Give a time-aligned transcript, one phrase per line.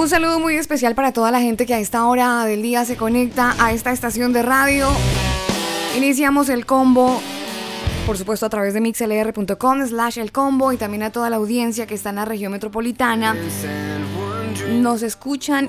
[0.00, 2.96] Un saludo muy especial para toda la gente que a esta hora del día se
[2.96, 4.88] conecta a esta estación de radio.
[5.94, 7.20] Iniciamos el combo,
[8.06, 11.86] por supuesto, a través de mixlr.com slash el combo y también a toda la audiencia
[11.86, 13.36] que está en la región metropolitana.
[14.72, 15.68] Nos escuchan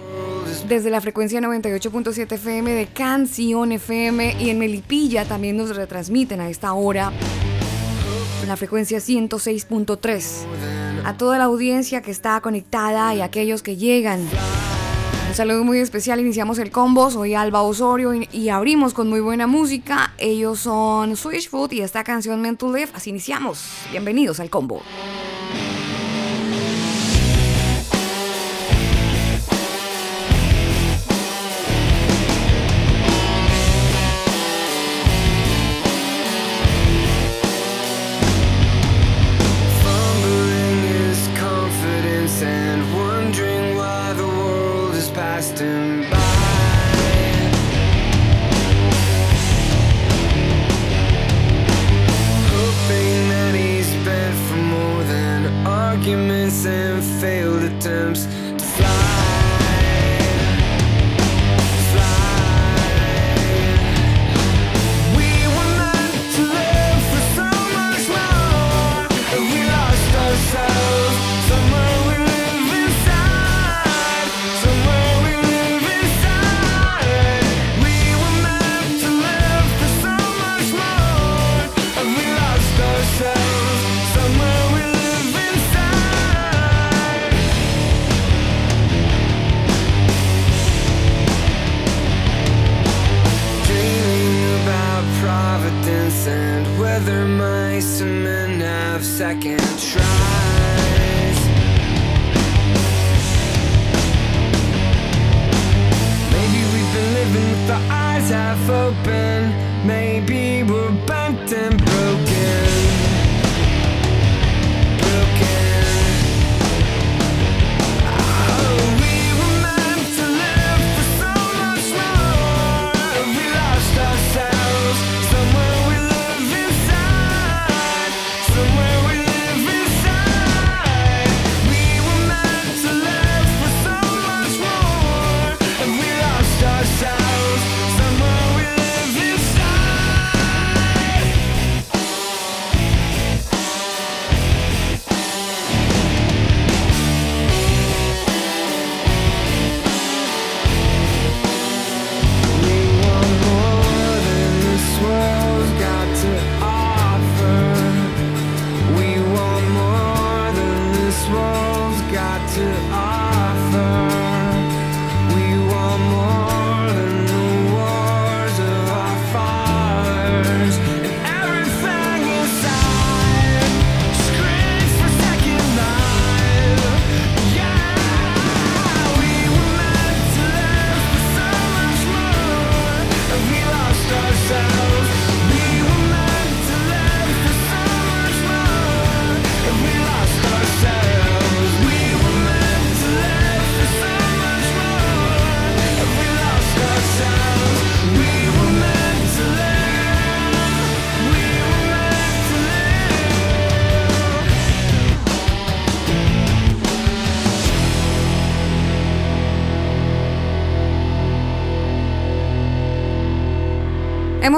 [0.70, 6.50] desde la frecuencia 98.7 FM de Canción FM y en Melipilla también nos retransmiten a
[6.50, 7.12] esta hora
[8.48, 14.28] la frecuencia 106.3 a toda la audiencia que está conectada y a aquellos que llegan.
[15.30, 19.48] Un saludo muy especial, iniciamos el combo, soy Alba Osorio y, abrimos con muy buena
[19.48, 20.14] música.
[20.18, 23.86] Ellos son Switchfoot y esta canción Mental Live, así iniciamos.
[23.92, 24.82] Bienvenidos al combo.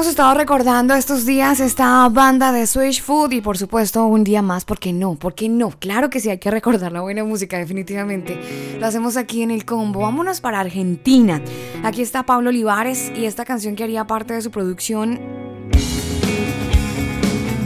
[0.04, 4.42] Hemos estado recordando estos días esta banda de Switch Food y por supuesto un día
[4.42, 5.16] más, ¿por qué no?
[5.16, 5.70] ¿Por qué no?
[5.80, 8.38] Claro que sí, hay que recordar la buena música definitivamente.
[8.82, 10.02] Lo hacemos aquí en el combo.
[10.02, 11.42] Vámonos para Argentina.
[11.86, 15.22] Aquí está Pablo Olivares y esta canción que haría parte de su producción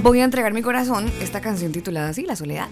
[0.04, 2.68] Voy a entregar mi corazón, esta canción titulada así, La Soledad.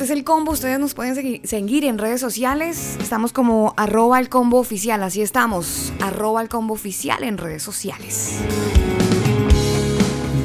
[0.00, 1.14] Este es el combo, ustedes nos pueden
[1.44, 2.96] seguir, en redes sociales.
[3.02, 5.92] Estamos como arroba el combo oficial, así estamos.
[6.00, 8.38] Arroba el combo oficial en redes sociales.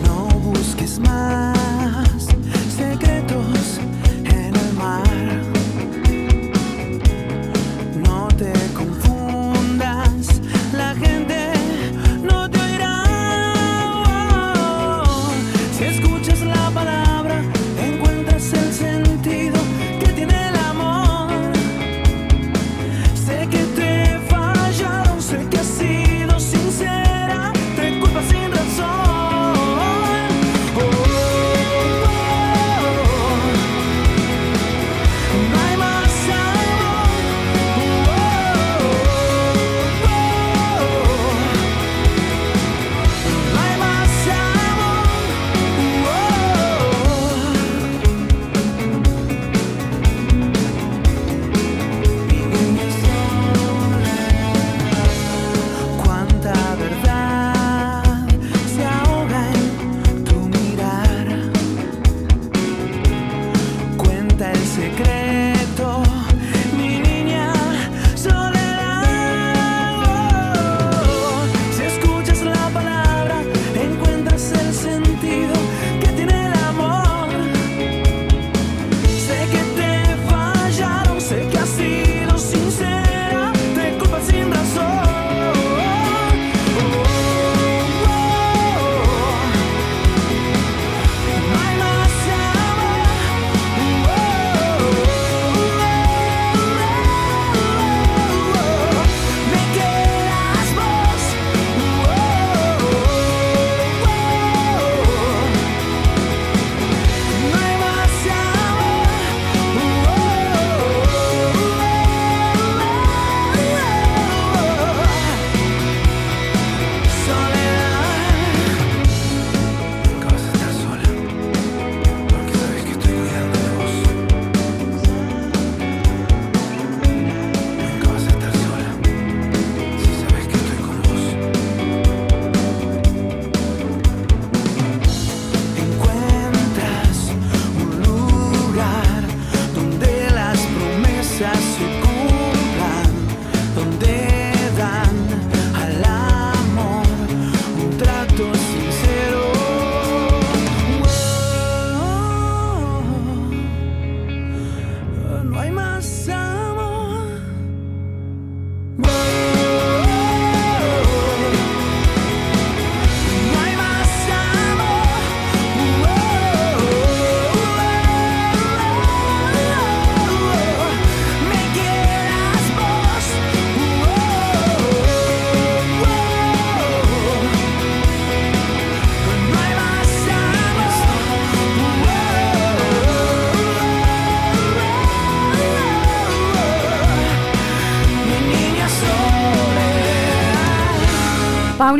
[0.04, 1.65] No busques más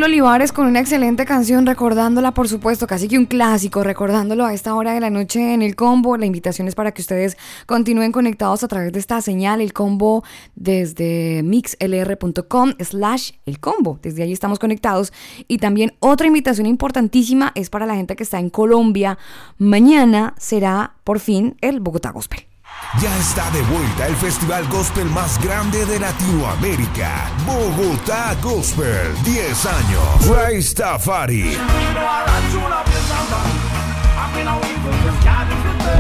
[0.04, 4.74] Olivares con una excelente canción, recordándola, por supuesto, casi que un clásico, recordándolo a esta
[4.76, 6.18] hora de la noche en el combo.
[6.18, 10.24] La invitación es para que ustedes continúen conectados a través de esta señal, el combo,
[10.56, 14.00] desde mixlr.com slash el combo.
[14.02, 15.14] Desde ahí estamos conectados.
[15.48, 19.18] Y también otra invitación importantísima es para la gente que está en Colombia.
[19.58, 22.55] Mañana será por fin el Bogotá Gospel.
[23.02, 30.28] Ya está de vuelta el festival gospel más grande de Latinoamérica, Bogotá Gospel, 10 años.
[30.30, 31.58] Ray Stafari.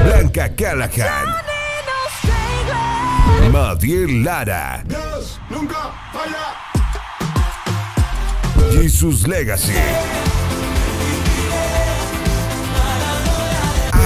[0.06, 1.46] Blanca Callahan.
[3.52, 4.84] Madiel Lara.
[5.50, 6.56] nunca falla.
[8.72, 9.74] Jesus Legacy.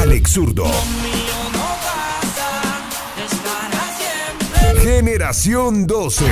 [0.01, 0.98] Alex Zurdo.
[4.91, 6.25] Generación 12.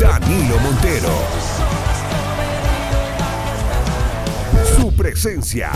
[0.00, 1.12] Danilo Montero.
[4.74, 5.70] Su presencia.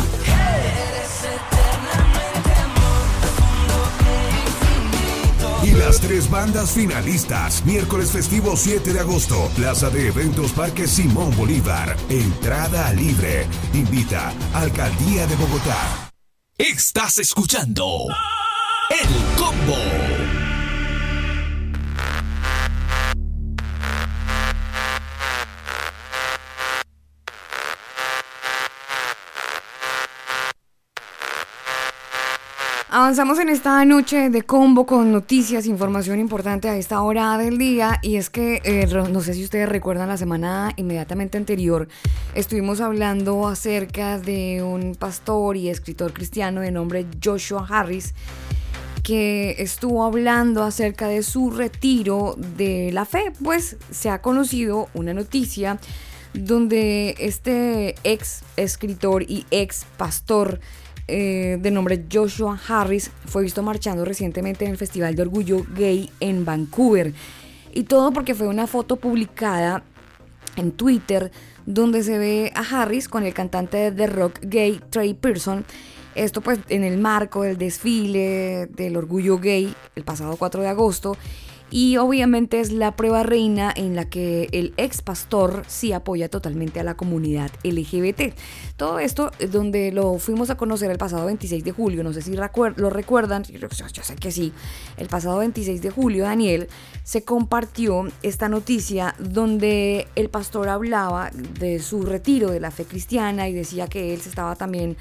[5.62, 7.62] Y las tres bandas finalistas.
[7.67, 9.50] Miércoles festivo 7 de agosto.
[9.55, 11.95] Plaza de Eventos Parque Simón Bolívar.
[12.09, 13.47] Entrada libre.
[13.75, 16.11] Invita Alcaldía de Bogotá.
[16.57, 18.09] Estás escuchando.
[18.92, 19.08] El
[19.38, 19.75] Combo.
[32.90, 37.99] Avanzamos en esta noche de combo con noticias, información importante a esta hora del día
[38.02, 41.88] y es que eh, no sé si ustedes recuerdan la semana inmediatamente anterior
[42.34, 48.12] estuvimos hablando acerca de un pastor y escritor cristiano de nombre Joshua Harris
[49.02, 55.12] que estuvo hablando acerca de su retiro de la fe, pues se ha conocido una
[55.12, 55.78] noticia
[56.35, 60.61] donde este ex escritor y ex pastor
[61.09, 66.11] eh, de nombre Joshua Harris fue visto marchando recientemente en el Festival de Orgullo Gay
[66.21, 67.12] en Vancouver.
[67.75, 69.82] Y todo porque fue una foto publicada
[70.56, 71.32] en Twitter
[71.66, 75.64] donde se ve a Harris con el cantante de rock gay Trey Pearson
[76.14, 81.16] esto pues en el marco del desfile del orgullo gay el pasado 4 de agosto
[81.73, 86.78] y obviamente es la prueba reina en la que el ex pastor sí apoya totalmente
[86.78, 88.35] a la comunidad LGBT.
[88.76, 92.37] Todo esto donde lo fuimos a conocer el pasado 26 de julio, no sé si
[92.37, 94.52] lo recuerdan, yo, yo sé que sí,
[94.99, 96.69] el pasado 26 de julio Daniel
[97.04, 103.49] se compartió esta noticia donde el pastor hablaba de su retiro de la fe cristiana
[103.49, 104.99] y decía que él se estaba también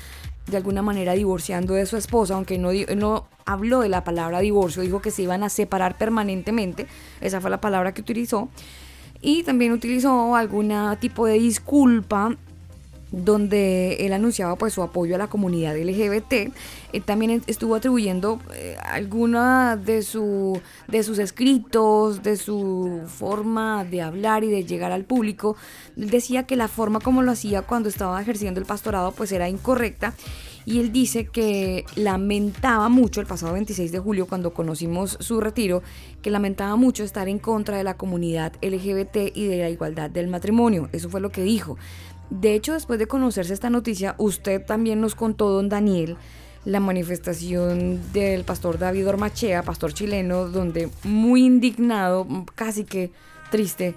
[0.48, 4.82] de alguna manera divorciando de su esposa, aunque no, no habló de la palabra divorcio,
[4.82, 6.88] dijo que se iban a separar permanentemente,
[7.22, 8.50] esa fue la palabra que utilizó,
[9.22, 12.36] y también utilizó algún tipo de disculpa
[13.12, 16.54] donde él anunciaba pues su apoyo a la comunidad LGBT.
[16.94, 24.02] Él también estuvo atribuyendo eh, alguna de, su, de sus escritos, de su forma de
[24.02, 25.58] hablar y de llegar al público.
[25.98, 29.50] Él decía que la forma como lo hacía cuando estaba ejerciendo el pastorado pues era
[29.50, 30.14] incorrecta
[30.66, 35.82] y él dice que lamentaba mucho el pasado 26 de julio cuando conocimos su retiro,
[36.22, 40.28] que lamentaba mucho estar en contra de la comunidad LGBT y de la igualdad del
[40.28, 40.90] matrimonio.
[40.92, 41.78] Eso fue lo que dijo.
[42.32, 46.16] De hecho, después de conocerse esta noticia, usted también nos contó, don Daniel,
[46.64, 53.12] la manifestación del pastor David Ormachea, pastor chileno, donde muy indignado, casi que
[53.52, 53.96] triste,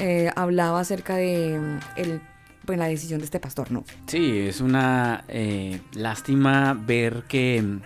[0.00, 2.20] eh, hablaba acerca de mm, el,
[2.66, 3.84] pues, la decisión de este pastor, ¿no?
[4.08, 7.80] Sí, es una eh, lástima ver que mm,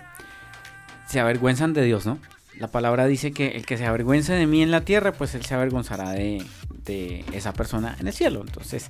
[1.07, 2.17] se avergüenzan de Dios, ¿no?
[2.57, 5.45] La palabra dice que el que se avergüence de mí en la tierra, pues él
[5.45, 6.43] se avergonzará de,
[6.83, 8.41] de esa persona en el cielo.
[8.41, 8.89] Entonces,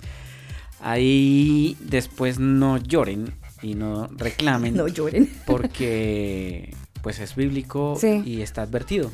[0.83, 4.75] Ahí después no lloren y no reclamen.
[4.83, 5.29] No lloren.
[5.45, 6.73] Porque
[7.03, 9.11] pues es bíblico y está advertido.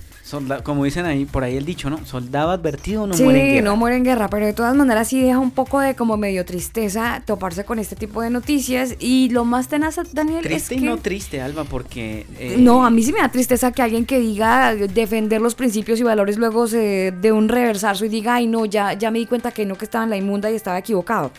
[0.63, 2.05] como dicen ahí, por ahí el dicho, ¿no?
[2.05, 3.65] Soldado advertido no muere en guerra.
[3.65, 6.45] no muere en guerra, pero de todas maneras sí deja un poco de como medio
[6.45, 8.95] tristeza toparse con este tipo de noticias.
[8.99, 12.27] Y lo más tenaz, Daniel, triste es y no triste, Alba, porque...
[12.37, 15.99] Eh, no, a mí sí me da tristeza que alguien que diga defender los principios
[15.99, 19.25] y valores luego se de un reversazo y diga, ay no, ya, ya me di
[19.25, 21.31] cuenta que no, que estaba en la inmunda y estaba equivocado.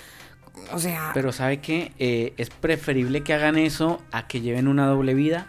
[0.73, 1.11] O sea.
[1.15, 1.93] Pero ¿sabe qué?
[1.99, 5.47] Eh, es preferible que hagan eso a que lleven una doble vida.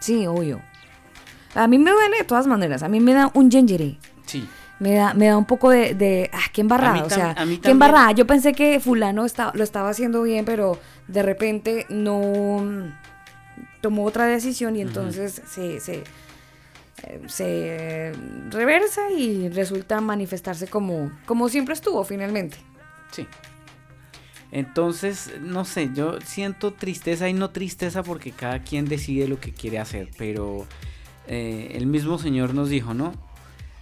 [0.00, 0.60] Sí, obvio.
[1.54, 2.82] A mí me duele de todas maneras.
[2.82, 3.98] A mí me da un gengere.
[4.26, 4.48] Sí.
[4.80, 7.04] Me da, me da un poco de, de ah, qué embarrada.
[7.04, 8.12] O sea, qué embarrada.
[8.12, 12.92] Yo pensé que fulano está, lo estaba haciendo bien, pero de repente no
[13.80, 16.02] tomó otra decisión y entonces se, se
[17.06, 18.12] eh, se
[18.50, 22.56] reversa y resulta manifestarse como, como siempre estuvo finalmente.
[23.10, 23.26] Sí.
[24.54, 29.52] Entonces, no sé, yo siento tristeza y no tristeza porque cada quien decide lo que
[29.52, 30.64] quiere hacer, pero
[31.26, 33.14] eh, el mismo Señor nos dijo, ¿no?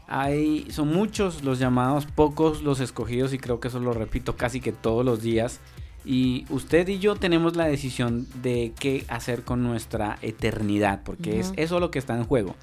[0.09, 4.61] Hay, son muchos los llamados, pocos los escogidos y creo que eso lo repito casi
[4.61, 5.61] que todos los días.
[6.07, 11.53] Y usted y yo tenemos la decisión de qué hacer con nuestra eternidad, porque es
[11.57, 12.57] eso lo que está en juego.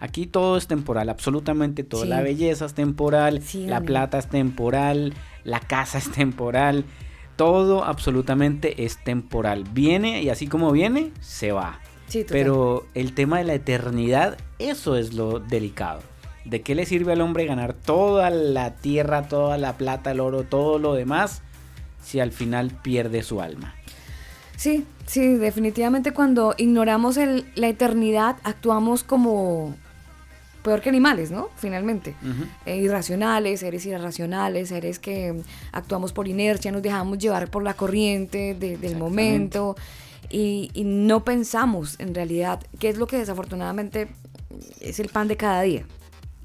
[0.00, 2.04] Aquí todo es temporal, absolutamente todo.
[2.04, 6.84] La belleza es temporal, la plata es temporal, la casa es temporal,
[7.36, 9.64] todo absolutamente es temporal.
[9.72, 11.80] Viene y así como viene, se va.
[12.28, 16.00] Pero el tema de la eternidad, eso es lo delicado.
[16.44, 20.42] ¿De qué le sirve al hombre ganar toda la tierra, toda la plata, el oro,
[20.42, 21.42] todo lo demás,
[22.02, 23.74] si al final pierde su alma?
[24.56, 27.18] Sí, sí, definitivamente cuando ignoramos
[27.54, 29.74] la eternidad actuamos como
[30.64, 31.50] peor que animales, ¿no?
[31.56, 32.16] Finalmente.
[32.64, 38.54] Eh, irracionales, seres irracionales, seres que actuamos por inercia, nos dejamos llevar por la corriente
[38.54, 39.76] del momento
[40.30, 44.08] y, no pensamos en realidad qué es lo que desafortunadamente
[44.80, 45.86] es el pan de cada día.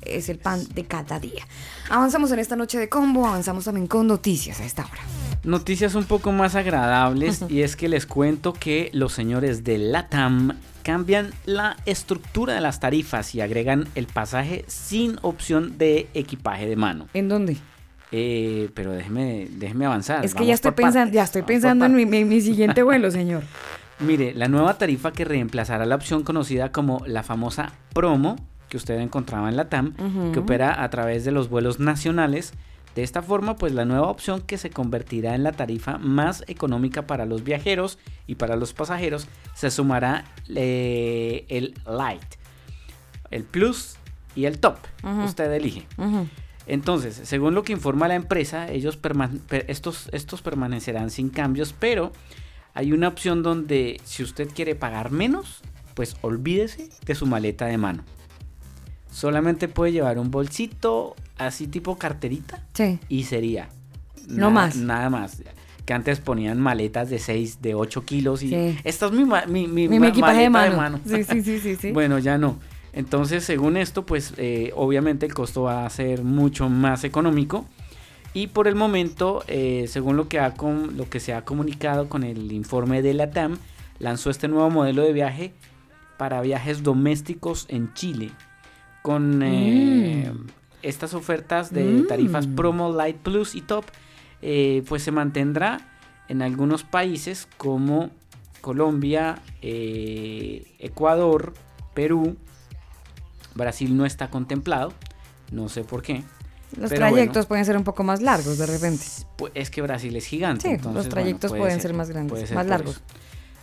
[0.02, 1.48] Es el pan de cada día.
[1.90, 5.19] Avanzamos en esta noche de combo, avanzamos también con noticias a esta hora.
[5.44, 10.58] Noticias un poco más agradables y es que les cuento que los señores de LATAM
[10.84, 16.76] cambian la estructura de las tarifas y agregan el pasaje sin opción de equipaje de
[16.76, 17.08] mano.
[17.14, 17.58] ¿En dónde?
[18.12, 20.26] Eh, pero déjeme, déjeme avanzar.
[20.26, 21.96] Es que ya estoy, pensando, ya estoy pensando en
[22.28, 23.44] mi, siguiente vuelo, señor.
[24.00, 28.36] Mire, la nueva tarifa que reemplazará la opción conocida como la famosa promo
[28.68, 29.94] que usted encontraba en la TAM,
[30.32, 32.54] que opera a través de los vuelos nacionales,
[33.00, 37.08] de esta forma, pues la nueva opción que se convertirá en la tarifa más económica
[37.08, 42.22] para los viajeros y para los pasajeros se sumará eh, el Light,
[43.32, 43.96] el Plus
[44.36, 44.80] y el Top.
[45.26, 45.88] Usted elige.
[46.68, 49.00] Entonces, según lo que informa la empresa, ellos
[49.68, 52.12] estos, estos permanecerán sin cambios, pero
[52.74, 55.62] hay una opción donde si usted quiere pagar menos,
[55.94, 58.04] pues olvídese de su maleta de mano.
[59.10, 62.62] Solamente puede llevar un bolsito así tipo carterita.
[62.74, 63.00] Sí.
[63.10, 63.70] Y sería.
[64.28, 64.76] No más.
[64.76, 65.42] Nada más.
[65.86, 68.50] Que antes ponían maletas de 6, de 8 kilos y...
[68.50, 68.78] Sí.
[68.84, 69.26] Esta es mi,
[69.68, 71.00] mi, mi, equipaje de mano.
[71.04, 72.60] Sí, sí, sí, sí, bueno, ya no.
[72.94, 77.66] Entonces, según esto, pues eh, obviamente el costo va a ser mucho más económico.
[78.36, 82.24] Y por el momento, eh, según lo que, ha lo que se ha comunicado con
[82.24, 83.58] el informe de la TAM,
[83.98, 85.54] lanzó este nuevo modelo de viaje
[86.18, 88.30] para viajes domésticos en Chile.
[89.02, 92.08] Con eh, mm estas ofertas de mm.
[92.08, 93.86] tarifas promo light plus y top
[94.42, 95.82] eh, pues se mantendrá
[96.28, 98.12] en algunos países como
[98.62, 101.54] Colombia eh, Ecuador
[101.94, 102.38] Perú.
[103.56, 104.94] Brasil no está contemplado
[105.52, 106.24] no sé por qué
[106.78, 109.04] los trayectos pueden ser un poco más largos de repente.
[109.38, 113.02] Pues es que Brasil es gigante sí, los trayectos pueden ser, más grandes más largos.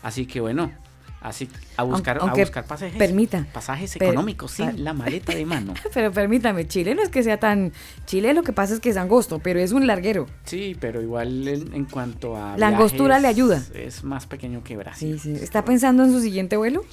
[0.02, 0.73] así que bueno
[1.20, 5.75] Así, a buscar, a buscar pasajes, permita, pasajes económicos sin la maleta de mano.
[5.94, 7.73] pero permítame, Chile no es que sea tan...
[8.04, 10.26] Chile lo que pasa es que es angosto, pero es un larguero.
[10.44, 12.56] Sí, pero igual en, cuanto a...
[12.56, 13.62] La angostura le ayuda.
[13.75, 15.18] Es más pequeño que Brasil.
[15.18, 15.42] Sí, sí.
[15.42, 16.85] ¿Está pensando en su siguiente vuelo?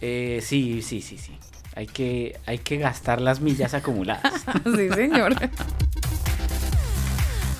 [0.00, 1.38] Eh, sí, sí, sí, sí.
[1.74, 4.46] Hay que, hay que gastar las millas acumuladas.
[4.64, 5.34] sí, señor.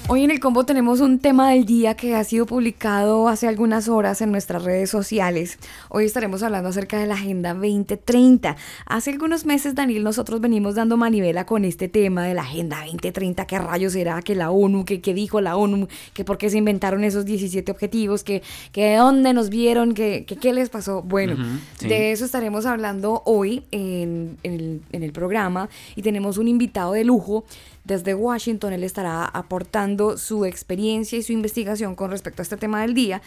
[0.08, 3.88] Hoy en el combo tenemos un tema del día que ha sido publicado hace algunas
[3.88, 5.58] horas en nuestras redes sociales.
[5.88, 8.54] Hoy estaremos hablando acerca de la Agenda 2030.
[8.86, 13.48] Hace algunos meses, Daniel, nosotros venimos dando manivela con este tema de la Agenda 2030.
[13.48, 14.22] ¿Qué rayos será?
[14.22, 14.84] que la ONU?
[14.84, 15.88] ¿Qué, dijo la ONU?
[16.14, 18.22] ¿Que por qué se inventaron esos 17 objetivos?
[18.22, 19.92] ¿Que, que de dónde nos vieron?
[19.92, 21.02] ¿Que, qué les pasó?
[21.02, 21.34] Bueno,
[21.80, 27.02] de eso estaremos hablando hoy en, el, en el programa y tenemos un invitado de
[27.02, 27.44] lujo
[27.86, 28.72] desde Washington.
[28.72, 33.22] Él estará aportando su experiencia y su investigación con respecto a este tema del día.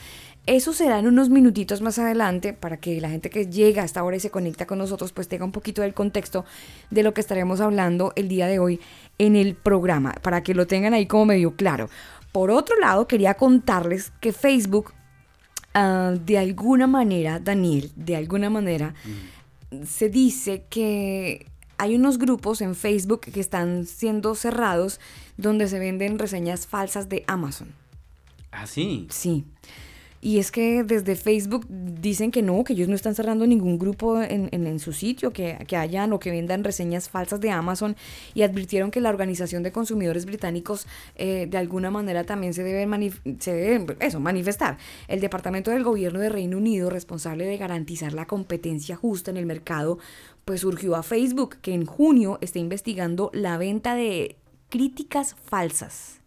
[0.45, 4.17] Eso será en unos minutitos más adelante para que la gente que llega hasta ahora
[4.17, 6.45] y se conecta con nosotros pues tenga un poquito del contexto
[6.89, 8.79] de lo que estaremos hablando el día de hoy
[9.17, 11.89] en el programa, para que lo tengan ahí como medio claro.
[12.31, 14.93] Por otro lado, quería contarles que Facebook,
[15.73, 18.93] ah, de alguna manera, Daniel, de alguna manera,
[19.85, 21.45] se dice que
[21.79, 24.99] hay unos grupos en Facebook que están siendo cerrados
[25.37, 27.73] donde se venden reseñas falsas de Amazon.
[28.51, 29.07] ¿Ah, sí?
[29.09, 29.45] Sí.
[30.21, 34.21] Y es que desde Facebook dicen que no, que ellos no están cerrando ningún grupo
[34.21, 37.95] en, en, su sitio, que, que, hayan o que vendan reseñas falsas de Amazon
[38.33, 43.11] y advirtieron que la Organización de Consumidores Británicos eh, de alguna manera también se debe,
[43.39, 44.77] se debe eso, manifestar.
[45.07, 49.45] El Departamento del Gobierno de Reino Unido, responsable de garantizar la competencia justa en el
[49.45, 49.99] mercado,
[50.49, 54.35] pues surgió a Facebook, que en junio está investigando la venta de
[54.69, 56.21] críticas falsas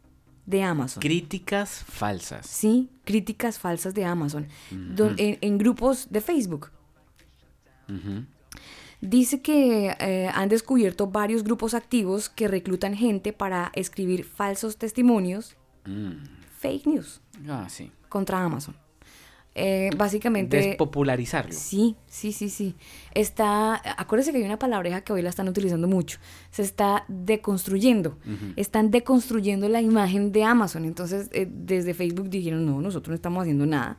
[0.47, 1.01] de Amazon.
[1.01, 2.47] Críticas falsas.
[2.47, 4.47] Sí, críticas falsas de Amazon.
[4.71, 6.71] en, grupos de Facebook.
[9.01, 15.57] Dice que eh, han descubierto varios grupos activos que reclutan gente para escribir falsos testimonios,
[15.85, 16.13] mm.
[16.61, 17.91] fake news, ah, sí.
[18.09, 18.77] contra Amazon.
[19.55, 20.57] Eh, básicamente.
[20.57, 21.53] Despopularizarlo.
[21.53, 22.75] Sí, sí, sí, sí.
[23.15, 23.81] Está.
[23.99, 26.19] Acuérdense que hay una palabreja que hoy la están utilizando mucho.
[26.51, 28.19] Se está deconstruyendo.
[28.57, 30.85] Están deconstruyendo la imagen de Amazon.
[30.85, 33.99] Entonces, eh, desde Facebook dijeron, no, nosotros no estamos haciendo nada.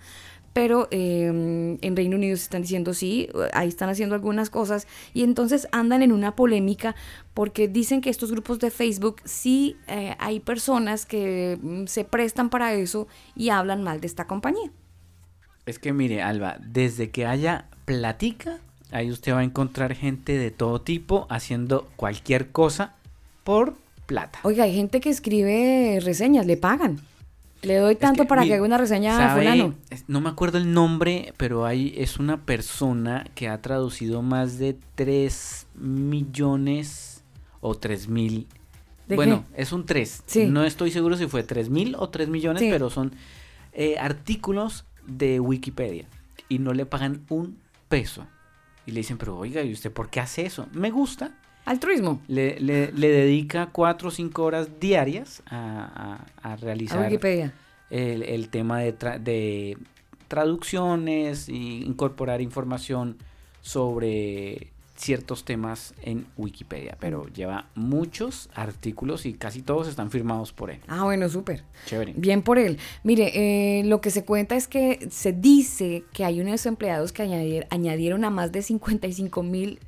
[0.53, 4.87] Pero em, en Reino Unido se están diciendo sí, ahí están haciendo algunas cosas.
[5.13, 6.95] Y entonces andan en una polémica
[7.33, 12.51] porque dicen que estos grupos de Facebook sí eh, hay personas que mm, se prestan
[12.51, 14.71] para eso y hablan mal de esta compañía.
[15.65, 18.59] Es que mire, Alba, desde que haya platica,
[18.91, 22.95] ahí usted va a encontrar gente de todo tipo haciendo cualquier cosa
[23.43, 24.39] por plata.
[24.43, 26.99] Oiga, hay gente que escribe reseñas, le pagan.
[27.61, 29.73] Le doy tanto para que haga una reseña a fulano.
[30.07, 34.75] No me acuerdo el nombre, pero hay, es una persona que ha traducido más de
[34.95, 37.23] 3 millones
[37.61, 38.47] o 3 mil.
[39.07, 40.23] Bueno, es un 3.
[40.49, 43.13] No estoy seguro si fue 3 mil o 3 millones, pero son
[43.71, 46.07] eh, artículos de Wikipedia
[46.49, 47.57] y no le pagan un
[47.89, 48.27] peso.
[48.85, 50.67] Y le dicen, pero oiga, ¿y usted por qué hace eso?
[50.73, 51.31] Me gusta.
[51.65, 52.21] Altruismo.
[52.27, 57.53] Le, le, le dedica cuatro o cinco horas diarias a, a, realizar Wikipedia.
[57.89, 59.77] El, el, tema de, de
[60.27, 63.17] traducciones e incorporar información
[63.61, 70.71] sobre ciertos temas en Wikipedia, pero lleva muchos artículos y casi todos están firmados por
[70.71, 70.79] él.
[70.87, 71.63] Ah, bueno, súper.
[71.85, 72.13] Chévere.
[72.15, 72.77] Bien por él.
[73.03, 77.23] Mire, eh, lo que se cuenta es que se dice que hay unos empleados que
[77.69, 79.79] añadieron a más de 55 mil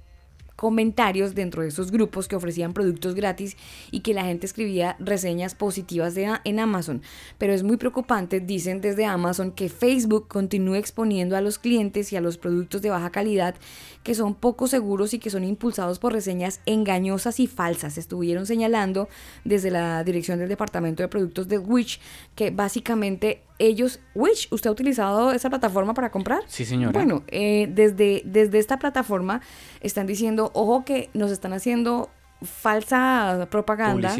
[0.65, 3.55] comentarios dentro de esos grupos que ofrecían productos gratis
[3.91, 7.03] y que la gente escribía reseñas positivas de, en Amazon.
[7.37, 12.15] Pero es muy preocupante, dicen desde Amazon, que Facebook continúe exponiendo a los clientes y
[12.15, 13.53] a los productos de baja calidad
[14.01, 17.99] que son poco seguros y que son impulsados por reseñas engañosas y falsas.
[17.99, 19.07] Estuvieron señalando
[19.43, 22.01] desde la dirección del Departamento de Productos de Witch
[22.33, 26.41] que básicamente ellos, Wish, ¿usted ha utilizado esa plataforma para comprar?
[26.47, 26.91] Sí, señora.
[26.91, 29.41] Bueno, eh, desde, desde esta plataforma
[29.81, 32.09] están diciendo, ojo que nos están haciendo
[32.41, 34.13] falsa propaganda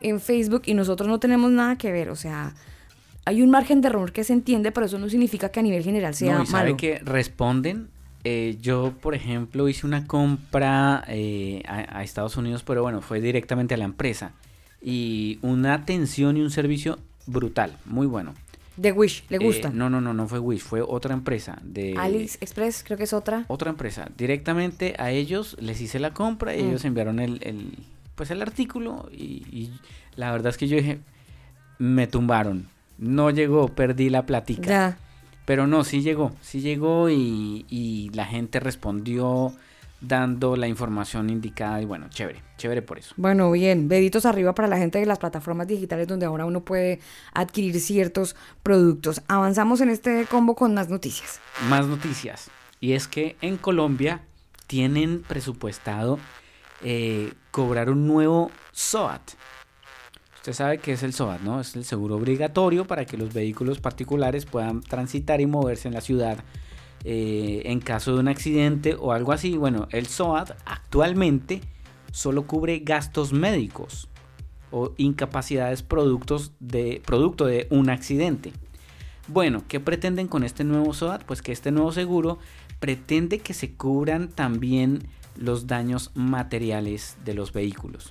[0.00, 2.54] en Facebook y nosotros no tenemos nada que ver, o sea,
[3.24, 5.84] hay un margen de error que se entiende, pero eso no significa que a nivel
[5.84, 7.88] general sea no, y sabe que responden.
[8.22, 13.74] Eh, yo, por ejemplo, hice una compra eh, a Estados Unidos, pero bueno, fue directamente
[13.74, 14.32] a la empresa.
[14.82, 18.34] Y una atención y un servicio brutal, muy bueno.
[18.80, 19.68] De Wish, ¿le gusta?
[19.68, 21.58] Eh, no, no, no, no fue Wish, fue otra empresa.
[21.62, 23.44] de Alice Express, creo que es otra.
[23.48, 24.08] Otra empresa.
[24.16, 26.68] Directamente a ellos les hice la compra y mm.
[26.68, 27.76] ellos enviaron el, el,
[28.14, 29.70] pues el artículo y,
[30.16, 30.98] la verdad es que yo dije,
[31.78, 32.68] me tumbaron.
[32.96, 34.66] No llegó, perdí la platica.
[34.66, 34.98] Ya.
[35.44, 39.52] Pero no, sí llegó, sí llegó y, y la gente respondió
[40.00, 43.14] dando la información indicada y bueno, chévere, chévere por eso.
[43.16, 47.00] Bueno, bien, deditos arriba para la gente de las plataformas digitales donde ahora uno puede
[47.32, 49.22] adquirir ciertos productos.
[49.28, 51.40] Avanzamos en este combo con más noticias.
[51.68, 52.50] Más noticias.
[52.80, 54.22] Y es que en Colombia
[54.66, 56.18] tienen presupuestado
[56.82, 59.32] eh, cobrar un nuevo SOAT.
[60.36, 61.60] Usted sabe que es el SOAT, ¿no?
[61.60, 66.00] Es el seguro obligatorio para que los vehículos particulares puedan transitar y moverse en la
[66.00, 66.38] ciudad
[67.04, 69.56] eh, en caso de un accidente o algo así.
[69.56, 71.60] Bueno, el SOAT actualmente
[72.12, 74.08] solo cubre gastos médicos
[74.70, 78.52] o incapacidades producto de un accidente.
[79.28, 81.22] Bueno, ¿qué pretenden con este nuevo SOAT?
[81.24, 82.38] Pues que este nuevo seguro
[82.80, 88.10] pretende que se cubran también los daños materiales de los vehículos.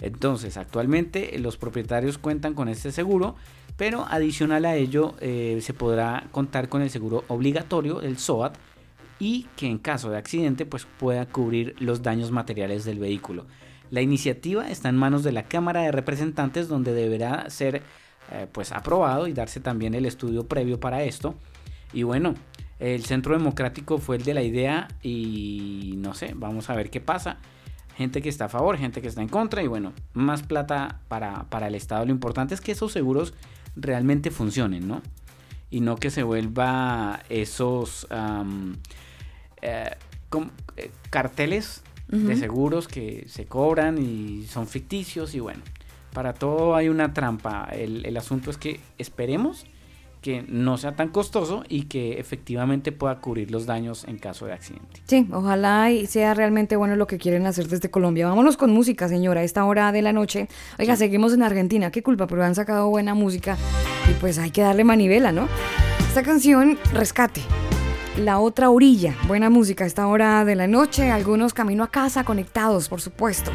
[0.00, 3.36] Entonces, actualmente los propietarios cuentan con este seguro,
[3.76, 8.56] pero adicional a ello eh, se podrá contar con el seguro obligatorio, el SOAT,
[9.18, 13.46] y que en caso de accidente pues pueda cubrir los daños materiales del vehículo.
[13.90, 17.82] La iniciativa está en manos de la Cámara de Representantes donde deberá ser
[18.32, 21.34] eh, pues aprobado y darse también el estudio previo para esto.
[21.92, 22.34] Y bueno,
[22.78, 27.00] el Centro Democrático fue el de la idea y no sé, vamos a ver qué
[27.00, 27.38] pasa
[28.00, 31.44] gente que está a favor, gente que está en contra y bueno, más plata para,
[31.50, 32.06] para el Estado.
[32.06, 33.34] Lo importante es que esos seguros
[33.76, 35.02] realmente funcionen, ¿no?
[35.70, 38.06] y no que se vuelva esos
[39.62, 39.90] eh,
[40.76, 45.62] eh, carteles de seguros que se cobran y son ficticios y bueno,
[46.12, 47.68] para todo hay una trampa.
[47.70, 49.64] El, el asunto es que esperemos
[50.20, 54.52] que no sea tan costoso y que efectivamente pueda cubrir los daños en caso de
[54.52, 55.00] accidente.
[55.06, 58.28] Sí, ojalá y sea realmente bueno lo que quieren hacer desde Colombia.
[58.28, 60.48] Vámonos con música, señora, a esta hora de la noche.
[60.78, 63.56] Oiga, seguimos en Argentina, qué culpa, pero han sacado buena música
[64.10, 65.48] y pues hay que darle manivela, ¿no?
[66.00, 67.42] Esta canción, Rescate.
[68.18, 72.24] La otra orilla, buena música a esta hora de la noche, algunos camino a casa
[72.24, 73.50] conectados, por supuesto,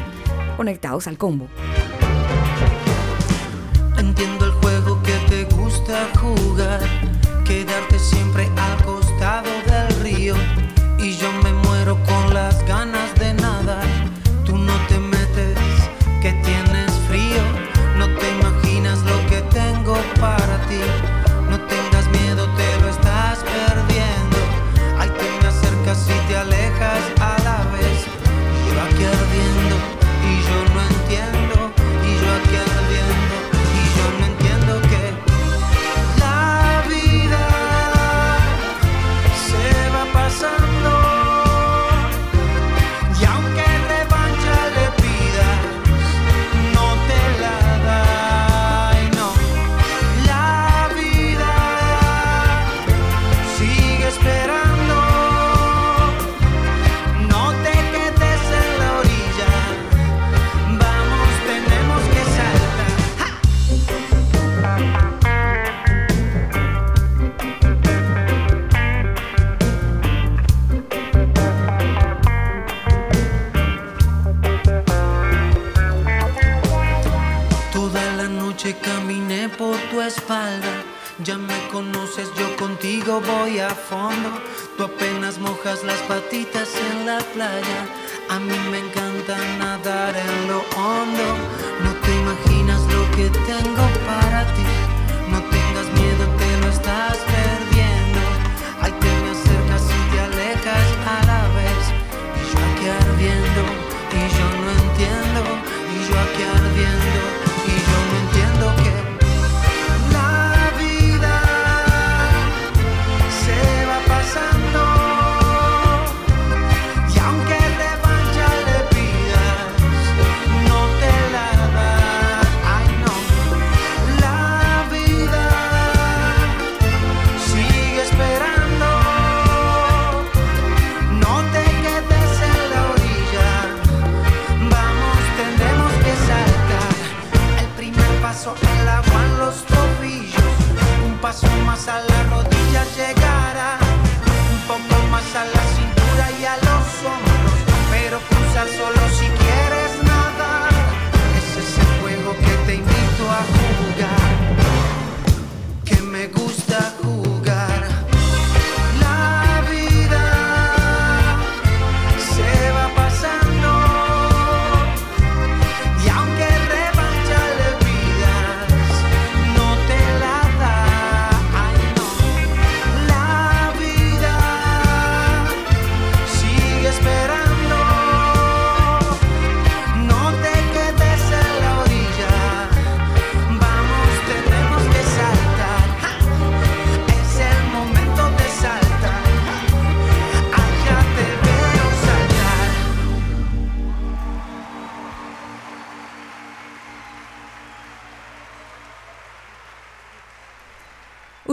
[0.56, 1.46] conectados al combo.
[3.98, 4.52] Entiendo el
[5.86, 6.80] gusta jugar,
[7.44, 8.65] quedarte siempre al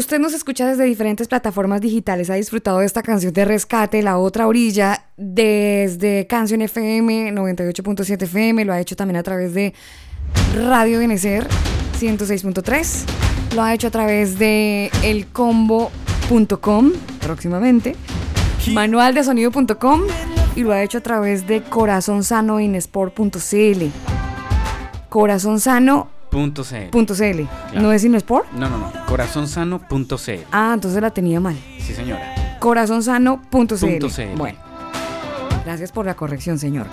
[0.04, 4.18] Usted nos escucha desde diferentes plataformas digitales, ha disfrutado de esta canción de rescate, La
[4.18, 9.74] Otra Orilla, desde Canción FM 98.7 FM, lo ha hecho también a través de
[10.56, 11.48] Radio Benecer
[12.02, 13.06] 106.3,
[13.56, 17.96] lo ha hecho a través de elcombo.com próximamente,
[18.74, 20.02] manualdesonido.com
[20.58, 23.86] y lo ha hecho a través de corazonsanoinesport.cl.
[25.08, 26.90] Corazonsano Punto CL.
[26.90, 27.48] Punto .cl.
[27.76, 28.52] ¿No es Inesport?
[28.54, 28.92] No, no, no.
[29.06, 30.32] Corazonsano.cl.
[30.52, 31.56] Ah, entonces la tenía mal.
[31.80, 32.58] Sí, señora.
[32.60, 34.36] Corazonsano.cl.
[34.36, 34.58] Bueno.
[35.64, 36.88] Gracias por la corrección, señor.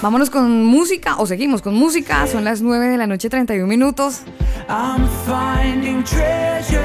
[0.00, 2.24] Vámonos con música o seguimos con música.
[2.28, 4.20] Son las 9 de la noche, 31 minutos.
[4.68, 6.80] I'm finding treasure.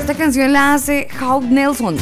[0.00, 1.96] Esta canción la hace Hawk Nelson.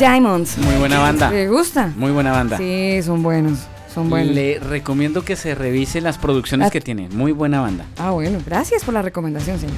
[0.00, 0.58] Diamonds.
[0.58, 1.30] Muy buena banda.
[1.30, 1.92] ¿Le gusta?
[1.96, 2.56] Muy buena banda.
[2.58, 3.68] Sí, son buenos.
[3.94, 4.34] Son buenos.
[4.34, 7.08] Le recomiendo que se revise las producciones que tiene.
[7.10, 7.84] Muy buena banda.
[7.98, 8.38] Ah, bueno.
[8.46, 9.76] Gracias por la recomendación, señor.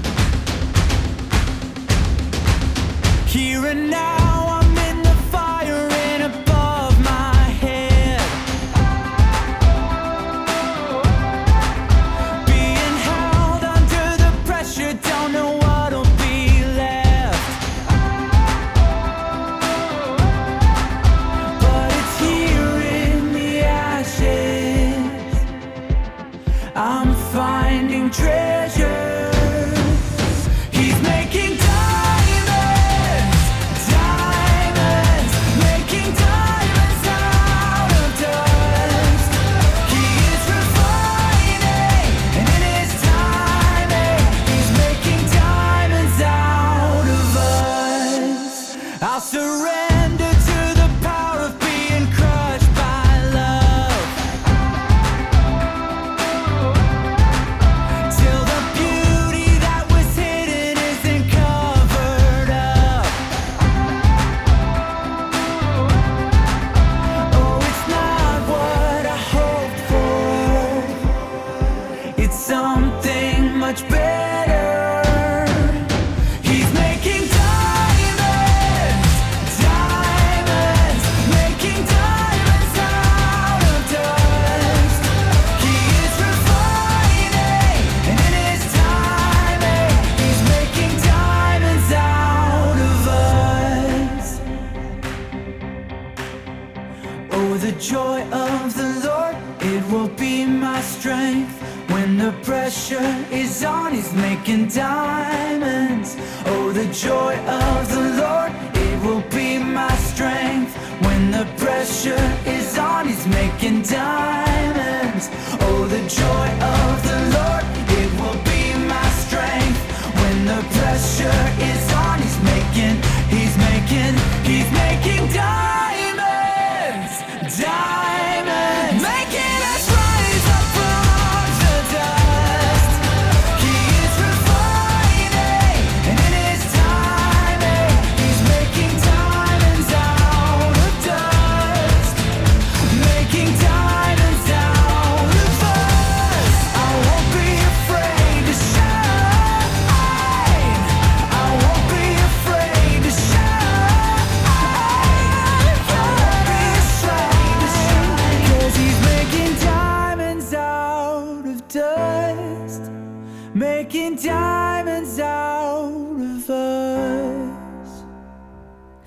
[112.04, 112.33] future.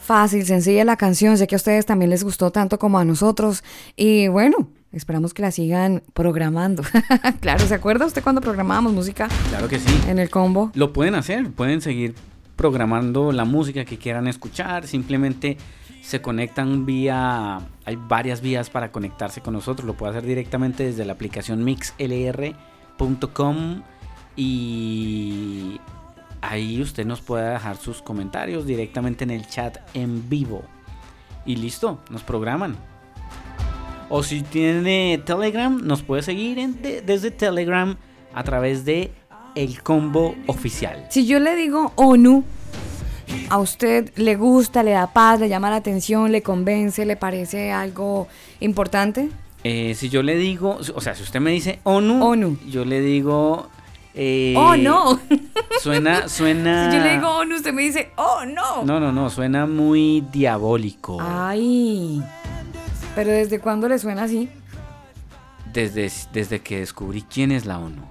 [0.08, 1.38] Fácil, sencilla la canción.
[1.38, 3.62] Sé que a ustedes también les gustó tanto como a nosotros.
[3.98, 6.82] Y bueno, esperamos que la sigan programando.
[7.42, 10.04] claro, ¿se acuerda usted cuando programábamos música Claro que sí.
[10.08, 10.72] en el combo?
[10.76, 12.16] Lo pueden hacer, pueden seguir
[12.56, 15.58] programando la música que quieran escuchar, simplemente
[16.02, 21.04] se conectan vía, hay varias vías para conectarse con nosotros, lo puede hacer directamente desde
[21.04, 22.56] la aplicación mixlr.com
[24.38, 25.82] y
[26.42, 30.64] ahí usted nos puede dejar sus comentarios directamente en el chat en vivo.
[31.46, 32.76] Y listo, nos programan.
[34.10, 37.96] O si tiene Telegram, nos puede seguir en- de- desde Telegram
[38.34, 39.12] a través de
[39.56, 41.06] el combo oficial.
[41.10, 42.44] Si yo le digo ONU,
[43.50, 47.72] ¿a usted le gusta, le da paz, le llama la atención, le convence, le parece
[47.72, 48.28] algo
[48.60, 49.30] importante?
[49.64, 52.58] Eh, si yo le digo, o sea, si usted me dice ONU, ONU.
[52.70, 53.68] yo le digo.
[54.14, 55.20] eh, ¡Oh, no!
[55.82, 56.92] Suena, suena.
[56.92, 58.84] Si yo le digo ONU, usted me dice, ¡Oh, no!
[58.86, 61.18] No, no, no, suena muy diabólico.
[61.22, 62.22] Ay.
[63.16, 64.50] Pero ¿desde cuándo le suena así?
[65.74, 68.02] Desde, desde que descubrí quién es la ONU.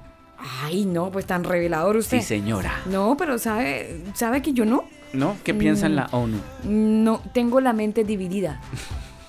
[0.62, 2.20] Ay, no, pues tan revelador usted.
[2.20, 2.72] Sí, señora.
[2.86, 4.84] No, pero sabe, sabe que yo no.
[5.12, 5.36] ¿No?
[5.44, 5.96] ¿Qué piensa en Mm.
[5.96, 6.38] la ONU?
[6.64, 8.60] No, tengo la mente dividida.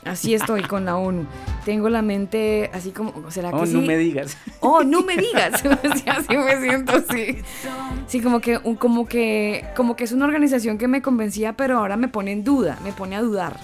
[0.07, 1.25] Así estoy con la ONU.
[1.65, 3.73] Tengo la mente así como, ¿será que Oh, sí?
[3.73, 4.37] no me digas.
[4.61, 5.61] Oh, no me digas.
[5.95, 7.37] Sí, así me siento, sí.
[8.07, 11.97] Sí, como que, como que, como que es una organización que me convencía, pero ahora
[11.97, 13.57] me pone en duda, me pone a dudar.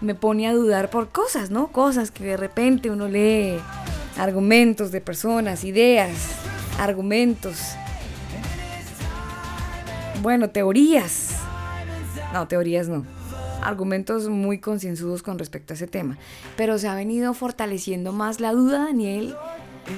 [0.00, 1.68] Me pone a dudar por cosas, ¿no?
[1.68, 3.58] Cosas que de repente uno lee,
[4.16, 6.10] argumentos de personas, ideas,
[6.78, 7.58] argumentos.
[10.22, 11.36] Bueno, teorías.
[12.32, 13.04] No, teorías no.
[13.68, 16.16] Argumentos muy concienzudos con respecto a ese tema.
[16.56, 19.36] Pero se ha venido fortaleciendo más la duda, Daniel,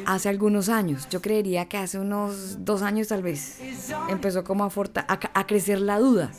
[0.07, 1.09] hace algunos años.
[1.09, 3.61] Yo creería que hace unos dos años tal vez.
[4.09, 4.71] Empezó como a,
[5.07, 6.33] a, a crecer la duda.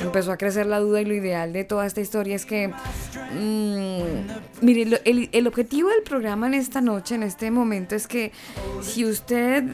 [0.00, 2.68] Empezó a crecer la duda y lo ideal de toda esta historia es que...
[2.68, 8.32] mm, mire, el, el objetivo del programa en esta noche, en este momento, es que
[8.80, 9.64] si usted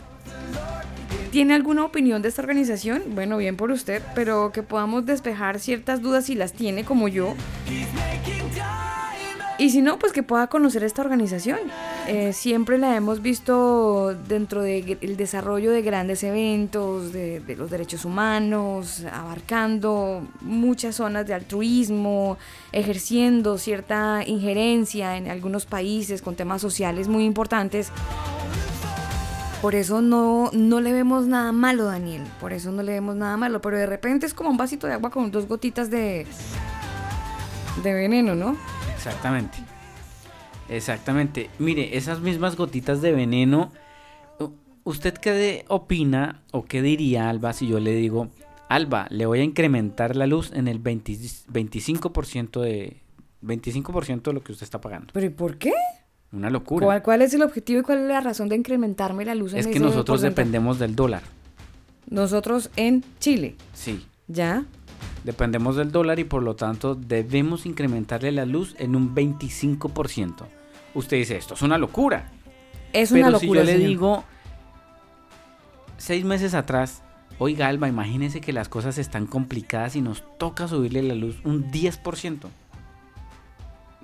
[1.34, 6.00] tiene alguna opinión de esta organización, bueno, bien por usted, pero que podamos despejar ciertas
[6.00, 7.34] dudas si las tiene como yo.
[9.58, 11.58] Y si no, pues que pueda conocer esta organización.
[12.06, 18.04] Eh, siempre la hemos visto dentro del desarrollo de grandes eventos, de, de, los derechos
[18.04, 22.38] humanos, abarcando muchas zonas de altruismo,
[22.70, 27.90] ejerciendo cierta injerencia en algunos países con temas sociales muy importantes.
[29.64, 32.22] Por eso no, no le vemos nada malo, Daniel.
[32.38, 33.62] Por eso no le vemos nada malo.
[33.62, 36.26] Pero de repente es como un vasito de agua con dos gotitas de,
[37.82, 38.58] de veneno, ¿no?
[38.94, 39.56] Exactamente.
[40.68, 41.48] Exactamente.
[41.58, 43.72] Mire, esas mismas gotitas de veneno,
[44.82, 48.28] ¿usted qué opina o qué diría, Alba, si yo le digo,
[48.68, 53.00] Alba, le voy a incrementar la luz en el 20, 25% de
[53.42, 55.14] 25% de lo que usted está pagando?
[55.14, 55.72] ¿Pero y por qué?
[56.34, 56.84] Una locura.
[56.86, 59.60] ¿Cuál, ¿Cuál, es el objetivo y cuál es la razón de incrementarme la luz en
[59.60, 60.30] Es que ese nosotros porcentaje?
[60.30, 61.22] dependemos del dólar.
[62.10, 64.04] Nosotros en Chile, Sí.
[64.28, 64.64] ¿ya?
[65.24, 70.44] Dependemos del dólar y por lo tanto debemos incrementarle la luz en un 25%.
[70.94, 72.30] Usted dice, esto es una locura.
[72.92, 73.60] Es Pero una si locura.
[73.62, 74.24] yo le digo
[75.96, 77.02] seis meses atrás,
[77.38, 81.70] oiga Alba, imagínese que las cosas están complicadas y nos toca subirle la luz un
[81.70, 82.48] 10%.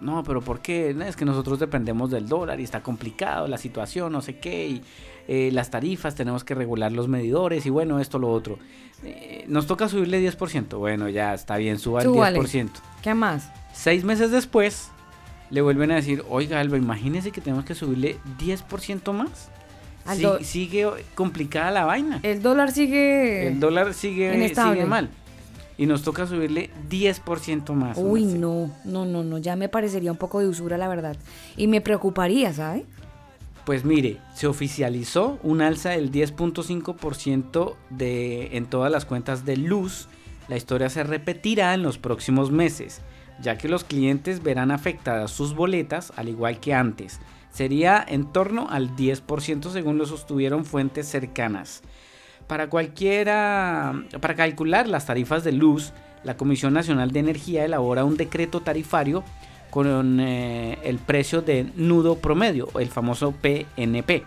[0.00, 0.96] No, pero ¿por qué?
[1.06, 4.82] Es que nosotros dependemos del dólar y está complicado la situación, no sé qué, y
[5.28, 8.58] eh, las tarifas, tenemos que regular los medidores y bueno, esto, lo otro.
[9.04, 10.78] Eh, nos toca subirle 10%.
[10.78, 12.38] Bueno, ya está bien, suba el Súbale.
[12.40, 12.70] 10%.
[13.02, 13.50] ¿Qué más?
[13.72, 14.90] Seis meses después,
[15.50, 19.50] le vuelven a decir, oiga Alba, imagínese que tenemos que subirle 10% más.
[20.16, 22.20] Sí- sigue complicada la vaina.
[22.22, 23.48] El dólar sigue...
[23.48, 25.10] El dólar sigue, sigue mal.
[25.80, 27.96] Y nos toca subirle 10% más.
[27.98, 31.16] Uy, no, no, no, no, ya me parecería un poco de usura, la verdad.
[31.56, 32.84] Y me preocuparía, ¿sabe?
[33.64, 40.08] Pues mire, se oficializó un alza del 10.5% de en todas las cuentas de luz.
[40.48, 43.00] La historia se repetirá en los próximos meses,
[43.40, 47.20] ya que los clientes verán afectadas sus boletas al igual que antes.
[47.50, 51.82] Sería en torno al 10% según lo sostuvieron fuentes cercanas.
[52.50, 55.92] Para cualquiera, para calcular las tarifas de luz,
[56.24, 59.22] la Comisión Nacional de Energía elabora un decreto tarifario
[59.70, 64.24] con eh, el precio de nudo promedio, el famoso PNP.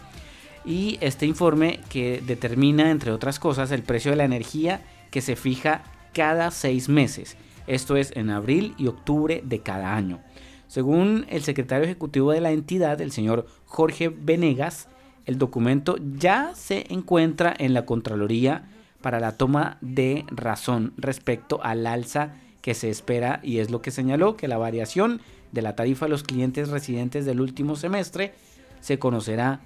[0.63, 4.79] Y este informe que determina, entre otras cosas, el precio de la energía
[5.11, 7.35] que se fija cada seis meses.
[7.67, 10.21] Esto es en abril y octubre de cada año.
[10.67, 14.87] Según el secretario ejecutivo de la entidad, el señor Jorge Venegas,
[15.25, 18.65] el documento ya se encuentra en la Contraloría
[19.01, 23.91] para la toma de razón respecto al alza que se espera y es lo que
[23.91, 25.21] señaló que la variación
[25.51, 28.33] de la tarifa a los clientes residentes del último semestre
[28.79, 29.59] se conocerá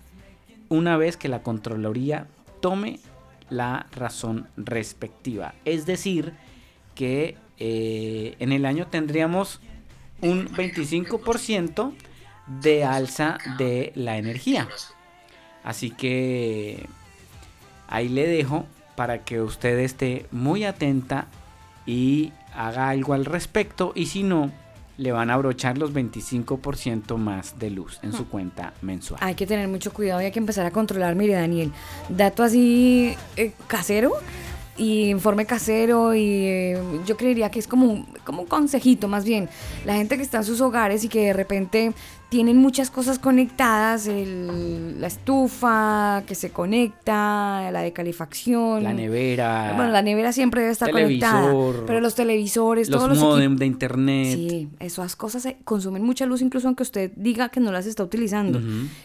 [0.69, 2.27] una vez que la Contraloría
[2.59, 2.99] tome
[3.49, 5.53] la razón respectiva.
[5.65, 6.33] Es decir,
[6.95, 9.61] que eh, en el año tendríamos
[10.21, 11.93] un 25%
[12.61, 14.67] de alza de la energía.
[15.67, 16.87] Así que
[17.89, 18.65] ahí le dejo
[18.95, 21.27] para que usted esté muy atenta
[21.85, 24.49] y haga algo al respecto y si no,
[24.97, 29.19] le van a abrochar los 25% más de luz en su cuenta mensual.
[29.21, 31.15] Hay que tener mucho cuidado y hay que empezar a controlar.
[31.15, 31.73] Mire, Daniel,
[32.07, 34.13] dato así eh, casero
[34.77, 39.49] y informe casero y eh, yo creería que es como como un consejito más bien.
[39.85, 41.93] La gente que está en sus hogares y que de repente
[42.29, 48.83] tienen muchas cosas conectadas, el- la estufa que se conecta, la de calefacción.
[48.83, 53.09] La nevera, Bueno, la nevera siempre debe estar conectada, televisor, pero los televisores, los todos
[53.11, 54.27] los modem de internet.
[54.35, 58.59] Sí, esas cosas consumen mucha luz, incluso aunque usted diga que no las está utilizando.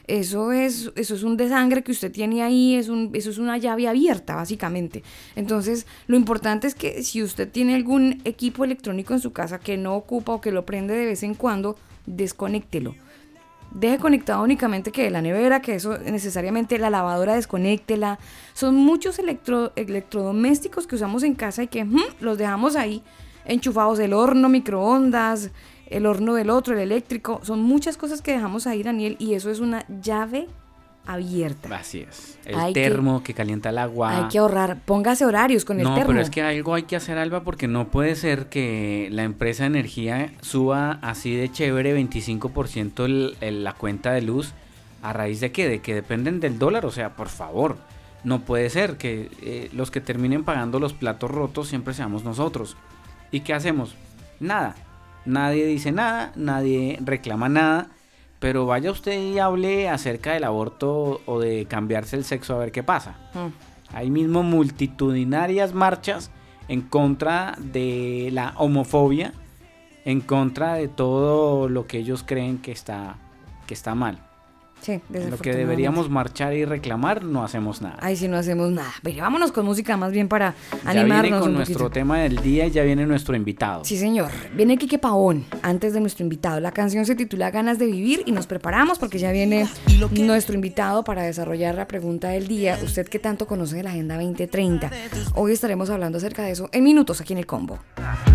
[0.08, 3.56] Eso es, eso es un desangre que usted tiene ahí, es un, eso es una
[3.56, 5.04] llave abierta, básicamente.
[5.36, 9.76] Entonces, lo importante es que si usted tiene algún equipo electrónico en su casa que
[9.76, 12.96] no ocupa o que lo prende de vez en cuando, desconéctelo.
[13.74, 18.18] Deje conectado únicamente que la nevera, que eso necesariamente la lavadora desconéctela.
[18.52, 21.86] Son muchos electro, electrodomésticos que usamos en casa y que
[22.20, 23.02] los dejamos ahí
[23.46, 23.98] enchufados.
[23.98, 25.50] El horno, microondas,
[25.86, 27.40] el horno del otro, el eléctrico.
[27.42, 30.48] Son muchas cosas que dejamos ahí, Daniel, y eso es una llave
[31.06, 31.74] abierta.
[31.76, 32.38] Así es.
[32.44, 34.16] El Hay termo que, calienta el agua.
[34.16, 34.78] Hay que ahorrar.
[34.84, 36.08] Póngase horarios con el no, termo.
[36.08, 39.64] pero es que algo hay que hacer, Alba, porque no puede ser que la empresa
[39.64, 44.52] de energía suba así de chévere 25% el- el- la cuenta de luz.
[45.02, 45.68] ¿A raíz de qué?
[45.68, 46.86] De que dependen del dólar.
[46.86, 47.76] O sea, por favor,
[48.24, 52.76] no puede ser que eh, los que terminen pagando los platos rotos siempre seamos nosotros.
[53.32, 53.96] ¿Y qué hacemos?
[54.38, 54.76] Nada.
[55.24, 57.88] Nadie dice nada, nadie reclama nada.
[58.42, 62.72] Pero vaya usted y hable acerca del aborto o de cambiarse el sexo a ver
[62.72, 63.14] qué pasa.
[63.34, 63.94] Mm.
[63.96, 66.32] Hay mismo multitudinarias marchas
[66.66, 69.32] en contra de la homofobia,
[70.04, 73.16] en contra de todo lo que ellos creen que está,
[73.68, 74.18] que está mal.
[74.82, 77.98] Sí, Lo que deberíamos marchar y reclamar, no hacemos nada.
[78.00, 78.92] Ay, sí, no hacemos nada.
[79.02, 80.54] Pero vámonos con música más bien para
[80.84, 81.22] ya animarnos.
[81.22, 81.94] Viene con un nuestro poquito.
[81.94, 83.84] tema del día y ya viene nuestro invitado.
[83.84, 84.30] Sí, señor.
[84.56, 86.58] Viene Quique Pavón, antes de nuestro invitado.
[86.58, 89.68] La canción se titula Ganas de Vivir y nos preparamos porque ya viene
[90.10, 92.76] nuestro invitado para desarrollar la pregunta del día.
[92.82, 94.90] ¿Usted qué tanto conoce de la Agenda 2030?
[95.36, 97.78] Hoy estaremos hablando acerca de eso en minutos aquí en el combo.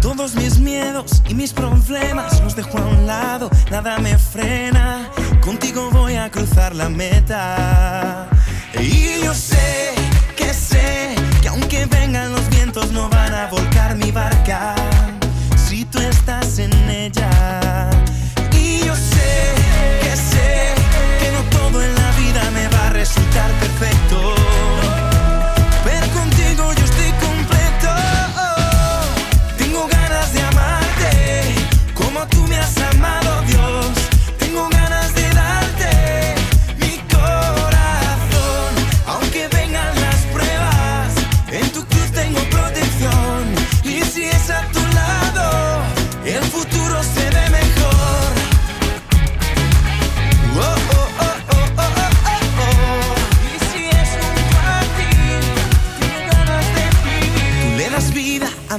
[0.01, 5.09] Todos mis miedos y mis problemas los dejo a un lado, nada me frena.
[5.41, 6.29] Contigo voy a
[8.79, 9.93] Y yo sé
[10.35, 14.75] que sé que aunque vengan los vientos no van a volcar mi barca.
[15.55, 17.89] Si tú estás en ella.
[18.51, 19.53] Y yo sé
[20.01, 20.73] que sé
[21.19, 24.36] que no todo en la vida me va a resultar perfecto.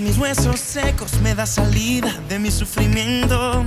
[0.00, 3.64] Mis huesos secos, me das salida de mi sufrimiento.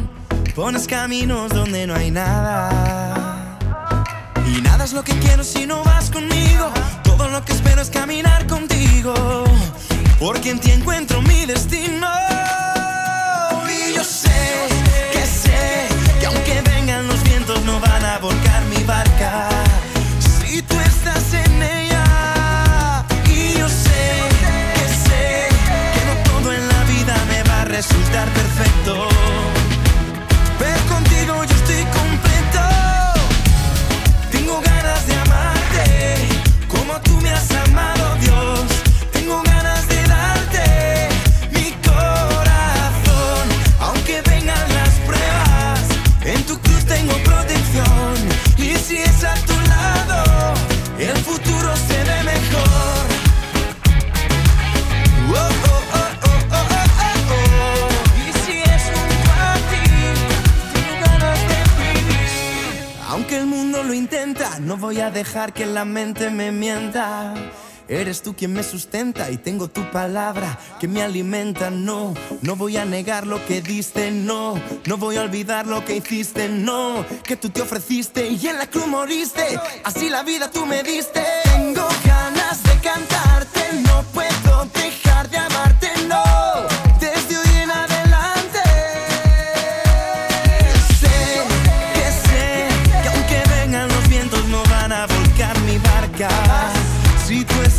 [0.55, 3.57] Pones caminos donde no hay nada.
[4.47, 6.71] Y nada es lo que quiero si no vas conmigo.
[7.03, 9.13] Todo lo que espero es caminar contigo.
[10.19, 12.07] Porque en ti encuentro mi destino.
[13.67, 14.31] Y yo sé
[64.91, 67.33] voy a dejar que la mente me mienta.
[67.87, 71.69] Eres tú quien me sustenta y tengo tu palabra que me alimenta.
[71.69, 75.95] No, no voy a negar lo que diste, no, no voy a olvidar lo que
[75.95, 79.57] hiciste, no, que tú te ofreciste y en la cruz moriste.
[79.85, 81.23] Así la vida tú me diste.
[81.45, 83.20] Tengo ganas de cantarte,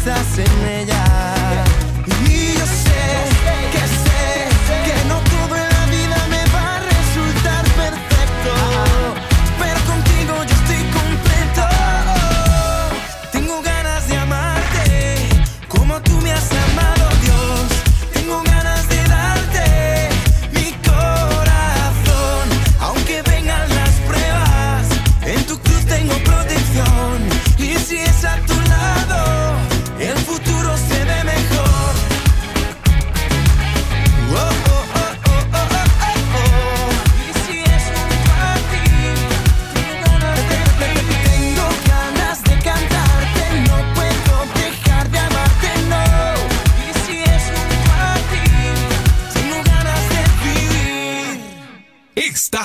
[0.05, 0.92] estás en ella.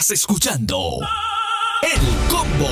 [0.07, 0.99] Estás escuchando
[1.81, 1.99] El
[2.29, 2.69] Combo.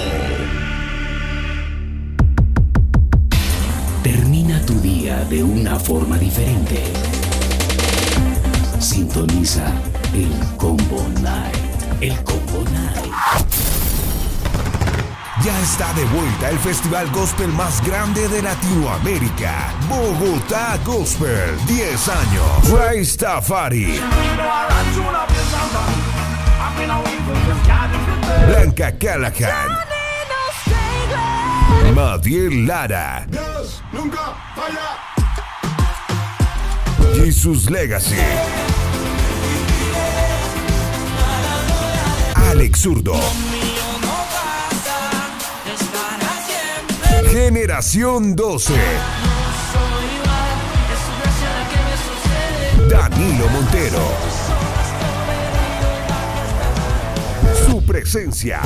[4.01, 6.81] Termina tu día de una forma diferente.
[8.79, 9.69] Sintoniza
[10.13, 11.57] el Combo Night.
[11.99, 13.13] El Combo Night.
[15.43, 19.73] Ya está de vuelta el festival gospel más grande de Latinoamérica.
[19.89, 21.57] Bogotá Gospel.
[21.67, 22.71] 10 años.
[22.71, 23.99] Ray Tafari.
[28.47, 29.69] Blanca Callahan.
[31.95, 33.25] Madiel Lara.
[33.27, 34.97] Dios nunca falla.
[37.15, 38.15] Jesus Legacy.
[42.35, 43.19] Alex Zurdo.
[47.31, 48.73] Generación 12.
[52.87, 54.34] Danilo Montero.
[57.85, 58.61] Presencia.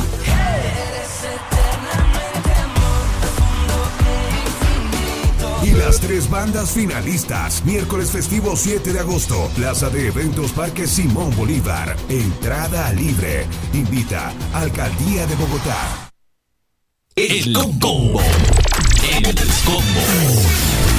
[5.64, 11.36] Y las tres bandas finalistas, miércoles festivo 7 de agosto, Plaza de Eventos Parque Simón
[11.36, 13.46] Bolívar, entrada libre.
[13.74, 16.12] Invita Alcaldía de Bogotá.
[17.16, 18.22] El combo.
[19.04, 20.99] El combo.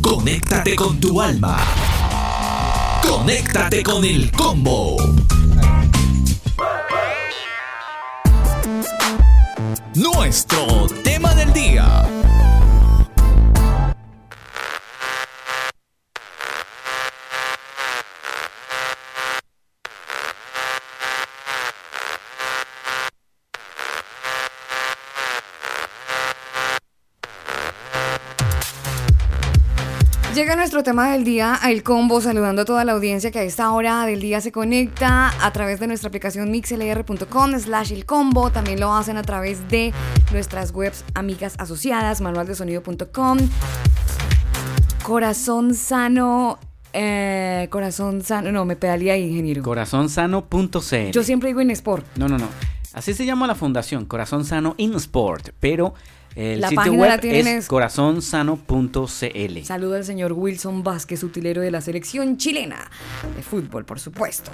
[0.00, 1.58] Conéctate con tu alma.
[3.02, 4.96] Conéctate con el combo.
[9.94, 12.06] Nuestro tema del día.
[30.56, 34.06] Nuestro tema del día, el combo, saludando a toda la audiencia que a esta hora
[34.06, 38.50] del día se conecta a través de nuestra aplicación mixlr.com slash el combo.
[38.50, 39.92] También lo hacen a través de
[40.32, 43.38] nuestras webs amigas asociadas, manualdesonido.com.
[45.04, 46.58] Corazón sano
[46.94, 49.62] eh, corazón sano, no, me pedalía ahí, ingeniero.
[49.62, 51.10] Corazonsano.cl.
[51.12, 52.06] Yo siempre digo en Sport.
[52.16, 52.48] No, no, no.
[52.96, 55.92] Así se llama la fundación, Corazón Sano in Sport, pero
[56.36, 59.64] el La sitio web es es- corazonsano.cl.
[59.64, 62.76] Saluda al señor Wilson Vázquez, utilero de la selección chilena
[63.36, 64.50] de fútbol, por supuesto.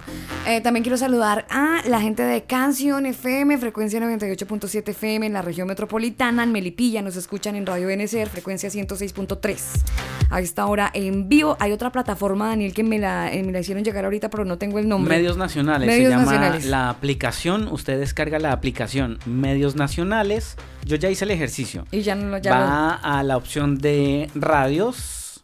[0.47, 5.43] Eh, también quiero saludar a la gente de Canción FM, frecuencia 98.7 FM en la
[5.43, 6.45] región metropolitana.
[6.45, 9.83] En Melipilla nos escuchan en Radio NCR, frecuencia 106.3.
[10.31, 11.57] A esta hora en vivo.
[11.61, 14.57] Hay otra plataforma, Daniel, que me la, eh, me la hicieron llegar ahorita, pero no
[14.57, 15.17] tengo el nombre.
[15.17, 16.67] Medios Nacionales, Medios se llama Nacionales.
[16.67, 21.72] la aplicación, usted descarga la aplicación Medios Nacionales, yo ya hice el ejercicio.
[21.91, 25.41] Y ya no lo- ya Va a la opción de radios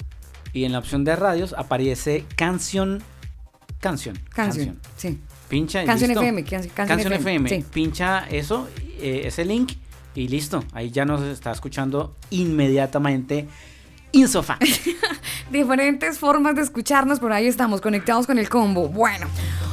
[0.52, 3.02] y en la opción de radios aparece canción,
[3.80, 5.20] canción, Canción, sí.
[5.48, 6.22] Pincha Canción listo.
[6.22, 7.64] FM, can- Canción FM, sí.
[7.72, 8.68] Pincha eso,
[9.00, 9.72] eh, ese link
[10.14, 10.62] y listo.
[10.72, 13.48] Ahí ya nos está escuchando inmediatamente
[14.12, 14.58] in sofá.
[15.50, 18.88] diferentes formas de escucharnos, por ahí estamos conectados con el combo.
[18.88, 19.26] Bueno,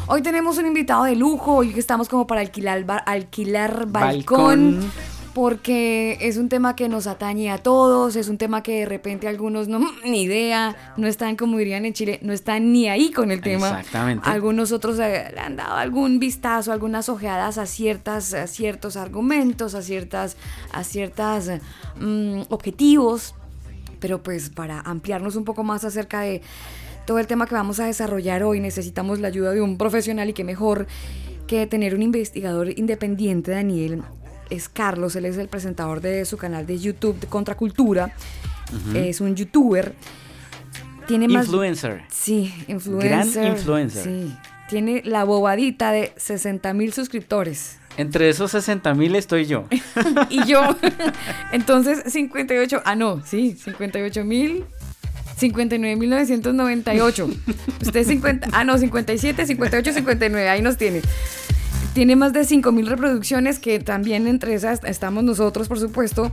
[0.08, 4.80] hoy tenemos un invitado de lujo, hoy estamos como para alquilar, ba- alquilar balcón.
[4.82, 4.92] Balcón.
[5.36, 9.28] Porque es un tema que nos atañe a todos, es un tema que de repente
[9.28, 13.32] algunos no, ni idea, no están, como dirían en Chile, no están ni ahí con
[13.32, 13.68] el tema.
[13.68, 14.30] Exactamente.
[14.30, 19.82] Algunos otros le han dado algún vistazo, algunas ojeadas a ciertas, a ciertos argumentos, a
[19.82, 20.38] ciertas,
[20.72, 21.52] a ciertas
[22.00, 23.36] mm, objetivos
[24.00, 26.42] pero pues para ampliarnos un poco más acerca de
[27.08, 30.34] todo el tema que vamos a desarrollar hoy necesitamos la ayuda de un profesional y
[30.34, 30.86] qué mejor
[31.48, 34.04] que tener un investigador independiente, Daniel.
[34.50, 38.14] Es Carlos, él es el presentador de su canal de YouTube de Contracultura,
[38.94, 39.94] es un youtuber.
[41.08, 41.46] Tiene más...
[41.46, 42.04] Influencer.
[42.12, 43.44] Sí, influencer.
[43.44, 44.04] Gran influencer.
[44.04, 44.36] Sí,
[44.70, 47.78] tiene la bobadita de 60 mil suscriptores.
[47.98, 49.66] Entre esos 60 mil estoy yo.
[50.30, 50.62] y yo.
[51.52, 52.82] Entonces, 58.
[52.86, 54.66] Ah, no, sí, 58 mil.
[55.40, 57.38] 59.998.
[57.82, 58.50] Usted 50.
[58.52, 60.50] Ah, no, 57, 58, 59.
[60.50, 61.02] Ahí nos tiene.
[61.96, 66.30] Tiene más de 5.000 reproducciones que también entre esas estamos nosotros, por supuesto.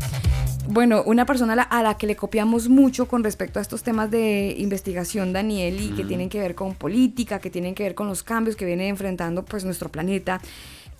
[0.69, 3.85] Bueno, una persona a la, a la que le copiamos mucho con respecto a estos
[3.85, 7.95] temas de investigación, Daniel, y que tienen que ver con política, que tienen que ver
[7.95, 10.41] con los cambios que viene enfrentando pues nuestro planeta.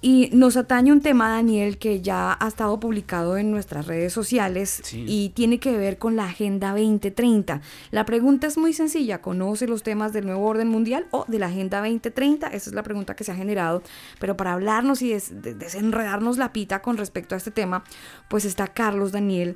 [0.05, 4.81] Y nos atañe un tema, Daniel, que ya ha estado publicado en nuestras redes sociales
[4.83, 5.05] Sí.
[5.07, 7.61] y tiene que ver con la Agenda 2030.
[7.93, 11.47] La pregunta es muy sencilla, ¿conoce los temas del nuevo orden mundial o de la
[11.47, 12.49] Agenda 2030?
[12.49, 13.81] Esa es la pregunta que se ha generado.
[14.19, 17.85] Pero para hablarnos y des- de- desenredarnos la pita con respecto a este tema,
[18.29, 19.55] pues está Carlos Daniel.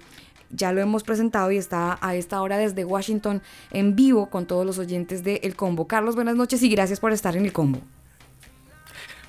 [0.50, 3.42] Ya lo hemos presentado y está a esta hora desde Washington
[3.72, 5.88] en vivo con todos los oyentes de El Combo.
[5.88, 7.80] Carlos, buenas noches y gracias por estar en El Combo.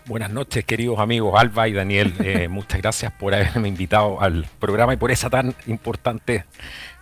[0.08, 2.14] Buenas noches, queridos amigos Alba y Daniel.
[2.24, 6.46] Eh, muchas gracias por haberme invitado al programa y por esa tan importante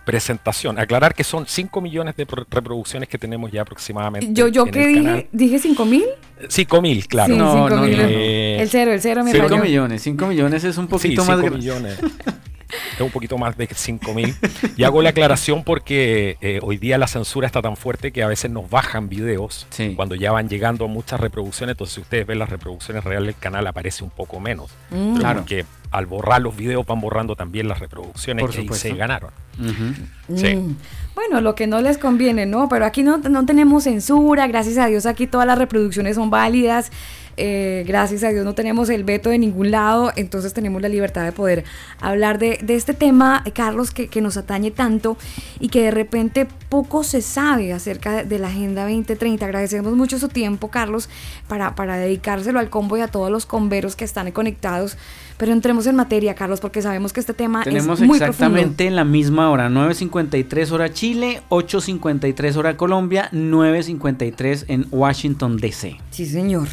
[0.04, 0.78] presentación.
[0.78, 4.28] Aclarar que son 5 millones de pro- reproducciones que tenemos ya aproximadamente.
[4.32, 5.26] Yo, yo en que el dije, canal.
[5.32, 6.04] dije 5 mil.
[6.48, 7.32] 5 mil, claro.
[7.34, 8.00] Sí, No, 5 no, mil.
[8.00, 9.62] Eh, El cero, el cero me 5 falló.
[9.62, 11.58] millones, 5 millones es un Sí, poquito más 5 grande.
[11.58, 11.98] millones.
[12.94, 14.74] es un poquito más de 5.000.
[14.76, 18.28] Y hago la aclaración porque eh, hoy día la censura está tan fuerte que a
[18.28, 21.74] veces nos bajan videos cuando ya van llegando muchas reproducciones.
[21.74, 24.70] Entonces, si ustedes ven las reproducciones reales del canal, aparece un poco menos.
[24.90, 25.16] Mm.
[25.16, 25.40] Claro.
[25.40, 29.30] Porque al borrar los videos van borrando también las reproducciones Por que se ganaron.
[29.58, 30.36] Mm.
[30.36, 30.76] Sí.
[31.14, 32.68] Bueno, lo que no les conviene, ¿no?
[32.68, 36.90] Pero aquí no, no tenemos censura, gracias a Dios aquí todas las reproducciones son válidas,
[37.36, 41.24] eh, gracias a Dios no tenemos el veto de ningún lado, entonces tenemos la libertad
[41.24, 41.64] de poder
[42.00, 45.16] hablar de, de este tema, eh, Carlos, que, que nos atañe tanto
[45.60, 49.44] y que de repente poco se sabe acerca de la Agenda 2030.
[49.44, 51.08] Agradecemos mucho su tiempo, Carlos,
[51.48, 54.96] para, para dedicárselo al combo y a todos los converos que están conectados.
[55.36, 59.04] Pero entremos en materia, Carlos, porque sabemos que este tema Tenemos es muy exactamente la
[59.04, 65.98] misma hora, 9.53 hora Chile, 8.53 hora Colombia, 9.53 en Washington DC.
[66.10, 66.68] Sí, señor.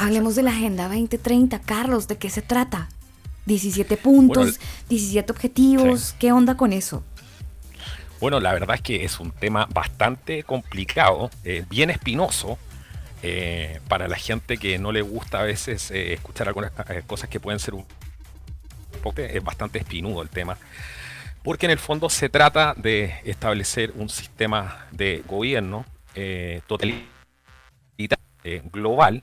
[0.00, 1.60] Hablemos de la Agenda 2030.
[1.60, 2.88] Carlos, ¿de qué se trata?
[3.44, 6.14] 17 puntos, Bueno, el- 17 objetivos.
[6.18, 7.04] ¿Qué onda con eso?
[8.18, 12.58] Bueno, la verdad es que es un tema bastante complicado, eh, bien espinoso,
[13.22, 16.72] eh, para la gente que no le gusta a veces eh, escuchar algunas
[17.06, 17.84] cosas que pueden ser un
[19.02, 20.56] poco, es bastante espinudo el tema,
[21.42, 25.84] porque en el fondo se trata de establecer un sistema de gobierno
[26.14, 27.04] eh, totalitario,
[28.72, 29.22] global,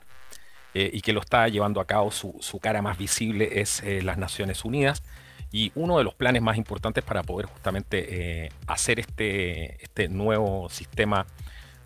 [0.74, 4.02] eh, y que lo está llevando a cabo su, su cara más visible es eh,
[4.02, 5.02] las Naciones Unidas.
[5.50, 10.68] Y uno de los planes más importantes para poder justamente eh, hacer este, este nuevo
[10.68, 11.26] sistema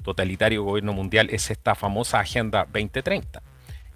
[0.03, 3.41] totalitario gobierno mundial es esta famosa Agenda 2030,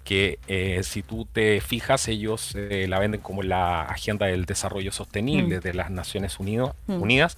[0.05, 4.91] que eh, si tú te fijas, ellos eh, la venden como la Agenda del Desarrollo
[4.93, 5.61] Sostenible Mm.
[5.61, 7.01] de las Naciones Unido- Mm.
[7.01, 7.37] Unidas.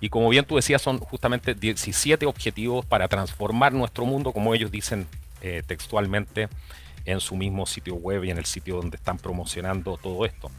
[0.00, 4.70] Y como bien tú decías, son justamente 17 objetivos para transformar nuestro mundo, como ellos
[4.70, 5.06] dicen
[5.42, 6.48] eh, textualmente
[7.04, 10.50] en su mismo sitio web y en el sitio donde están promocionando todo esto.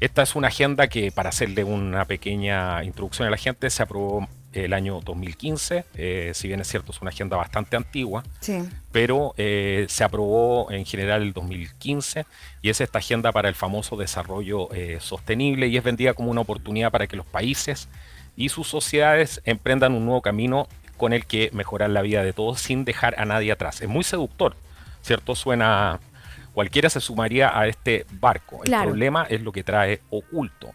[0.00, 4.28] Esta es una agenda que, para hacerle una pequeña introducción a la gente, se aprobó
[4.52, 5.84] el año 2015.
[5.94, 8.64] eh, si bien es cierto, es una agenda bastante antigua, Sí.
[8.90, 12.24] pero eh, se aprobó en general el 2015
[12.62, 16.40] y es esta agenda para el famoso desarrollo eh, sostenible y es vendida como una
[16.40, 17.88] oportunidad para que los países
[18.34, 22.60] y sus sociedades emprendan un nuevo camino con el que mejorar la vida de todos
[22.60, 23.80] sin dejar a nadie atrás.
[23.82, 24.56] Es muy seductor,
[25.02, 25.34] ¿cierto?
[25.34, 26.00] Suena...
[26.54, 28.60] Cualquiera se sumaría a este barco.
[28.64, 28.88] El Claro.
[28.88, 30.72] problema es lo que trae oculto.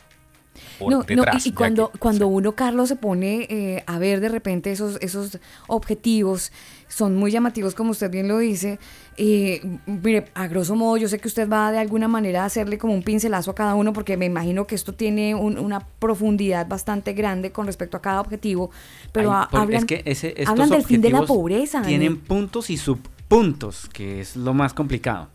[0.80, 4.30] Por No, no, y, cuando, que- cuando uno, Carlos, se pone eh, a ver de
[4.30, 6.52] repente esos, esos objetivos,
[6.88, 8.78] son muy llamativos, como usted bien lo dice.
[9.18, 12.78] eh, mire, a grosso modo, yo sé que usted va de alguna manera a hacerle
[12.78, 16.68] como un pincelazo a cada uno, porque me imagino que esto tiene un- una profundidad
[16.68, 18.72] bastante grande con respecto a cada objetivo.
[19.12, 21.82] Pero Ay, a- hablan, es que ese- estos hablan del fin de la pobreza.
[21.82, 25.30] Tienen puntos y subpuntos, que es lo más complicado.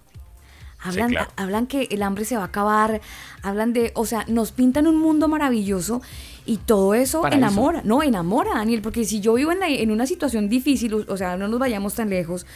[0.79, 1.31] Hablan, claro.
[1.37, 3.01] hablan que el hambre se va a acabar,
[3.43, 6.03] hablan de, o sea, nos pintan un mundo maravilloso
[6.45, 7.39] y todo eso Paraíso.
[7.39, 11.05] enamora, no, enamora, Daniel, porque si yo vivo en, la- en una situación difícil, o-
[11.09, 12.47] o sea, no nos vayamos tan lejos,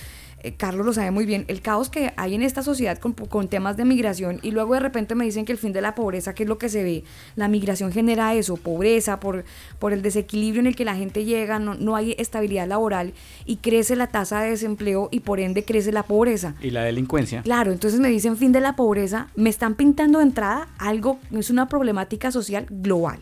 [0.42, 3.48] eh, Carlos lo sabe muy bien, el caos que hay en esta sociedad con, con
[3.48, 6.34] temas de migración y luego de repente me dicen que el fin de la pobreza,
[6.34, 7.04] que es lo que se ve,
[7.36, 9.44] la migración genera eso, pobreza, por,
[9.78, 13.12] por el desequilibrio en el que la gente llega, no, no hay estabilidad laboral
[13.44, 16.54] y crece la tasa de desempleo y por ende crece la pobreza.
[16.60, 17.42] Y la delincuencia.
[17.42, 21.50] Claro, entonces me dicen fin de la pobreza, me están pintando de entrada algo, es
[21.50, 23.20] una problemática social global.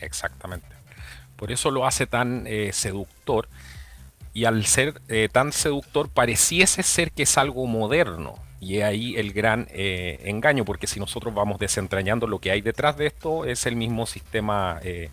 [0.00, 0.66] Exactamente.
[1.36, 3.48] Por eso lo hace tan eh, seductor.
[4.32, 8.36] Y al ser eh, tan seductor, pareciese ser que es algo moderno.
[8.60, 12.60] Y es ahí el gran eh, engaño, porque si nosotros vamos desentrañando lo que hay
[12.60, 15.08] detrás de esto, es el mismo sistema eh,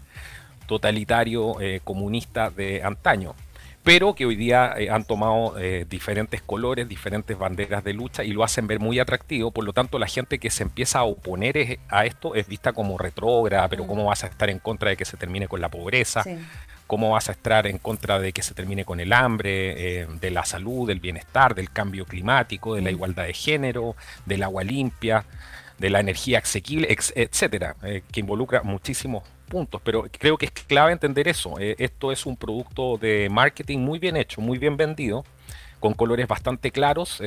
[0.68, 3.36] totalitario comunista de antaño.
[3.84, 5.56] Pero que hoy día han tomado
[5.88, 9.52] diferentes colores, diferentes banderas de lucha y lo hacen ver muy atractivo.
[9.52, 12.74] Por lo tanto, la gente que se empieza a oponer es- a esto es vista
[12.74, 15.70] como retrógrada, pero ¿cómo vas a estar en contra de que se termine con la
[15.70, 16.22] pobreza?
[16.88, 20.32] Cómo vas a estar en contra de que se termine con el hambre, eh, de
[20.32, 25.26] la salud, del bienestar, del cambio climático, de la igualdad de género, del agua limpia,
[25.78, 29.82] de la energía asequible, etcétera, eh, que involucra muchísimos puntos.
[29.84, 31.60] Pero creo que es clave entender eso.
[31.60, 35.26] eh, esto es un producto de marketing muy bien hecho, muy bien vendido,
[35.80, 37.22] con colores bastante claros.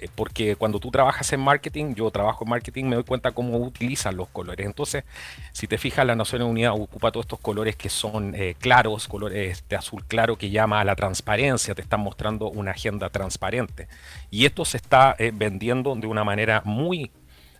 [0.00, 3.58] Eh, porque cuando tú trabajas en marketing, yo trabajo en marketing, me doy cuenta cómo
[3.58, 4.66] utilizan los colores.
[4.66, 5.04] Entonces,
[5.52, 9.64] si te fijas, la Naciones Unidas ocupa todos estos colores que son eh, claros, colores
[9.68, 13.88] de azul claro que llama a la transparencia, te están mostrando una agenda transparente.
[14.30, 17.10] Y esto se está eh, vendiendo de una manera muy,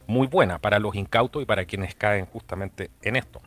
[0.06, 3.40] muy buena para los incautos y para quienes caen justamente en esto.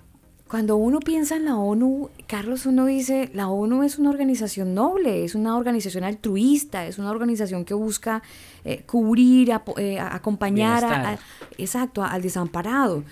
[0.54, 5.24] Cuando uno piensa en la ONU, Carlos, uno dice, la ONU es una organización noble,
[5.26, 8.22] es una organización altruista, es una organización que busca
[8.64, 11.18] eh, cubrir, eh, a- acompañar, a-
[11.58, 13.04] exacto, al desamparado.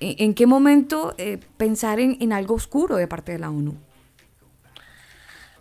[0.00, 3.74] ¿En, en qué momento eh, pensar en, en algo oscuro de parte de la ONU?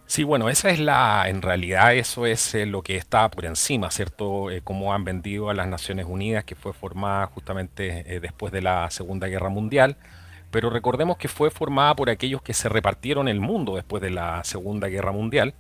[0.05, 3.91] Sí, bueno, esa es la, en realidad eso es eh, lo que está por encima,
[3.91, 4.49] ¿cierto?
[4.49, 8.61] Eh, cómo han vendido a las Naciones Unidas, que fue formada justamente eh, después de
[8.61, 9.97] la Segunda Guerra Mundial,
[10.51, 14.43] pero recordemos que fue formada por aquellos que se repartieron el mundo después de la
[14.43, 15.53] Segunda Guerra Mundial.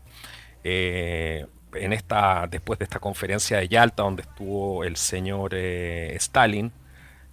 [0.63, 6.71] en esta, después de esta conferencia de Yalta, donde estuvo el señor Stalin,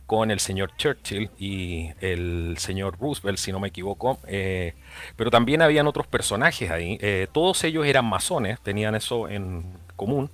[0.09, 4.19] con el señor Churchill y el señor Roosevelt, si no me equivoco.
[4.27, 4.73] Eh,
[5.17, 6.97] pero también habían otros personajes ahí.
[7.03, 10.31] Eh, todos ellos eran masones, tenían eso en común.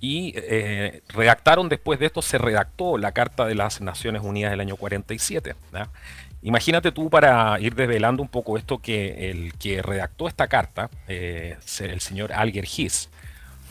[0.00, 4.60] Y eh, redactaron después de esto, se redactó la Carta de las Naciones Unidas del
[4.60, 5.54] año 47.
[6.42, 12.00] Imagínate tú para ir desvelando un poco esto que el que redactó esta carta, el
[12.00, 13.10] señor Alger Hiss,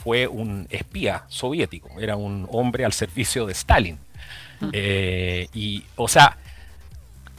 [0.02, 3.98] fue un espía soviético, era un hombre al servicio de Stalin.
[4.72, 6.36] Eh, y, o sea,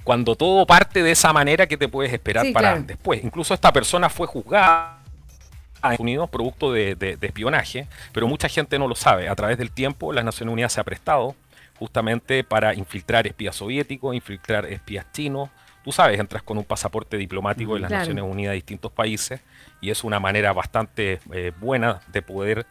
[0.04, 3.24] cuando todo parte de esa manera, ¿qué te puedes esperar para después?
[3.24, 8.88] Incluso esta persona fue juzgada en Estados Unidos producto de, espionaje, pero mucha gente no
[8.88, 9.30] lo sabe.
[9.30, 11.36] A través del tiempo, las Naciones Unidas se ha prestado
[11.82, 15.50] justamente para infiltrar espías soviéticos, infiltrar espías chinos.
[15.84, 19.42] Tú sabes, entras con un pasaporte diplomático de las Naciones Unidas a distintos países
[19.82, 22.68] y es una manera bastante eh, buena de poder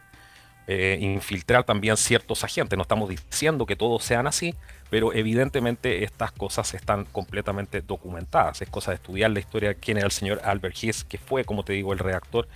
[0.65, 2.77] eh, infiltrar también ciertos agentes.
[2.77, 4.55] No estamos diciendo que todos sean así,
[4.89, 8.61] pero evidentemente estas cosas están completamente documentadas.
[8.61, 11.43] Es cosa de estudiar la historia de quién era el señor Albert Hiss, que fue,
[11.43, 12.47] como te digo, el redactor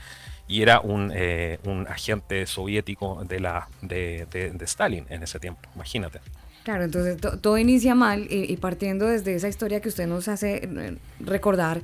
[0.47, 6.21] y era un, eh, agente soviético de, la, de, Stalin en ese tiempo, imagínate.
[6.65, 10.97] Claro, entonces todo inicia mal y, partiendo desde esa historia que usted nos hace eh,
[11.19, 11.81] recordar,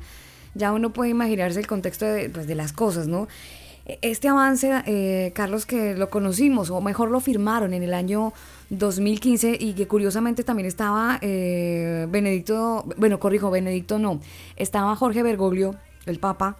[0.56, 3.28] ya uno puede imaginarse el contexto de, pues, de las cosas, ¿no?
[3.86, 8.34] Este avance, eh, Carlos, que lo conocimos, o mejor lo firmaron en el año
[8.72, 14.20] 2015 y que curiosamente también estaba eh, Benedicto, bueno, corrijo, Benedicto no,
[14.56, 15.76] estaba Jorge Bergoglio,
[16.08, 16.58] el Papa,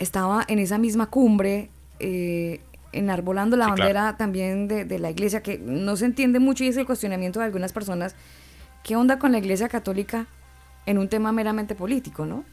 [0.00, 1.70] estaba en esa misma cumbre,
[2.00, 2.62] eh,
[2.92, 6.76] enarbolando la bandera también de, de la iglesia, que no se entiende mucho y es
[6.76, 8.14] el cuestionamiento de algunas personas,
[8.82, 10.26] ¿qué onda con la iglesia católica
[10.86, 12.44] en un tema meramente político, no?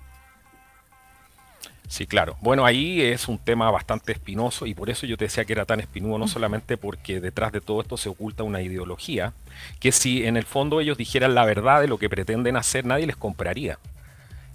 [1.88, 2.36] Sí, claro.
[2.42, 5.66] Bueno, ahí es un tema bastante espinoso y por eso yo te decía que era
[5.66, 9.34] tan espinudo, no solamente porque detrás de todo esto se oculta una ideología,
[9.80, 13.06] que si en el fondo ellos dijeran la verdad de lo que pretenden hacer, nadie
[13.06, 13.78] les compraría.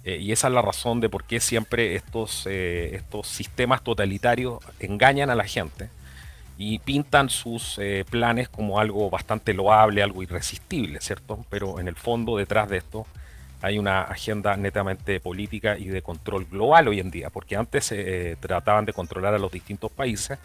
[0.03, 4.59] Eh, y esa es la razón de por qué siempre estos, eh, estos sistemas totalitarios
[4.79, 5.89] engañan a la gente
[6.57, 11.45] y pintan sus eh, planes como algo bastante loable, algo irresistible, ¿cierto?
[11.49, 13.05] Pero en el fondo detrás de esto
[13.61, 18.35] hay una agenda netamente política y de control global hoy en día, porque antes se
[18.39, 20.39] trataban de controlar a los distintos países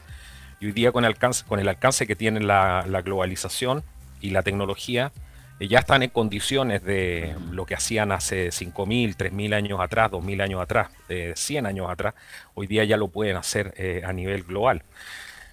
[0.60, 3.82] y hoy día con alcance, con el alcance que tiene la, globalización
[4.20, 5.12] y la tecnología,
[5.60, 10.60] ya están en condiciones de lo que hacían hace 5.000, 3.000 años atrás, 2.000 años
[10.60, 10.90] atrás,
[11.34, 12.14] 100 años atrás,
[12.54, 14.82] hoy día ya lo pueden hacer eh, a nivel global.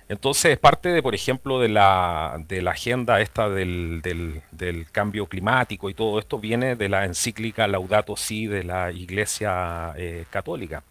[0.10, 5.89] Entonces, parte de, por ejemplo, de la, de la agenda esta del, del, cambio climático
[5.89, 10.84] y todo esto viene de la encíclica Laudato Si de la Iglesia eh, Católica,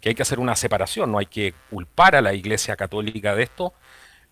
[0.00, 3.44] que hay que hacer una separación, no hay que culpar a la Iglesia Católica de
[3.44, 3.72] esto,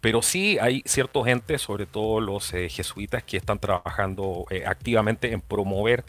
[0.04, 5.32] pero sí hay ciertos gente, sobre todo los eh, jesuitas, que están trabajando eh, activamente
[5.32, 6.04] en promover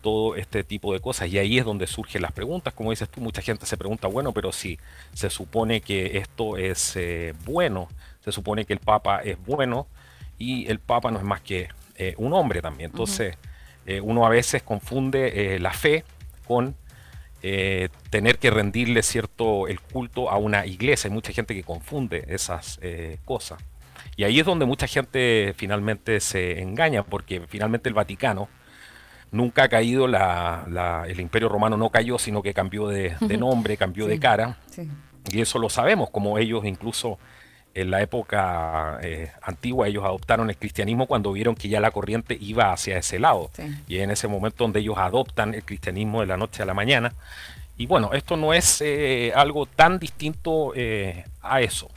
[0.00, 1.28] todo este tipo de cosas.
[1.28, 2.72] Y ahí es donde surgen las preguntas.
[2.72, 4.78] Como dices tú, mucha gente se pregunta, bueno, pero si
[5.12, 7.88] se supone que esto es eh, bueno,
[8.24, 9.88] se supone que el Papa es bueno,
[10.38, 11.68] y el Papa no es más que
[12.16, 12.92] un hombre también.
[12.92, 13.36] Entonces,
[14.00, 16.02] uno a veces confunde la fe
[16.46, 16.74] con
[17.46, 21.08] eh, tener que rendirle cierto el culto a una iglesia.
[21.08, 23.62] Hay mucha gente que confunde esas eh, cosas.
[24.16, 28.48] Y ahí es donde mucha gente finalmente se engaña, porque finalmente el Vaticano
[29.30, 34.06] nunca ha caído, la, el Imperio Romano no cayó, sino que cambió de, nombre, cambió
[34.06, 34.56] de cara.
[35.30, 37.18] Y eso lo sabemos, como ellos incluso
[37.74, 42.38] en la época eh, antigua ellos adoptaron el cristianismo cuando vieron que ya la corriente
[42.40, 43.50] iba hacia ese lado.
[43.88, 47.12] Y en ese momento donde ellos adoptan el cristianismo de la noche a la mañana.
[47.76, 51.90] Y bueno, esto no es eh, algo tan distinto eh, a eso.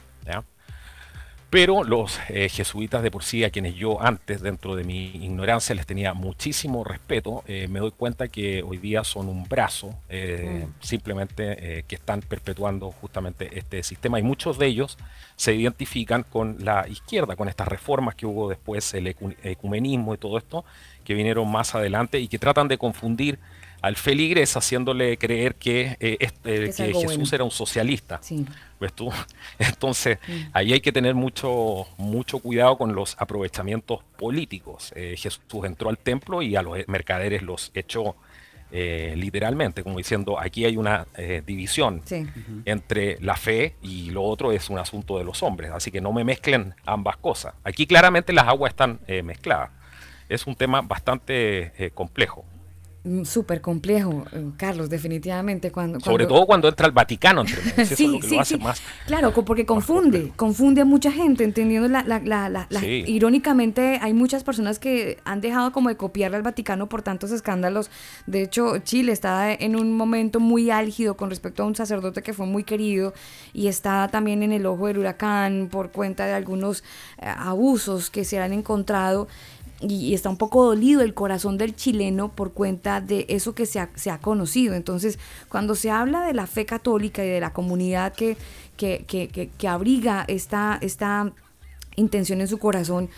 [1.50, 5.74] Pero los eh, jesuitas de por sí, a quienes yo antes, dentro de mi ignorancia,
[5.74, 10.66] les tenía muchísimo respeto, eh, me doy cuenta que hoy día son un brazo eh,
[10.66, 10.84] mm.
[10.84, 14.98] simplemente que están perpetuando justamente este sistema y muchos de ellos
[15.36, 20.36] se identifican con la izquierda, con estas reformas que hubo después, el ecumenismo y todo
[20.36, 20.66] esto,
[21.04, 23.38] que vinieron más adelante y que tratan de confundir
[23.80, 27.28] al feligres haciéndole creer que, eh, este- que algo Jesús bueno.
[27.32, 28.18] era un socialista.
[28.22, 28.44] Sí.
[28.80, 29.10] ¿Ves tú?
[29.58, 30.18] Entonces,
[30.52, 34.92] ahí hay que tener mucho, mucho cuidado con los aprovechamientos políticos.
[34.96, 38.16] Eh, Jesús entró al templo y a los mercaderes los echó
[38.70, 42.26] eh, literalmente, como diciendo, aquí hay una eh, división Sí.
[42.66, 45.70] entre la fe y lo otro es un asunto de los hombres.
[45.72, 47.54] Así que no me mezclen ambas cosas.
[47.64, 49.70] Aquí claramente las aguas están eh, mezcladas.
[50.28, 52.44] Es un tema bastante eh, complejo.
[53.08, 55.70] Mm, Súper complejo, eh, Carlos, definitivamente.
[55.72, 57.60] Cuando, Sobre cuando- todo cuando entra el Vaticano entre.
[57.82, 58.00] Eso es
[58.30, 58.60] lo hace sí.
[58.62, 63.04] más Claro, porque confunde, confunde a mucha gente, entendiendo la, la- la- la- la- Sí.
[63.06, 67.90] irónicamente hay muchas personas que han dejado como de copiarle al Vaticano por tantos escándalos.
[68.26, 72.32] De hecho, Chile está en un momento muy álgido con respecto a un sacerdote que
[72.34, 73.14] fue muy querido
[73.54, 76.82] y está también en el ojo del huracán por cuenta de algunos
[77.22, 79.28] eh, abusos que se han encontrado.
[79.80, 83.78] Y, está un poco dolido el corazón del chileno por cuenta de eso que se
[83.78, 84.74] ha, se ha conocido.
[84.74, 85.18] Entonces,
[85.48, 88.36] cuando se habla de la fe católica y de la comunidad que,
[88.76, 91.32] que, que, que- que abriga esta, esta
[91.96, 93.08] intención en su corazón,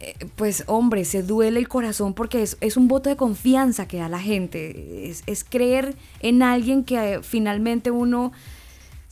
[0.00, 3.98] eh, pues hombre, se duele el corazón porque es, es un voto de confianza que
[3.98, 5.08] da la gente.
[5.08, 8.32] Es, es creer en alguien que eh, finalmente uno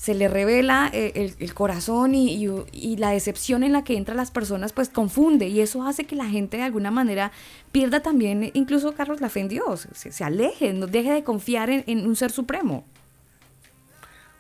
[0.01, 4.73] se le revela eh, el, corazón y, la decepción en la que entran las personas
[4.73, 7.33] pues confunde y eso hace que la gente de alguna manera
[7.71, 12.07] pierda también, incluso Carlos, la fe en Dios, se, aleje, no deje de confiar en,
[12.07, 12.83] un ser supremo.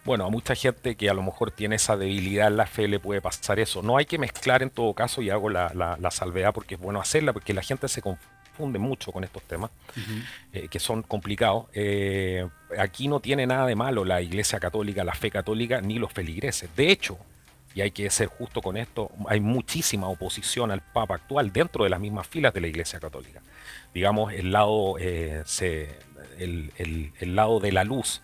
[0.06, 2.98] Bueno, a mucha gente que a lo mejor tiene esa debilidad en la fe le
[2.98, 3.82] puede pasar eso.
[3.82, 7.02] No hay que mezclar en todo caso, y hago la- la salvedad porque es bueno
[7.02, 9.70] hacerla, porque la gente se confunde mucho con estos temas,
[10.52, 11.66] eh, que son complicados.
[11.72, 12.46] Eh,
[12.78, 16.68] aquí no tiene nada de malo la Iglesia Católica, la fe católica, ni los feligreses.
[16.76, 17.18] De hecho,
[17.74, 21.90] y hay que ser justo con esto, hay muchísima oposición al Papa actual dentro de
[21.90, 23.40] las mismas filas de la Iglesia Católica.
[23.94, 25.96] Digamos, el lado, eh, se-
[26.38, 28.22] el- el- el lado de la luz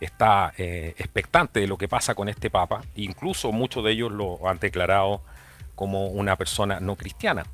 [0.00, 4.48] está eh, expectante de lo que pasa con este Papa, incluso muchos de ellos lo
[4.48, 5.22] han declarado
[5.78, 7.46] como una persona no cristiana.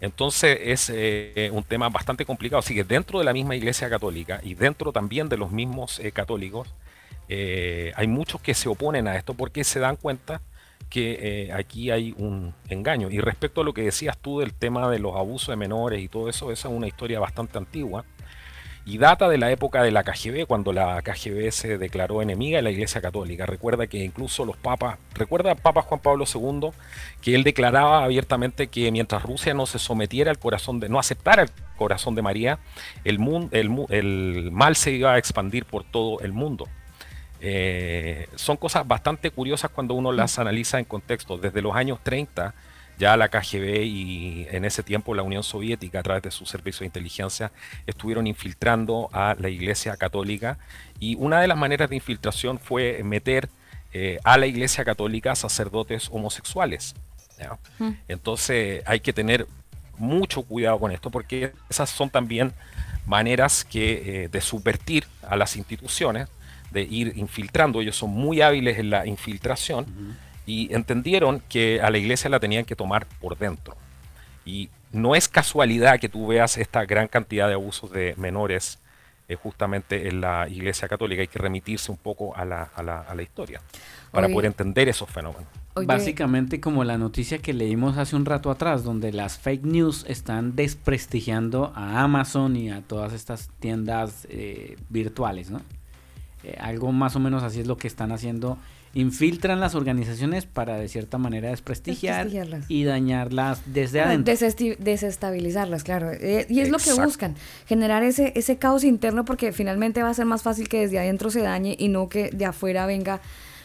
[0.00, 2.60] Entonces es eh, un tema bastante complicado.
[2.60, 6.10] Así que dentro de la misma Iglesia Católica y dentro también de los mismos eh,
[6.10, 6.74] católicos,
[7.28, 10.40] eh, hay muchos que se oponen a esto porque se dan cuenta
[10.88, 13.10] que eh, aquí hay un engaño.
[13.10, 16.08] Y respecto a lo que decías tú del tema de los abusos de menores y
[16.08, 18.06] todo eso, esa es una historia bastante antigua
[18.90, 22.62] y data de la época de la KGB, cuando la KGB se declaró enemiga de
[22.62, 23.46] la Iglesia Católica.
[23.46, 26.70] Recuerda que incluso los papas, recuerda Papa Juan Pablo II,
[27.22, 31.42] que él declaraba abiertamente que mientras Rusia no se sometiera al corazón de, no aceptara
[31.42, 32.58] el corazón de María,
[33.04, 36.66] el mal se iba a expandir por todo el mundo.
[37.42, 41.38] Eh, son cosas bastante curiosas cuando uno las analiza en contexto.
[41.38, 42.54] Desde los años 30,
[43.00, 46.80] ya la KGB y en ese tiempo la Unión Soviética, a través de su servicio
[46.80, 47.50] de inteligencia,
[47.86, 50.58] estuvieron infiltrando a la Iglesia Católica.
[51.00, 53.48] Y una de las maneras de infiltración fue meter
[53.94, 56.94] eh, a la Iglesia Católica sacerdotes homosexuales.
[57.38, 57.58] ¿ya?
[58.06, 59.46] Entonces hay que tener
[59.96, 62.52] mucho cuidado con esto porque esas son también
[63.06, 66.28] maneras que, eh, de subvertir a las instituciones,
[66.70, 67.80] de ir infiltrando.
[67.80, 69.86] Ellos son muy hábiles en la infiltración
[70.46, 73.76] y entendieron que a la iglesia la tenían que tomar por dentro.
[74.44, 78.78] Y no es casualidad que tú veas esta gran cantidad de abusos de menores
[79.28, 81.20] eh, justamente en la iglesia católica.
[81.22, 83.60] Hay que remitirse un poco a la, a la- a la historia
[84.10, 84.34] para Oye.
[84.34, 85.46] poder entender esos fenómenos.
[85.74, 90.04] Oye, Básicamente como la noticia que leímos hace un rato atrás, donde las fake news
[90.08, 95.60] están desprestigiando a Amazon y a todas estas tiendas eh, virtuales, ¿no?
[96.42, 98.58] Eh, algo más o menos así es lo que están haciendo.
[98.92, 102.68] Infiltran las organizaciones para de cierta manera desprestigiar Desprestigiarlas.
[102.70, 104.34] y dañarlas desde adentro.
[104.34, 106.10] desesti- desestabilizarlas, claro.
[106.12, 107.36] Eh, y es lo que buscan,
[107.66, 111.30] generar ese, ese caos interno porque finalmente va a ser más fácil que desde adentro
[111.30, 113.20] se dañe y no que de afuera venga,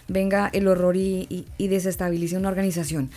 [0.08, 3.10] venga el horror y, y- y desestabilice una organización.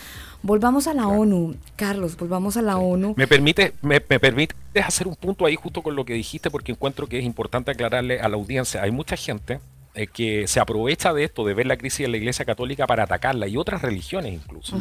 [0.42, 3.14] Volvamos a la ONU, Carlos, volvamos a la ONU.
[3.18, 6.72] Me permite, me, me permites hacer un punto ahí justo con lo que dijiste porque
[6.72, 8.82] encuentro que es importante aclararle a la audiencia.
[8.82, 9.59] Hay mucha gente
[9.99, 13.03] eh, que se aprovecha de esto, de ver la crisis de la Iglesia Católica para
[13.03, 14.80] atacarla y otras religiones incluso.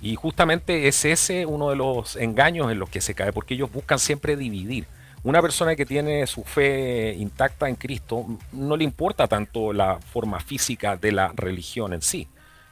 [0.00, 3.70] Y justamente es ese uno de los engaños en los que se cae, porque ellos
[3.70, 4.86] buscan siempre dividir.
[5.24, 10.40] Una persona que tiene su fe intacta en Cristo no le importa tanto la forma
[10.40, 12.26] física de la religión en sí.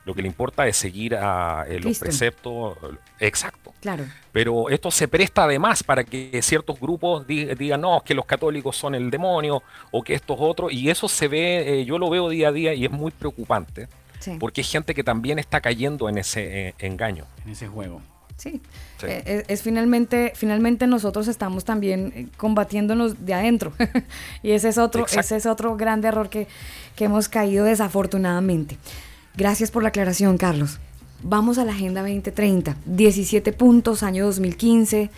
[0.05, 2.77] Lo que le importa es seguir a eh, los preceptos.
[3.21, 3.73] Exacto.
[3.81, 4.05] Claro.
[4.33, 8.25] Pero esto se presta además para que ciertos grupos di- digan, no, es que los
[8.27, 10.73] católicos son el demonio o que estos otros.
[10.73, 13.89] Y eso se ve, eh, yo lo veo día a día y es muy preocupante.
[14.19, 14.37] Sí.
[14.41, 17.25] Porque hay gente que también está cayendo en ese eh, engaño.
[17.45, 18.01] en ese juego.
[18.37, 18.61] Sí,
[19.05, 23.73] eh, Es, finalmente, finalmente nosotros estamos también eh, combatiéndonos de adentro
[24.43, 26.49] y ese es otro, ese es otro gran error que,
[26.97, 28.79] que hemos caído desafortunadamente.
[29.37, 30.79] Gracias por la aclaración, Carlos.
[31.23, 32.77] Vamos a la Agenda 2030.
[32.85, 35.11] 17 puntos, año 2015.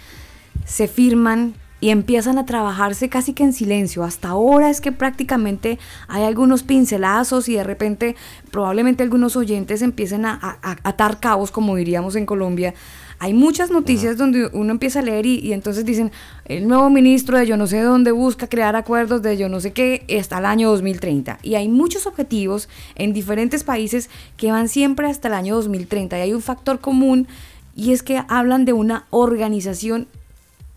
[0.65, 4.05] Se firman y empiezan a trabajarse casi que en silencio.
[4.05, 8.17] Hasta ahora es que prácticamente hay algunos pincelazos y de repente
[8.51, 12.73] probablemente algunos oyentes empiecen a, atar cabos, como diríamos en Colombia.
[13.19, 16.13] Hay muchas noticias donde uno empieza a leer y, entonces dicen,
[16.45, 19.73] el nuevo ministro de yo no sé dónde busca crear acuerdos de yo no sé
[19.73, 21.39] qué hasta el año 2030.
[21.43, 26.19] Y hay muchos objetivos en diferentes países que van siempre hasta el año 2030.
[26.19, 27.29] Y hay un factor común
[27.77, 30.07] y es que hablan de una organización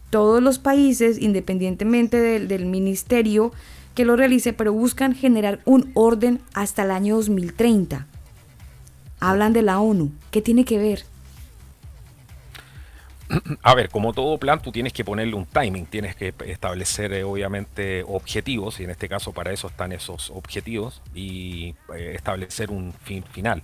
[0.10, 3.52] todos los países, independientemente del, ministerio
[3.94, 8.08] que lo realice, pero buscan generar un orden hasta el año 2030.
[9.20, 10.12] Hablan de la ONU.
[10.32, 11.04] ¿Qué tiene que ver?
[13.62, 17.24] A ver, como todo plan, tú tienes que ponerle un timing, tienes que establecer eh,
[17.24, 22.94] obviamente objetivos, y en este caso para eso están esos objetivos, y eh, establecer un
[22.94, 23.64] fin final.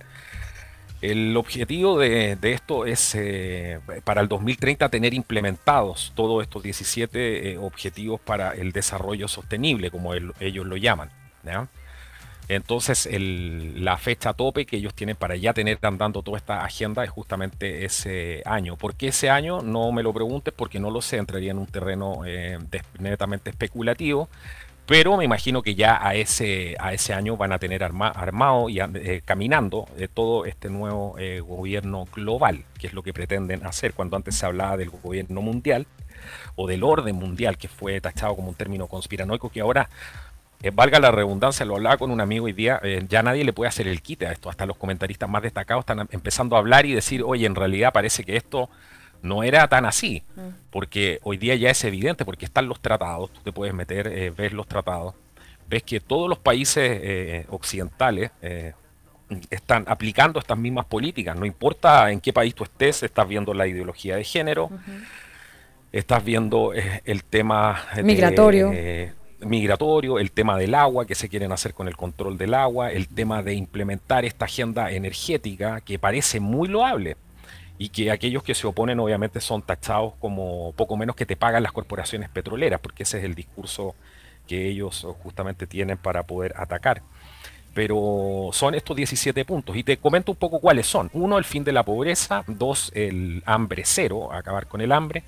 [1.04, 7.58] El objetivo de, esto es eh, para el 2030 tener implementados todos estos 17 eh,
[7.58, 11.10] objetivos para el desarrollo sostenible, como ellos lo llaman.
[12.48, 17.10] Entonces, la fecha tope que ellos tienen para ya tener andando toda esta agenda es
[17.10, 18.76] justamente ese año.
[18.76, 19.62] ¿Por qué ese año?
[19.62, 22.58] No me lo preguntes porque no lo sé, entraría en un terreno eh,
[22.98, 24.28] netamente especulativo
[24.86, 28.80] pero me imagino que ya a ese, a ese año van a tener armado y
[28.80, 33.94] eh, caminando eh, todo este nuevo eh, gobierno global, que es lo que pretenden hacer.
[33.94, 35.86] Cuando antes se hablaba del gobierno mundial
[36.54, 39.88] o del orden mundial, que fue tachado como un término conspiranoico, que ahora,
[40.72, 43.88] valga la redundancia, lo hablaba con un amigo hoy día, ya nadie le puede hacer
[43.88, 44.48] el quite a esto.
[44.48, 48.24] Hasta los comentaristas más destacados están empezando a hablar y decir, oye, en realidad parece
[48.24, 48.70] que esto
[49.24, 50.40] no era tan así, mm.
[50.70, 54.30] porque hoy día ya es evidente, porque están los tratados, tú te puedes meter, eh,
[54.30, 55.14] ves los tratados,
[55.66, 58.74] ves que todos los países eh, occidentales eh,
[59.48, 63.66] están aplicando estas mismas políticas, no importa en qué país tú estés, estás viendo la
[63.66, 64.70] ideología de género,
[65.90, 68.72] estás viendo el tema migratorio.
[69.46, 73.08] Migratorio, el tema del agua, que se quieren hacer con el control del agua, el
[73.08, 77.16] tema de implementar esta agenda energética que parece muy loable,
[77.78, 81.62] y que aquellos que se oponen obviamente son tachados como poco menos que te pagan
[81.62, 83.94] las corporaciones petroleras, porque ese es el discurso
[84.46, 87.02] que ellos justamente tienen para poder atacar.
[87.74, 91.10] Pero son estos 17 puntos y te comento un poco cuáles son.
[91.12, 92.44] Uno, el fin de la pobreza.
[92.46, 95.24] Dos, el hambre cero, acabar con el hambre.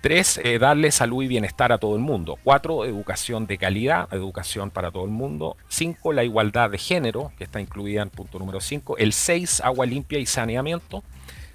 [0.00, 2.38] Tres, eh, darle salud y bienestar a todo el mundo.
[2.44, 5.56] Cuatro, educación de calidad, educación para todo el mundo.
[5.68, 8.96] Cinco, la igualdad de género, que está incluida en punto número cinco.
[8.96, 11.02] El seis, agua limpia y saneamiento.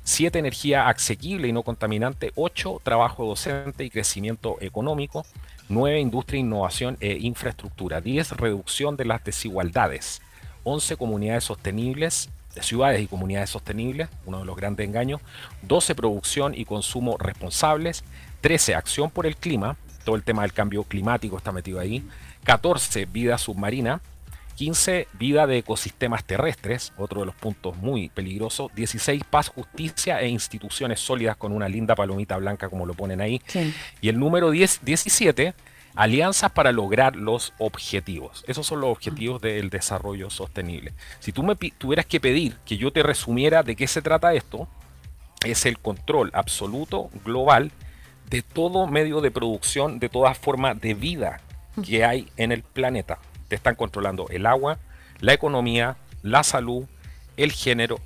[0.05, 0.37] 7.
[0.37, 2.33] Energía asequible y no contaminante.
[2.35, 2.81] 8.
[2.83, 5.25] Trabajo docente y crecimiento económico.
[5.69, 5.99] 9.
[5.99, 8.01] Industria, innovación e infraestructura.
[8.01, 8.31] 10.
[8.31, 10.21] Reducción de las desigualdades.
[10.65, 10.97] 11.
[10.97, 12.29] Comunidades sostenibles.
[12.59, 15.21] Ciudades y comunidades sostenibles, uno de los grandes engaños.
[15.63, 15.95] 12.
[15.95, 18.03] Producción y consumo responsables.
[18.43, 18.75] 13.
[18.75, 19.77] Acción por el clima.
[20.03, 22.03] Todo el tema del cambio climático está metido ahí.
[22.43, 23.05] 14.
[23.05, 24.01] Vida submarina.
[24.55, 28.69] 15, vida de ecosistemas terrestres, otro de los puntos muy peligrosos.
[28.75, 33.41] 16, paz, justicia e instituciones sólidas con una linda palomita blanca como lo ponen ahí.
[34.01, 35.55] Y el número 10, 17,
[35.95, 38.43] alianzas para lograr los objetivos.
[38.47, 40.93] Esos son los objetivos del desarrollo sostenible.
[41.19, 44.67] Si tú me tuvieras que pedir que yo te resumiera de qué se trata esto,
[45.45, 47.71] es el control absoluto, global,
[48.33, 51.39] de todo medio de producción, de toda forma de vida
[51.85, 53.19] que hay en el planeta
[53.53, 54.79] están controlando el agua,
[55.19, 56.85] la economía, la salud,
[57.37, 57.99] el género,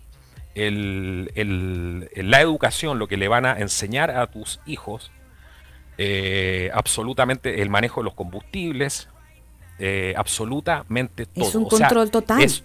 [0.55, 5.11] la educación, lo que le van a enseñar a tus hijos,
[5.97, 9.07] eh, absolutamente el manejo de los combustibles,
[9.79, 11.47] eh, absolutamente todo.
[11.47, 12.41] Es un control total.
[12.41, 12.63] Es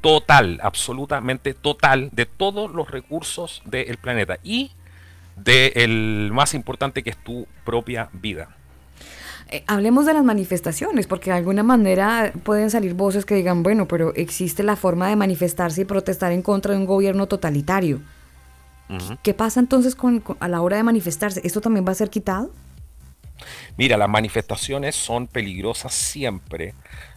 [0.00, 4.72] total, absolutamente total de todos los recursos del planeta y
[5.36, 8.48] del más importante que es tu propia vida.
[9.50, 13.86] Eh, hablemos de las manifestaciones, porque de alguna manera pueden salir voces que digan, bueno,
[13.86, 18.00] pero existe la forma de manifestarse y protestar en contra de un gobierno totalitario.
[19.22, 21.40] ¿Qué pasa entonces con, a la hora de manifestarse?
[21.42, 22.50] ¿Esto también va a ser quitado?
[23.76, 26.74] Mira, las manifestaciones son peligrosas siempre,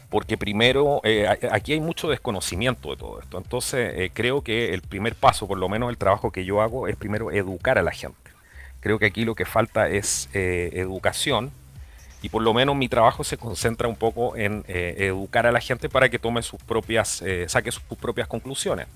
[0.09, 3.37] porque primero, eh, aquí hay mucho desconocimiento de todo esto.
[3.37, 6.87] Entonces, eh, creo que el primer paso, por lo menos el trabajo que yo hago,
[6.87, 8.17] es primero educar a la gente.
[8.79, 11.51] Creo que aquí lo que falta es educación,
[12.21, 15.59] y por lo menos mi trabajo se concentra un poco en eh, educar a la
[15.59, 18.87] gente para que tome sus propias, eh, saque sus propias conclusiones.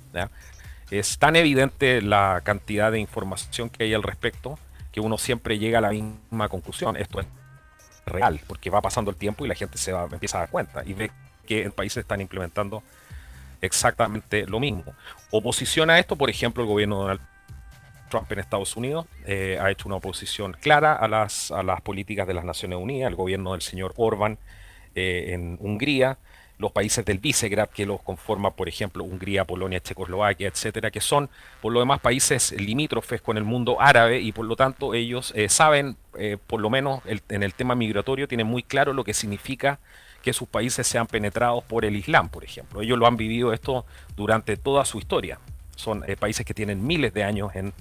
[0.90, 4.60] es tan evidente la cantidad de información que hay al respecto
[4.92, 6.98] que uno siempre llega a la misma conclusión.
[6.98, 7.28] Esto es
[8.12, 10.84] real, porque va pasando el tiempo y la gente se va, empieza a dar cuenta
[10.86, 11.12] y ve
[11.46, 12.84] que en países están implementando
[13.62, 14.84] exactamente lo mismo.
[15.32, 17.22] Oposición a esto, por ejemplo, el gobierno de Donald
[18.10, 22.28] Trump en Estados Unidos eh, ha hecho una oposición clara a las, a las políticas
[22.28, 24.38] de las Naciones Unidas, el gobierno del señor Orban
[24.94, 26.18] eh, en Hungría,
[26.62, 31.28] los países del Visegrad que los conforma, por ejemplo, Hungría, Polonia, Checoslovaquia, etcétera, que son
[31.60, 35.50] por lo demás países limítrofes con el mundo árabe y por lo tanto ellos eh,
[35.50, 39.80] saben, eh, por lo menos en el tema migratorio, tienen muy claro lo que significa
[40.22, 42.82] que sus países sean penetrados por el Islam, por ejemplo.
[42.82, 43.84] Ellos lo han vivido esto
[44.16, 45.40] durante toda su historia.
[45.76, 47.74] Son eh, países que tienen miles de años en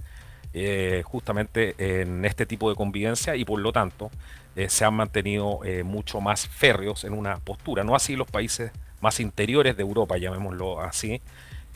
[1.04, 4.10] justamente en este tipo de convivencia y por lo tanto
[4.56, 7.84] eh, se han mantenido eh, mucho más férreos en una postura.
[7.84, 11.22] No así los países más interiores de Europa, llamémoslo así,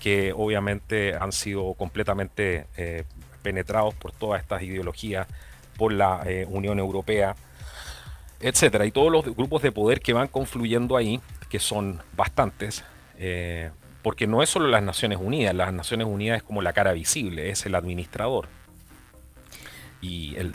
[0.00, 3.04] que obviamente han sido completamente eh,
[3.42, 5.28] penetrados por todas estas ideologías,
[5.76, 7.34] por la Unión Europea,
[8.38, 11.20] etcétera, y todos los grupos de poder que van confluyendo ahí,
[11.50, 12.84] que son bastantes,
[14.02, 17.50] porque no es solo las Naciones Unidas, las Naciones Unidas es como la cara visible,
[17.50, 18.46] es el administrador.
[20.00, 20.54] Y el,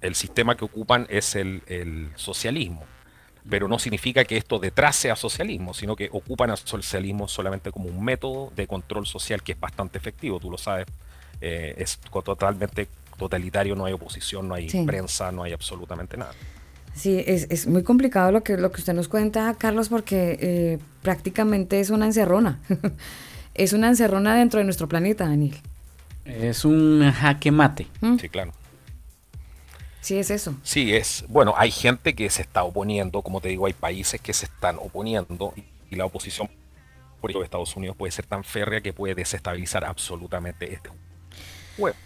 [0.00, 2.84] el sistema que ocupan es el, socialismo.
[3.48, 7.88] Pero no significa que esto detrás sea socialismo, sino que ocupan al socialismo solamente como
[7.88, 10.86] un método de control social que es bastante efectivo, tú lo sabes,
[11.40, 16.32] eh, es totalmente totalitario, no hay oposición, no hay prensa, no hay absolutamente nada.
[16.94, 21.80] Sí, es, muy complicado lo que, lo que usted nos cuenta, Carlos, porque eh, prácticamente
[21.80, 22.60] es una encerrona.
[23.54, 25.56] es una encerrona dentro de nuestro planeta, Daniel.
[26.24, 27.86] Es un jaque mate.
[28.00, 28.16] ¿Mm?
[28.18, 28.52] Sí, claro.
[30.00, 30.54] Sí, es eso.
[30.62, 31.24] Sí, es.
[31.28, 34.76] Bueno, hay gente que se está oponiendo, como te digo, hay países que se están
[34.76, 35.54] oponiendo
[35.90, 36.48] y la oposición,
[37.20, 40.90] por ejemplo, de Estados Unidos puede ser tan férrea que puede desestabilizar absolutamente este
[41.76, 41.96] juego.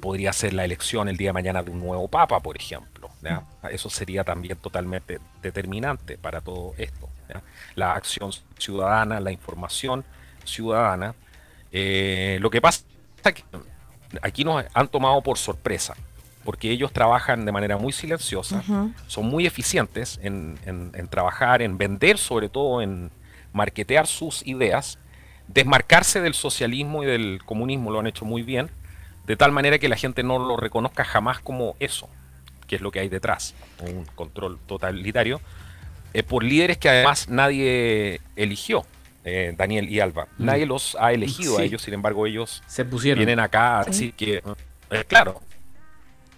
[0.00, 3.10] Podría ser la elección el día de mañana de un nuevo papa, por ejemplo.
[3.70, 7.08] Eso sería también totalmente determinante para todo esto.
[7.76, 10.04] La acción ciudadana, la información
[10.44, 11.14] ciudadana.
[11.70, 12.84] Eh, lo que pasa
[13.24, 13.44] es que
[14.20, 15.94] aquí nos han tomado por sorpresa
[16.44, 18.62] porque ellos trabajan de manera muy silenciosa,
[19.06, 20.58] son muy eficientes en,
[21.10, 23.10] trabajar, en vender, sobre todo en
[23.52, 24.98] marketear sus ideas,
[25.48, 28.70] desmarcarse del socialismo y del comunismo, lo han hecho muy bien,
[29.26, 32.08] de tal manera que la gente no lo reconozca jamás como eso,
[32.66, 35.40] que es lo que hay detrás, un control totalitario,
[36.14, 38.84] eh, por líderes que además nadie eligió.
[39.24, 40.26] Eh, Daniel y Alba.
[40.36, 40.44] Mm.
[40.44, 43.18] Nadie los ha elegido a ellos, sin embargo ellos se pusieron.
[43.18, 44.42] vienen acá, así que,
[44.90, 45.40] eh, claro,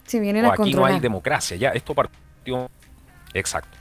[0.06, 2.70] si vienen a aquí no hay democracia, ya esto partió.
[3.34, 3.76] Exacto.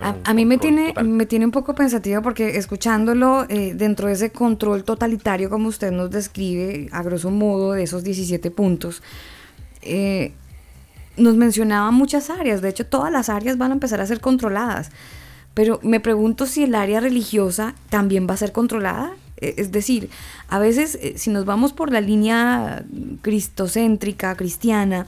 [0.00, 4.32] a, mí me tiene, me tiene un poco pensativo porque escuchándolo eh, dentro de ese
[4.32, 9.02] control totalitario como usted nos describe, a grosso modo, de esos 17 puntos,
[9.82, 10.32] eh,
[11.18, 14.90] nos mencionaba muchas áreas, de hecho todas las áreas van a empezar a ser controladas,
[15.52, 19.12] pero me pregunto si el área religiosa también va a ser controlada.
[19.36, 20.08] E, es decir,
[20.48, 22.84] a veces eh, si nos vamos por la línea
[23.22, 25.06] cristocéntrica, cristiana,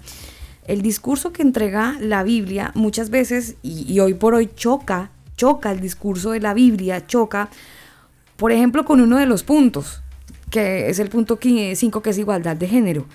[0.67, 5.81] el discurso que entrega la Biblia muchas veces, y, hoy por hoy choca, choca el
[5.81, 7.49] discurso de la Biblia, choca,
[8.37, 10.03] por ejemplo, con uno de los puntos,
[10.51, 13.07] que es el punto 5, que es igualdad de género.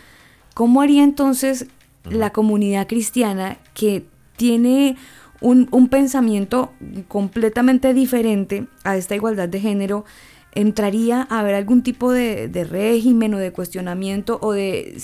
[0.54, 1.68] ¿Cómo haría entonces
[2.04, 4.06] la comunidad cristiana que
[4.38, 4.98] tiene
[5.40, 6.72] un, un, pensamiento
[7.08, 10.06] completamente diferente a esta igualdad de género
[10.54, 14.98] entraría a haber algún tipo de, régimen o de cuestionamiento o de,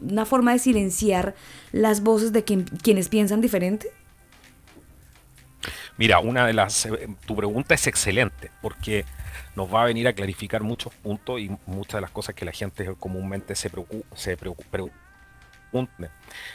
[0.00, 1.34] una forma de silenciar
[1.72, 3.88] las voces de quienes piensan diferente?
[5.96, 9.04] Mira, una de las eh, tu pregunta es excelente porque
[9.54, 12.52] nos va a venir a clarificar muchos puntos y muchas de las cosas que la
[12.52, 14.78] gente comúnmente se preocupa, se preocupa,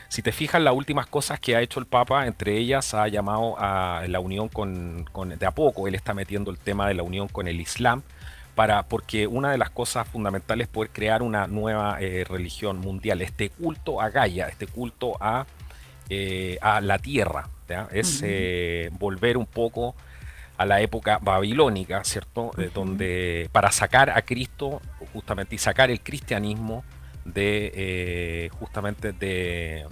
[0.08, 3.56] si te fijas, las últimas cosas que ha hecho el Papa, entre ellas ha llamado
[3.58, 5.06] a la unión con,
[5.38, 8.04] de a poco, él está metiendo el tema de la unión con el Islam,
[8.56, 13.22] para, porque una de las cosas fundamentales es poder crear una nueva eh, religión mundial,
[13.22, 15.46] este culto a Gaia, este culto a,
[16.10, 17.50] eh, a la tierra,
[17.92, 19.96] es eh, volver un poco
[20.58, 22.52] a la época babilónica, ¿cierto?
[22.74, 24.82] donde para sacar a Cristo
[25.12, 26.86] justamente y sacar el cristianismo
[27.26, 29.86] de eh, justamente de,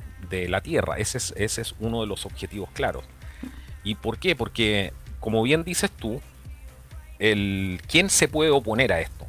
[0.49, 0.97] la Tierra.
[0.97, 3.03] Ese es, ese es uno de los objetivos claros.
[3.83, 4.35] ¿Y por qué?
[4.35, 6.21] Porque, como bien dices tú,
[7.19, 9.27] el, ¿quién se puede oponer a esto?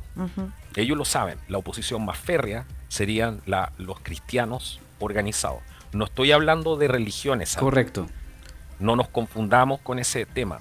[0.77, 1.39] Ellos lo saben.
[1.49, 5.61] La oposición más férrea serían la, los cristianos organizados.
[5.93, 7.57] No estoy hablando de religiones.
[7.57, 8.07] Correcto.
[8.81, 10.61] No nos confundamos con ese tema.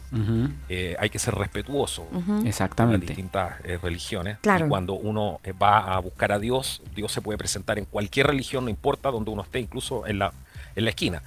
[0.69, 3.07] Eh, hay que ser respetuoso con las Exactamente.
[3.07, 4.37] distintas eh, religiones.
[4.41, 4.65] Claro.
[4.65, 8.27] Y cuando uno eh, va a buscar a Dios, Dios se puede presentar en cualquier
[8.27, 10.31] religión, no importa donde uno esté, incluso en la,
[10.75, 11.21] en la esquina.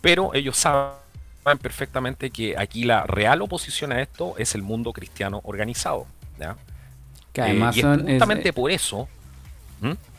[0.00, 0.92] Pero ellos saben
[1.60, 6.06] perfectamente que aquí la real oposición a esto es el mundo cristiano organizado.
[6.38, 6.56] ¿ya?
[7.32, 9.08] Que Eh, además y es justamente por eso.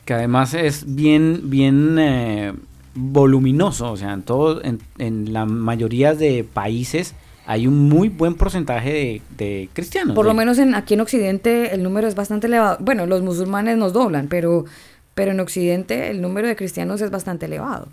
[0.05, 2.53] Que además es bien, bien eh,
[2.95, 7.15] voluminoso, o sea, en todo, en, en la mayoría de países
[7.45, 10.15] hay un muy buen porcentaje de, de cristianos.
[10.15, 12.77] Por lo menos en, aquí en Occidente el número es bastante elevado.
[12.79, 14.65] Bueno, los musulmanes nos doblan, pero,
[15.13, 17.89] pero en Occidente el número de cristianos es bastante elevado.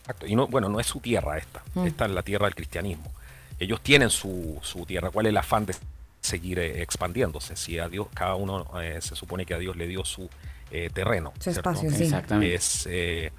[0.00, 0.26] Exacto.
[0.26, 1.62] Y no, bueno, no es su tierra esta.
[1.74, 1.86] Mm.
[1.86, 3.12] Esta es la tierra del cristianismo.
[3.60, 5.10] Ellos tienen su, su tierra.
[5.10, 5.76] ¿Cuál es el afán de
[6.20, 7.54] seguir eh, expandiéndose?
[7.54, 10.28] Si a Dios, cada uno eh, se supone que a Dios le dio su
[10.70, 11.32] eh, terreno.
[11.36, 11.70] Su ¿cierto?
[11.70, 12.04] espacio, sí.
[12.04, 12.54] Exactamente.
[12.54, 13.32] Es eh,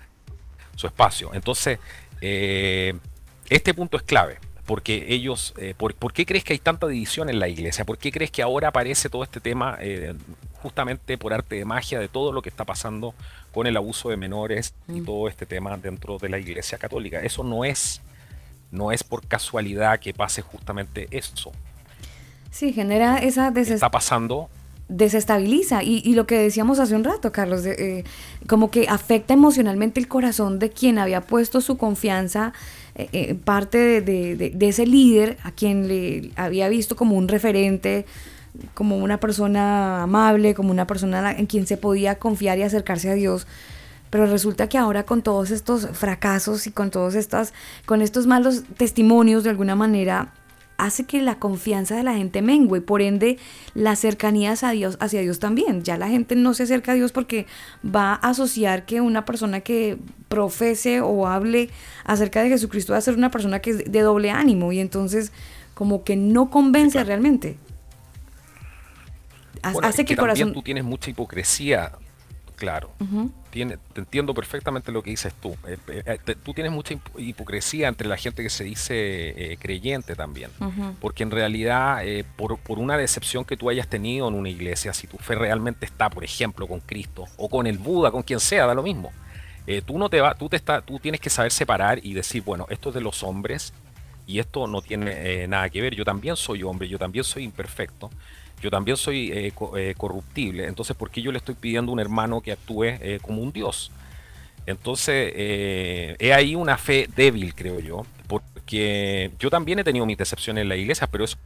[0.75, 1.31] su espacio.
[1.33, 1.79] Entonces,
[2.21, 2.93] eh,
[3.49, 4.37] este punto es clave.
[4.65, 7.83] Porque ellos, eh, por, ¿por qué crees que hay tanta división en la iglesia?
[7.83, 10.13] ¿Por qué crees que ahora aparece todo este tema eh,
[10.61, 13.13] justamente por arte de magia de todo lo que está pasando
[13.51, 15.05] con el abuso de menores y Mm.
[15.05, 17.19] todo este tema dentro de la iglesia católica?
[17.21, 18.01] Eso no es,
[18.69, 21.51] no es por casualidad que pase justamente eso.
[22.51, 24.49] Sí, genera esa deses- Está pasando
[24.91, 25.83] desestabiliza.
[25.83, 28.03] Y, lo que decíamos hace un rato, Carlos, de, eh,
[28.47, 32.53] como que afecta emocionalmente el corazón de quien había puesto su confianza
[32.95, 38.05] eh, eh, parte de, de- ese líder, a quien le había visto como un referente,
[38.73, 43.13] como una persona amable, como una persona en quien se podía confiar y acercarse a
[43.13, 43.47] Dios.
[44.09, 47.53] Pero resulta que ahora con todos estos fracasos y con todos estas,
[47.85, 50.33] con estos malos testimonios de alguna manera,
[50.77, 53.37] hace que la confianza de la gente mengue y por ende
[53.75, 55.83] las cercanías a Dios, hacia Dios también.
[55.83, 57.45] Ya la gente no se acerca a Dios porque
[57.83, 61.69] va a asociar que una persona que profese o hable
[62.03, 65.31] acerca de Jesucristo va a ser una persona que es de doble ánimo y entonces
[65.73, 67.57] como que no convence realmente.
[69.71, 70.53] Bueno, hace es que el también corazón...
[70.53, 71.91] tú tienes mucha hipocresía,
[72.61, 72.91] claro.
[73.49, 75.57] Tiene- te entiendo perfectamente lo que dices tú.
[75.67, 78.93] Eh, eh, eh, te- tú tienes mucha hip- hipocresía entre la gente que se dice
[79.53, 80.51] eh, creyente también.
[81.01, 82.01] Porque en realidad,
[82.37, 85.85] por, por una decepción que tú hayas tenido en una iglesia, si tu fe realmente
[85.87, 89.11] está, por ejemplo, con Cristo o con el Buda, con quien sea, da lo mismo.
[89.85, 92.67] Tú no te va, tú te está, tú tienes que saber separar y decir, bueno,
[92.69, 93.73] esto es de los hombres
[94.27, 95.95] y esto no tiene nada que ver.
[95.95, 98.09] Yo también soy hombre, yo también soy imperfecto,
[98.61, 100.67] yo también soy eh, co- eh, corruptible.
[100.67, 103.51] Entonces, ¿por qué yo le estoy pidiendo a un hermano que actúe eh, como un
[103.51, 103.91] dios?
[104.65, 110.17] Entonces, eh, he ahí una fe débil, creo yo, porque yo también he tenido mis
[110.17, 111.37] decepciones en la iglesia, pero eso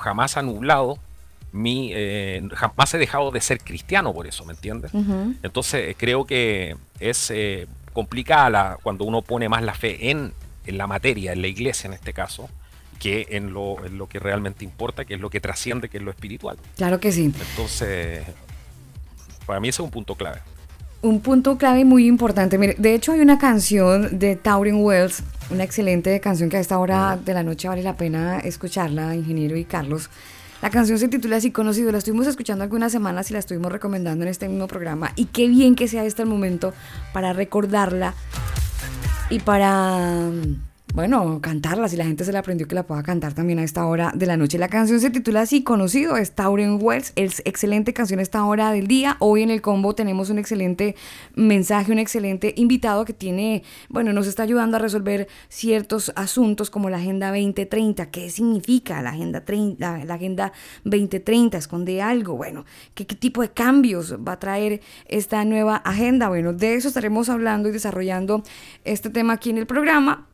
[0.00, 0.98] jamás ha nublado
[1.52, 1.92] mi,
[2.54, 4.92] jamás he dejado de ser cristiano por eso, ¿me entiendes?
[5.42, 7.32] Entonces, creo que es
[7.92, 10.32] complicada la- cuando uno pone más la fe en,
[10.64, 12.48] en la materia, en la iglesia en este caso,
[13.00, 16.04] que en lo, en lo que realmente importa, que es lo que trasciende, que es
[16.04, 16.58] lo espiritual.
[16.76, 17.32] Claro que sí.
[17.50, 18.22] Entonces,
[19.46, 20.40] para mí ese es un punto clave.
[21.02, 22.58] Un punto clave muy importante.
[22.58, 26.78] Mire, de hecho hay una canción de Taurin Wells, una excelente canción que a esta
[26.78, 30.10] hora de la noche vale la pena escucharla, ingeniero y Carlos.
[30.60, 34.26] La canción se titula Así Conocido, la estuvimos escuchando algunas semanas y la estuvimos recomendando
[34.26, 35.12] en este mismo programa.
[35.16, 36.74] Y qué bien que sea este el momento
[37.14, 38.12] para recordarla
[39.30, 40.28] y para,
[40.94, 41.88] bueno, cantarla.
[41.88, 44.26] Si la gente se la aprendió, que la pueda cantar también a esta hora de
[44.26, 44.58] la noche.
[44.58, 47.12] La canción se titula Así Conocido, es Tauren Wells.
[47.14, 49.16] Es excelente canción a esta hora del día.
[49.20, 50.96] Hoy en el combo tenemos un excelente
[51.36, 56.90] mensaje, un excelente invitado que tiene, bueno, nos está ayudando a resolver ciertos asuntos como
[56.90, 58.10] la Agenda 2030.
[58.10, 60.04] ¿Qué significa la Agenda 30?
[60.04, 60.52] La Agenda
[60.84, 62.36] 2030 esconde algo.
[62.36, 62.64] Bueno,
[62.94, 66.28] ¿qué, qué tipo de cambios va a traer esta nueva agenda?
[66.28, 68.42] Bueno, de eso estaremos hablando y desarrollando
[68.84, 70.26] este tema aquí en el programa.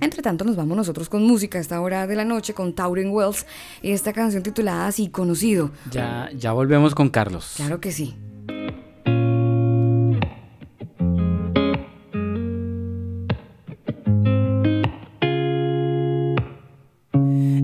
[0.00, 3.10] Entre tanto, nos vamos nosotros con música a esta hora de la noche con Tauren
[3.10, 3.46] Wells
[3.82, 5.70] y esta canción titulada Así Conocido.
[5.90, 7.52] Ya, ya volvemos con Carlos.
[7.56, 8.16] Claro que sí.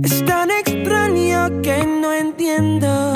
[0.02, 3.14] Es tan extraño que no entiendo.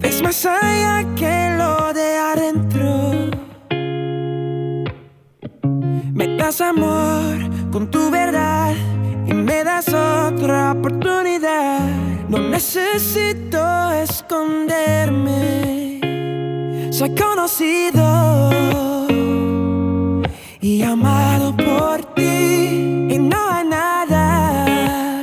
[0.00, 2.67] Ves más allá que lo de adentro.
[6.38, 7.34] Das amor
[7.72, 8.74] con tu verdad
[9.26, 11.80] y me das otra oportunidad.
[12.28, 16.00] No necesito esconderme.
[16.92, 18.50] Soy conocido
[20.60, 23.08] y amado por ti.
[23.10, 25.22] Y no hay nada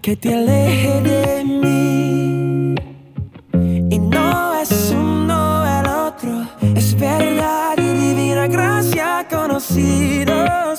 [0.00, 2.74] que te aleje de mí.
[3.90, 7.77] Y no es uno el otro, es verdad
[9.30, 10.78] y divina gracia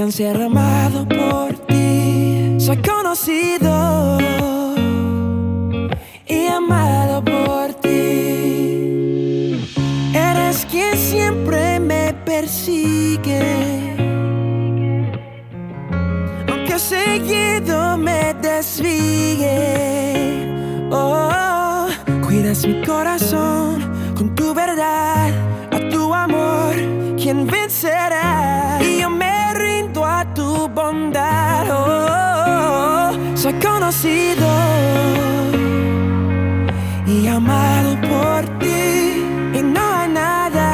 [0.00, 2.56] han ser amado por ti.
[2.58, 4.18] Soy conocido
[6.26, 7.90] y amado por ti.
[10.14, 13.96] Eres quien siempre me persigue.
[16.48, 19.58] Aunque seguido me desvíe.
[20.90, 21.86] Oh,
[22.26, 23.80] cuidas mi corazón
[24.16, 25.53] con tu verdad.
[25.74, 26.74] A tu amor,
[27.20, 28.78] quien vencerá.
[28.80, 31.66] Y yo me rindo a tu bondad.
[31.68, 34.46] Oh, soy conocido
[37.08, 39.26] y amado por ti.
[39.58, 40.68] Y no hay nada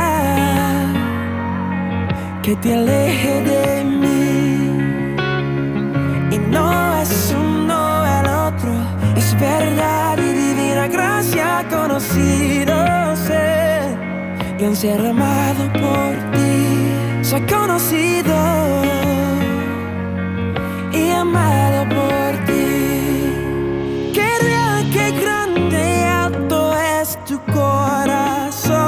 [2.43, 4.69] que te aleje de mí.
[6.31, 6.67] Y no
[7.01, 8.73] es uno el otro,
[9.17, 12.70] es verdad y divina gracia conocido ser
[14.61, 17.23] y han ser amado por ti.
[17.23, 18.35] Soy conocido
[20.93, 24.13] y amado por ti.
[24.13, 28.79] Qué real, qué grande y alto es tu corazón.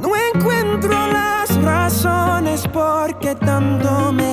[0.00, 4.27] No encuentro las razones por qué tanto me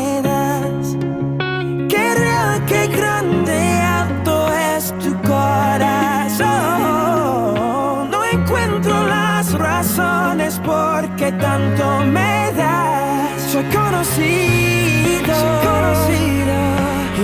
[11.59, 13.41] me das.
[13.51, 16.57] Soy conocido, soy conocido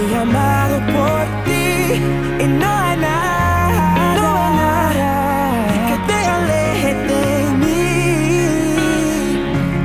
[0.10, 1.66] y amado por ti.
[2.40, 5.12] Y no hay nada, no hay nada
[5.88, 7.26] que te aleje de
[7.62, 7.94] mí.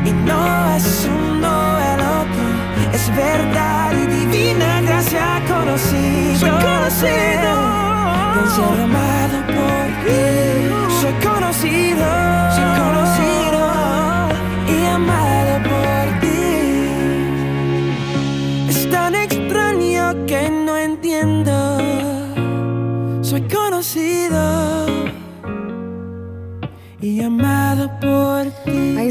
[0.04, 0.42] Y no
[0.76, 1.52] es uno
[1.92, 2.46] el otro,
[2.92, 6.38] es verdad y divina gracia conocido.
[6.38, 7.76] Soy conocido
[8.54, 10.45] ser amado por ti.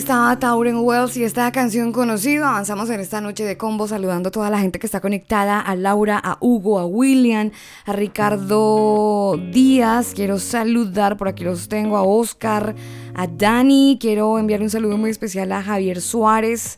[0.06, 2.50] Estaba Tauren Wells y esta canción conocida.
[2.50, 5.76] Avanzamos en esta noche de combo saludando a toda la gente que está conectada, a
[5.76, 7.50] Laura, a Hugo, a William,
[7.88, 10.12] a Ricardo Díaz.
[10.14, 12.76] Quiero saludar, por aquí los tengo, a Oscar,
[13.16, 13.98] a Dani.
[14.00, 16.78] Quiero enviar un saludo muy especial a Javier Suárez,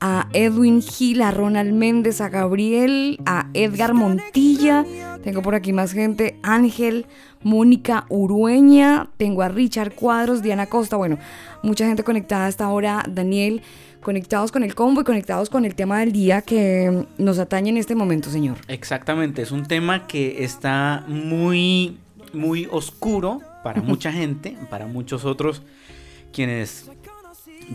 [0.00, 4.84] a Edwin Gil, a Ronald Méndez, a Gabriel, a Edgar Montilla.
[5.22, 7.06] Tengo por aquí más gente, Ángel,
[7.42, 11.18] Mónica Urueña, tengo a Richard Cuadros, Diana Costa, bueno,
[11.62, 13.62] mucha gente conectada hasta ahora, Daniel,
[14.00, 17.76] conectados con el combo y conectados con el tema del día que nos atañe en
[17.76, 18.56] este momento, señor.
[18.68, 21.98] Exactamente, es un tema que está muy,
[22.32, 25.62] muy oscuro para mucha gente, para muchos otros
[26.32, 26.90] quienes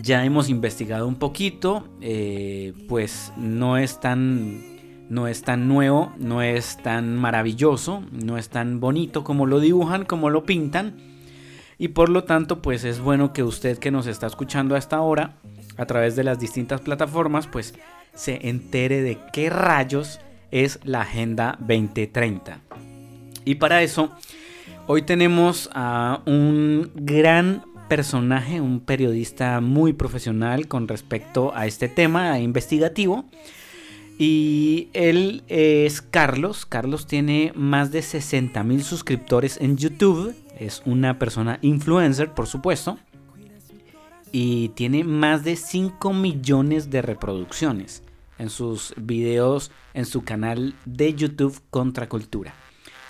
[0.02, 6.44] ya hemos investigado un poquito, eh, pues no es tan no es tan nuevo, no
[6.44, 10.98] es tan maravilloso, no es tan bonito como lo dibujan, como lo pintan.
[11.80, 15.02] Y por lo tanto, pues es bueno que usted que nos está escuchando a esta
[15.02, 15.38] hora,
[15.78, 17.74] a través de las distintas plataformas, pues
[18.14, 20.20] se entere de qué rayos
[20.52, 22.62] es la Agenda 2030.
[23.46, 24.12] Y para eso,
[24.86, 32.40] hoy tenemos a un gran personaje, un periodista muy profesional con respecto a este tema
[32.40, 33.26] investigativo.
[34.18, 36.66] Y él es Carlos.
[36.66, 40.34] Carlos tiene más de 60 mil suscriptores en YouTube.
[40.58, 42.98] Es una persona influencer, por supuesto.
[44.32, 48.04] Y tiene más de 5 millones de reproducciones
[48.38, 52.54] en sus videos en su canal de YouTube Contracultura.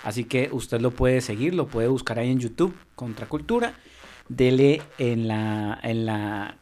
[0.04, 3.74] Así que usted lo puede seguir, lo puede buscar ahí en YouTube Contracultura.
[4.30, 6.56] Dele en la, en la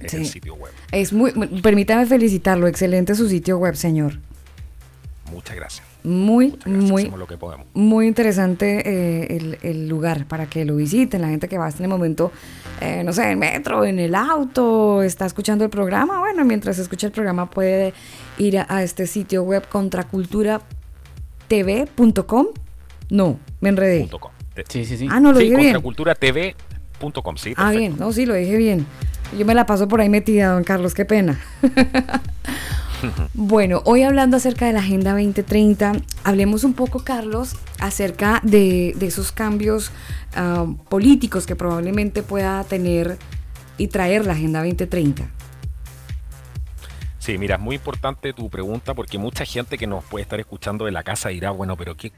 [0.00, 0.16] es Sí.
[0.18, 0.72] el sitio web.
[0.90, 1.32] Es muy,
[1.62, 4.18] permítame felicitarlo, excelente su sitio web, señor.
[5.30, 5.86] Muchas gracias.
[6.04, 7.66] Muy, Gracias, muy, hacemos lo que podemos.
[7.74, 11.22] muy interesante eh, el, el lugar para que lo visiten.
[11.22, 12.32] La gente que va hasta en el momento,
[12.80, 16.18] eh, no sé, en metro, en el auto, está escuchando el programa.
[16.18, 17.94] Bueno, mientras escucha el programa puede
[18.36, 19.66] ir a, a este sitio web
[21.48, 22.46] contraculturatv.com.
[23.10, 24.00] No, me enredé.
[24.00, 24.32] Punto com.
[24.68, 25.06] Sí, sí, sí.
[25.10, 25.72] Ah, no, lo sí, dije bien.
[25.74, 27.52] contraculturatv.com, sí.
[27.56, 27.78] Ah, perfecto.
[27.78, 28.86] bien, no, sí, lo dije bien.
[29.36, 31.40] Yo me la paso por ahí metida, don Carlos, qué pena.
[33.34, 39.06] Bueno, hoy hablando acerca de la Agenda 2030, hablemos un poco, Carlos, acerca de, de
[39.06, 39.90] esos cambios
[40.36, 43.18] ah, políticos que probablemente pueda tener
[43.76, 45.24] y traer la Agenda 2030.
[47.18, 50.84] Sí, mira, es muy importante tu pregunta porque mucha gente que nos puede estar escuchando
[50.84, 52.12] de la casa dirá, bueno, pero ¿qué,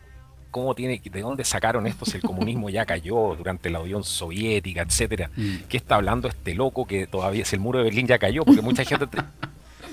[0.55, 4.83] cómo tiene, de dónde sacaron esto si el comunismo ya cayó durante la Unión Soviética,
[4.83, 5.29] etcétera?
[5.35, 5.57] Mm.
[5.69, 8.45] ¿Qué está hablando este loco que todavía si el muro de Berlín ya cayó?
[8.45, 9.19] Porque mucha gente te,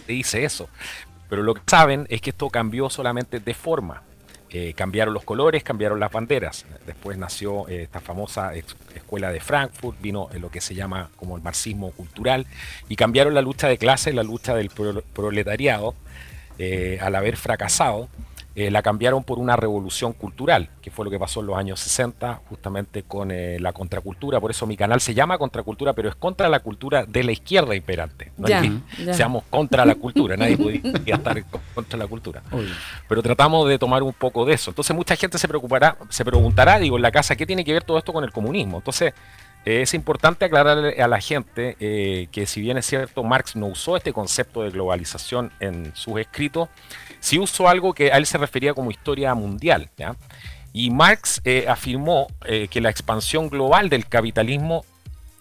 [0.05, 0.69] te dice eso.
[1.29, 4.03] Pero lo que saben es que esto cambió solamente de forma.
[4.51, 6.65] Eh, cambiaron los colores, cambiaron las banderas.
[6.85, 11.37] Después nació eh, esta famosa escuela de Frankfurt, vino eh, lo que se llama como
[11.37, 12.45] el marxismo cultural,
[12.87, 15.95] y cambiaron la lucha de clase, la lucha del pro- proletariado,
[17.01, 18.07] al haber fracasado,
[18.53, 21.79] eh, la cambiaron por una revolución cultural, que fue lo que pasó en los años
[21.79, 24.41] 60, justamente con eh, la contracultura.
[24.41, 27.75] Por eso mi canal se llama Contracultura, pero es contra la cultura de la izquierda
[27.75, 28.31] imperante.
[28.37, 29.13] No Ya, es que ya.
[29.13, 32.67] seamos contra la cultura, nadie podría estar contra la cultura Obvio.
[33.07, 34.71] pero tratamos de tomar un poco de eso.
[34.71, 37.83] Entonces mucha gente se preocupará, se preguntará, digo, en la casa, ¿qué tiene que ver
[37.83, 38.77] todo esto con el comunismo?
[38.77, 39.13] Entonces
[39.63, 43.67] eh, es importante aclararle a la gente eh, que si bien es cierto, Marx no
[43.67, 46.67] usó este concepto de globalización en sus escritos,
[47.21, 49.89] sí usó algo que a él se refería como historia mundial.
[50.73, 54.83] Y Marx eh, afirmó eh, que la expansión global del capitalismo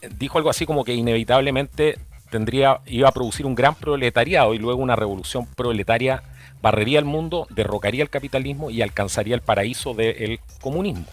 [0.03, 1.99] eh, dijo algo así como que inevitablemente
[2.31, 6.23] tendría, iba a producir un gran proletariado y luego una revolución proletaria
[6.63, 11.07] barrería el mundo, derrocaría el capitalismo y alcanzaría el paraíso del comunismo.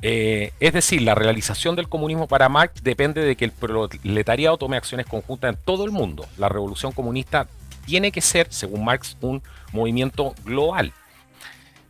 [0.00, 5.06] Es decir, la realización del comunismo para Marx depende de que el proletariado tome acciones
[5.06, 6.24] conjuntas en todo el mundo.
[6.38, 7.46] La revolución comunista
[7.88, 9.42] tiene que ser, según Marx, un
[9.72, 10.92] movimiento global.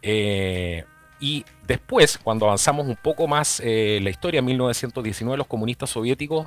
[0.00, 0.84] Eh,
[1.18, 6.46] y después, cuando avanzamos un poco más eh, la historia, en 1919 los comunistas soviéticos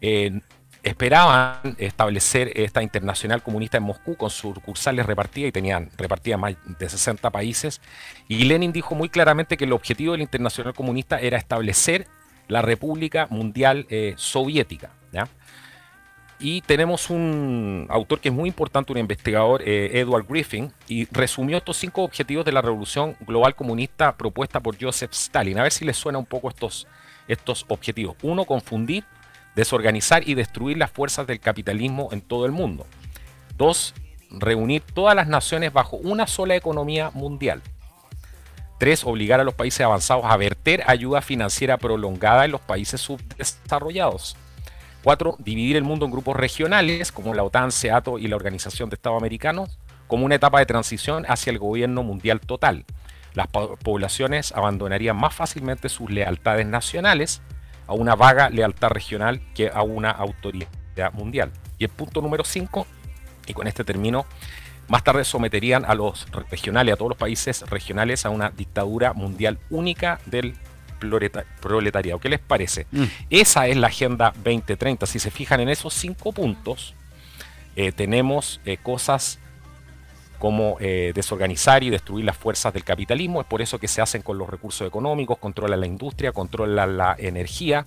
[0.00, 0.40] eh,
[0.84, 6.88] esperaban establecer esta internacional comunista en Moscú con sucursales repartidas y tenían repartidas más de
[6.88, 7.80] 60 países.
[8.28, 12.06] Y Lenin dijo muy claramente que el objetivo del internacional comunista era establecer
[12.46, 14.92] la República Mundial eh, Soviética.
[15.12, 15.26] ¿ya?
[16.40, 21.56] Y tenemos un autor que es muy importante, un investigador, eh, Edward Griffin, y resumió
[21.56, 25.58] estos cinco objetivos de la revolución global comunista propuesta por Joseph Stalin.
[25.58, 26.86] A ver si les suena un poco estos,
[27.26, 28.16] estos objetivos.
[28.22, 29.04] Uno, confundir,
[29.56, 32.86] desorganizar y destruir las fuerzas del capitalismo en todo el mundo.
[33.56, 33.92] Dos,
[34.30, 37.62] reunir todas las naciones bajo una sola economía mundial.
[38.78, 44.36] Tres, obligar a los países avanzados a verter ayuda financiera prolongada en los países subdesarrollados.
[45.02, 45.36] 4.
[45.38, 49.18] Dividir el mundo en grupos regionales como la OTAN, SEATO y la Organización de Estados
[49.18, 52.84] Americanos como una etapa de transición hacia el gobierno mundial total.
[53.34, 57.42] Las po- poblaciones abandonarían más fácilmente sus lealtades nacionales
[57.86, 61.52] a una vaga lealtad regional que a una autoridad mundial.
[61.78, 62.86] Y el punto número 5,
[63.46, 64.26] y con este término,
[64.88, 69.58] más tarde someterían a los regionales, a todos los países regionales, a una dictadura mundial
[69.70, 70.54] única del
[70.98, 72.20] proletariado.
[72.20, 72.86] ¿Qué les parece?
[72.90, 73.04] Mm.
[73.30, 75.06] Esa es la Agenda 2030.
[75.06, 76.94] Si se fijan en esos cinco puntos,
[77.76, 79.38] eh, tenemos eh, cosas
[80.38, 83.40] como eh, desorganizar y destruir las fuerzas del capitalismo.
[83.40, 87.16] Es por eso que se hacen con los recursos económicos, controlan la industria, controlan la
[87.18, 87.86] energía.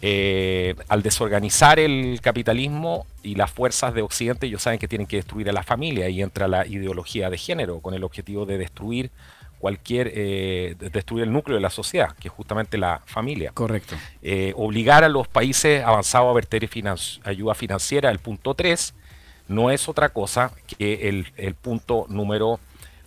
[0.00, 5.16] Eh, al desorganizar el capitalismo y las fuerzas de Occidente, ellos saben que tienen que
[5.16, 9.10] destruir a la familia y entra la ideología de género con el objetivo de destruir
[9.58, 13.50] cualquier, eh, de destruir el núcleo de la sociedad, que es justamente la familia.
[13.54, 13.96] Correcto.
[14.22, 18.94] Eh, obligar a los países avanzados a verter finan- ayuda financiera, el punto 3,
[19.48, 22.60] no es otra cosa que el, el punto número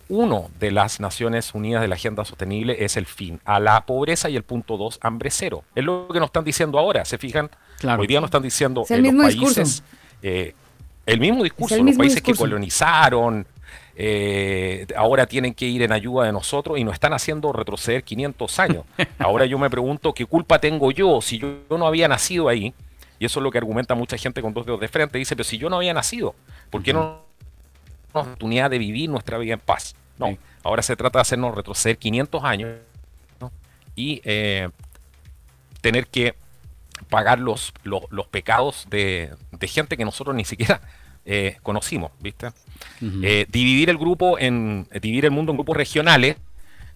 [0.08, 4.28] uno de las Naciones Unidas de la Agenda Sostenible es el fin a la pobreza
[4.28, 5.64] y el punto 2, hambre cero.
[5.74, 7.48] Es lo que nos están diciendo ahora, ¿se fijan?
[7.78, 8.02] Claro.
[8.02, 9.54] Hoy día nos están diciendo Es el eh, los mismo discurso.
[9.54, 9.82] países,
[10.22, 10.54] eh,
[11.06, 13.46] el mismo discurso, mismo los países que colonizaron,
[14.04, 18.58] eh, ahora tienen que ir en ayuda de nosotros y nos están haciendo retroceder 500
[18.58, 18.84] años.
[19.20, 22.74] Ahora yo me pregunto, ¿qué culpa tengo yo si yo, yo no había nacido ahí?
[23.20, 25.18] Y eso es lo que argumenta mucha gente con dos dedos de frente.
[25.18, 26.34] Dice, pero si yo no había nacido,
[26.68, 27.20] ¿por qué no
[28.12, 29.94] la oportunidad de vivir nuestra vida en paz?
[30.18, 30.38] No, Sí.
[30.64, 32.70] ahora se trata de hacernos retroceder 500 años
[33.40, 33.52] ¿no?
[33.94, 34.68] y eh,
[35.80, 36.34] tener que
[37.08, 40.80] pagar los, los, los pecados de, de gente que nosotros ni siquiera
[41.24, 42.50] eh, conocimos, ¿viste?
[43.22, 46.36] Eh, dividir el grupo en dividir el mundo en grupos regionales.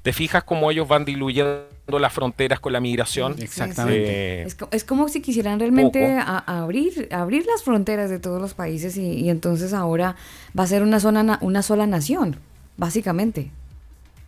[0.03, 1.65] ¿Te fijas cómo ellos van diluyendo
[1.99, 3.35] las fronteras con la migración?
[3.41, 4.43] Exactamente.
[4.43, 6.21] Eh, Es, es como si quisieran realmente poco.
[6.31, 10.15] a- a abrir, abrir las fronteras de todos los países y, y entonces ahora
[10.57, 12.37] va a ser una, zona, na- una sola nación,
[12.77, 13.51] básicamente.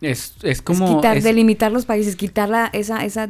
[0.01, 0.97] Es, es Es como.
[0.97, 3.29] quitar, es- delimitar los países, quitar la- esa, esa,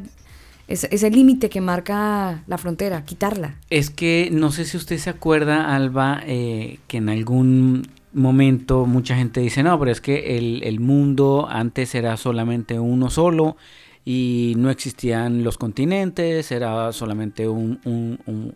[0.68, 3.58] ese, ese límite que marca la frontera, quitarla.
[3.70, 9.16] Es que no sé si usted se acuerda, Alba, eh, que en algún momento mucha
[9.16, 13.58] gente dice, no, pero es que el, el mundo antes era solamente uno solo
[14.06, 18.54] y no existían los continentes, era solamente un, un-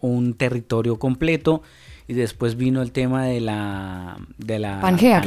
[0.00, 1.62] un- territorio completo
[2.08, 5.20] y después vino el tema de la, de la Pangea,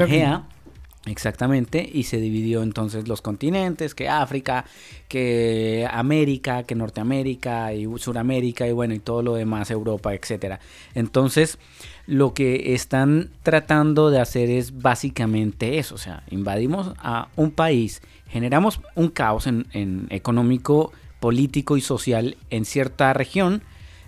[1.06, 4.64] Exactamente, y se dividió entonces los continentes, que África,
[5.10, 10.62] que América, que Norteamérica y Suramérica y bueno, y todo lo demás, Europa, etcétera.
[10.96, 11.58] Entonces,
[12.06, 18.02] lo que están tratando de hacer es básicamente eso, o sea, invadimos a un país,
[18.30, 23.62] generamos un caos en, en económico, político y social en cierta región,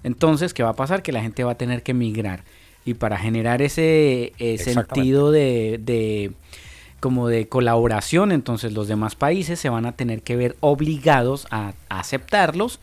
[0.03, 1.01] entonces, ¿qué va a pasar?
[1.03, 2.43] Que la gente va a tener que migrar.
[2.85, 6.31] Y para generar ese eh, sentido de, de-
[6.99, 11.73] como de colaboración, entonces los demás países se van a tener que ver obligados a,
[11.89, 12.79] a aceptarlos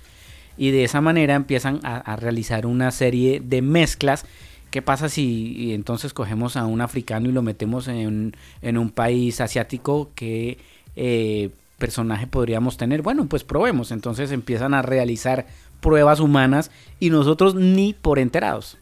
[0.57, 4.25] y de esa manera empiezan a, a realizar una serie de mezclas.
[4.73, 9.43] ¿Qué pasa si entonces cogemos a un africano y lo metemos en, en un país
[9.43, 10.11] asiático?
[10.15, 10.57] ¿Qué
[10.97, 13.03] eh, personaje podríamos tener?
[13.03, 13.93] Bueno, pues probemos.
[13.93, 15.47] Entonces empiezan a realizar
[15.83, 18.79] pruebas humanas y nosotros ni por enterados.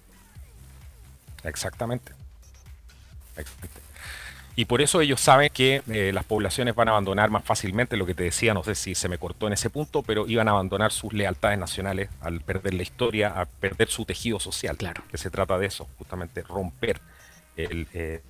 [1.43, 2.13] Exactamente.
[3.37, 3.80] Exactamente.
[4.57, 8.05] Y por eso ellos saben que eh, las poblaciones van a abandonar más fácilmente, lo
[8.05, 10.51] que te decía, no sé si se me cortó en ese punto, pero iban a
[10.51, 14.77] abandonar sus lealtades nacionales al perder la historia, a perder su tejido social.
[14.77, 15.03] Claro.
[15.11, 17.01] Que se trata de eso, justamente romper
[17.57, 18.23] el eh,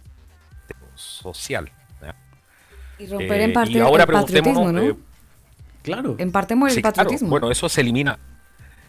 [0.95, 1.71] social.
[2.03, 2.15] ¿ya?
[2.99, 4.73] Y romper Eh, en parte y ahora el patriotismo, ¿no?
[4.73, 5.05] preguntémonos, eh,
[5.83, 6.17] Claro.
[6.19, 6.95] en parte Sí, el claro.
[6.95, 7.29] patriotismo.
[7.31, 8.19] Bueno, eso se elimina.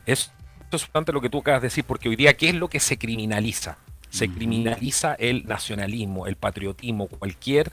[0.05, 0.31] Es,
[0.67, 2.67] eso es importante lo que tú acabas de decir, porque hoy día, ¿qué es lo
[2.67, 3.77] que se criminaliza?
[4.11, 7.71] Se criminaliza el nacionalismo, el patriotismo, cualquier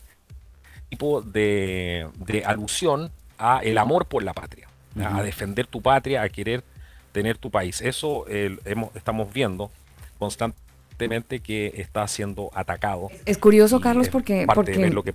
[0.88, 6.22] tipo de, de alusión a el amor por la patria, a- a defender tu patria,
[6.22, 6.64] a querer
[7.12, 7.80] tener tu país.
[7.82, 9.70] Eso eh, hemos- estamos viendo
[10.18, 13.10] constantemente que está siendo atacado.
[13.26, 15.14] Es curioso, Carlos, porque, porque lo que-.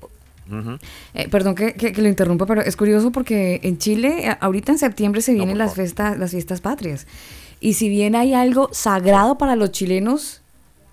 [1.14, 4.78] Eh, perdón que, que- que lo interrumpa, pero es curioso porque en Chile, ahorita en
[4.78, 7.08] septiembre se vienen las fiestas, las fiestas patrias.
[7.62, 10.42] Y si bien hay algo sagrado para los chilenos,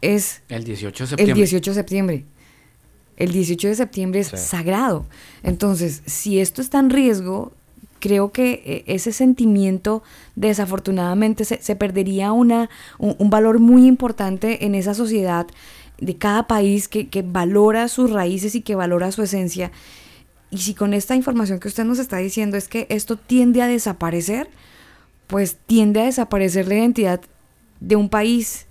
[0.03, 1.35] es El 18 de el septiembre.
[1.35, 2.25] 18 de septiembre.
[3.17, 4.37] El 18 de septiembre es Sí.
[4.37, 5.07] sagrado.
[5.43, 7.53] Entonces, si esto está en riesgo,
[7.99, 10.03] creo que eh, ese sentimiento
[10.37, 15.47] desafortunadamente se, se perdería una, un, un valor muy importante en esa sociedad
[16.01, 19.71] de cada país que, que valora sus raíces y que valora su esencia.
[20.51, 23.67] Y si con esta información que usted nos está diciendo es que esto tiende a
[23.67, 24.49] desaparecer,
[25.27, 27.21] pues tiende a desaparecer la identidad
[27.81, 28.67] de un país,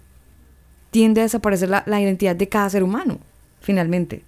[0.91, 3.20] tiende a desaparecer la, la identidad de cada ser humano,
[3.61, 4.24] finalmente.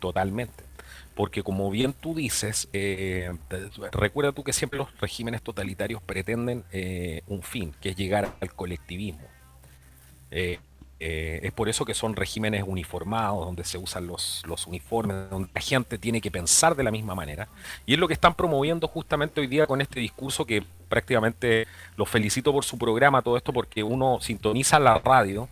[0.00, 0.64] Totalmente.
[1.14, 3.30] Porque como bien tú dices, eh,
[3.92, 8.54] recuerda tú que siempre los regímenes totalitarios pretenden eh, un fin, que es llegar al
[8.54, 9.28] colectivismo.
[10.30, 10.58] Eh,
[10.98, 15.60] es por eso que son regímenes uniformados, donde se usan los, los uniformes, donde la
[15.60, 17.48] gente tiene que pensar de la misma manera.
[17.86, 22.08] Y es lo que están promoviendo justamente hoy día con este discurso que prácticamente los
[22.08, 25.48] felicito por su programa, todo esto, porque uno sintoniza la radio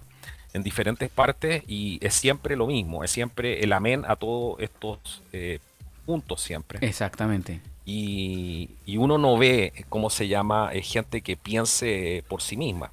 [0.53, 5.23] en diferentes partes y es siempre lo mismo, es siempre el amén a todos estos
[5.33, 5.61] eh,
[6.05, 6.87] puntos siempre.
[6.87, 7.61] Exactamente.
[7.87, 12.91] Y, y uno no ve, ¿cómo se llama?, eh, gente que piense por sí misma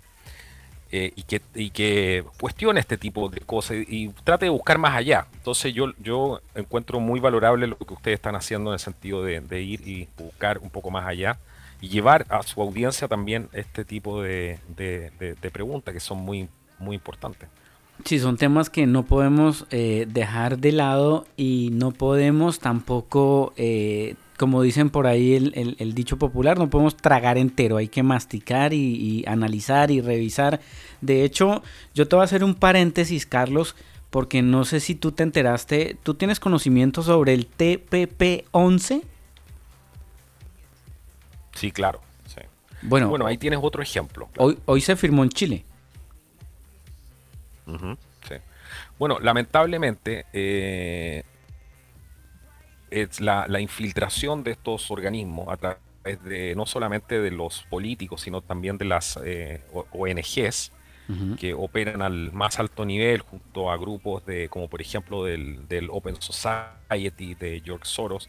[0.91, 4.95] eh, y, que, y que cuestione este tipo de cosas y, trate de buscar más
[4.95, 5.27] allá.
[5.33, 9.41] Entonces yo, yo encuentro muy valorable lo que ustedes están haciendo en el sentido de,
[9.41, 11.37] de ir y buscar un poco más allá
[11.81, 15.11] y llevar a su audiencia también este tipo de, de-
[15.51, 16.47] preguntas que son muy,
[16.79, 17.49] muy importantes.
[18.03, 24.15] Sí, son temas que no podemos eh, dejar de lado y no podemos tampoco, eh,
[24.37, 28.73] como dicen por ahí el, el- dicho popular, no podemos tragar entero, hay que masticar
[28.73, 30.59] y, y analizar y revisar.
[30.99, 33.77] De hecho, yo te voy a hacer un paréntesis, Carlos,
[34.09, 39.03] porque no sé si tú te enteraste, ¿tú tienes conocimiento sobre el TPP-11?
[41.55, 42.01] Sí, claro.
[42.27, 42.41] sí.
[42.83, 44.29] Bueno, Bueno, ahí tienes otro ejemplo.
[44.37, 45.65] hoy, hoy se firmó en Chile.
[48.27, 48.35] Sí.
[48.99, 51.23] Bueno, lamentablemente, eh,
[52.91, 58.21] es la, la infiltración de estos organismos a través de no solamente de los políticos,
[58.21, 60.71] sino también de las eh, ONGs
[61.39, 65.89] que operan al más alto nivel junto a grupos de, como por ejemplo del, del
[65.91, 68.27] Open Society de George Soros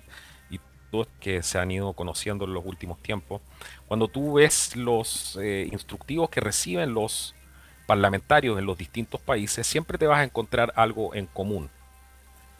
[1.21, 3.43] que se han ido conociendo en los últimos tiempos.
[3.87, 7.35] Cuando tú ves los eh, instructivos que reciben los
[7.87, 11.69] parlamentarios en los distintos países, siempre te vas a encontrar algo en común.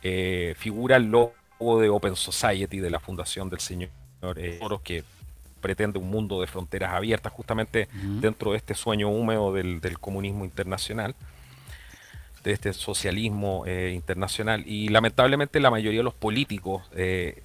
[0.03, 3.91] Eh, figura el logo de Open Society de la fundación del señor
[4.37, 5.05] eh, que
[5.61, 7.89] pretende un mundo de fronteras abiertas justamente
[8.21, 11.15] dentro de este sueño húmedo del, comunismo internacional,
[12.45, 14.63] de este socialismo eh, internacional.
[14.67, 17.43] Y lamentablemente la mayoría de los políticos eh,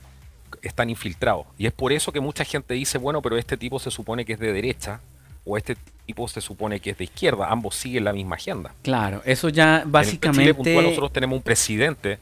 [0.61, 1.47] están infiltrados.
[1.57, 4.33] Y es por eso que mucha gente dice, bueno, pero este tipo se supone que
[4.33, 5.01] es de derecha
[5.45, 5.75] o este
[6.05, 7.47] tipo se supone que es de izquierda.
[7.49, 8.73] Ambos siguen la misma agenda.
[8.83, 10.49] Claro, eso ya básicamente...
[10.51, 12.19] En Chile nosotros tenemos un presidente.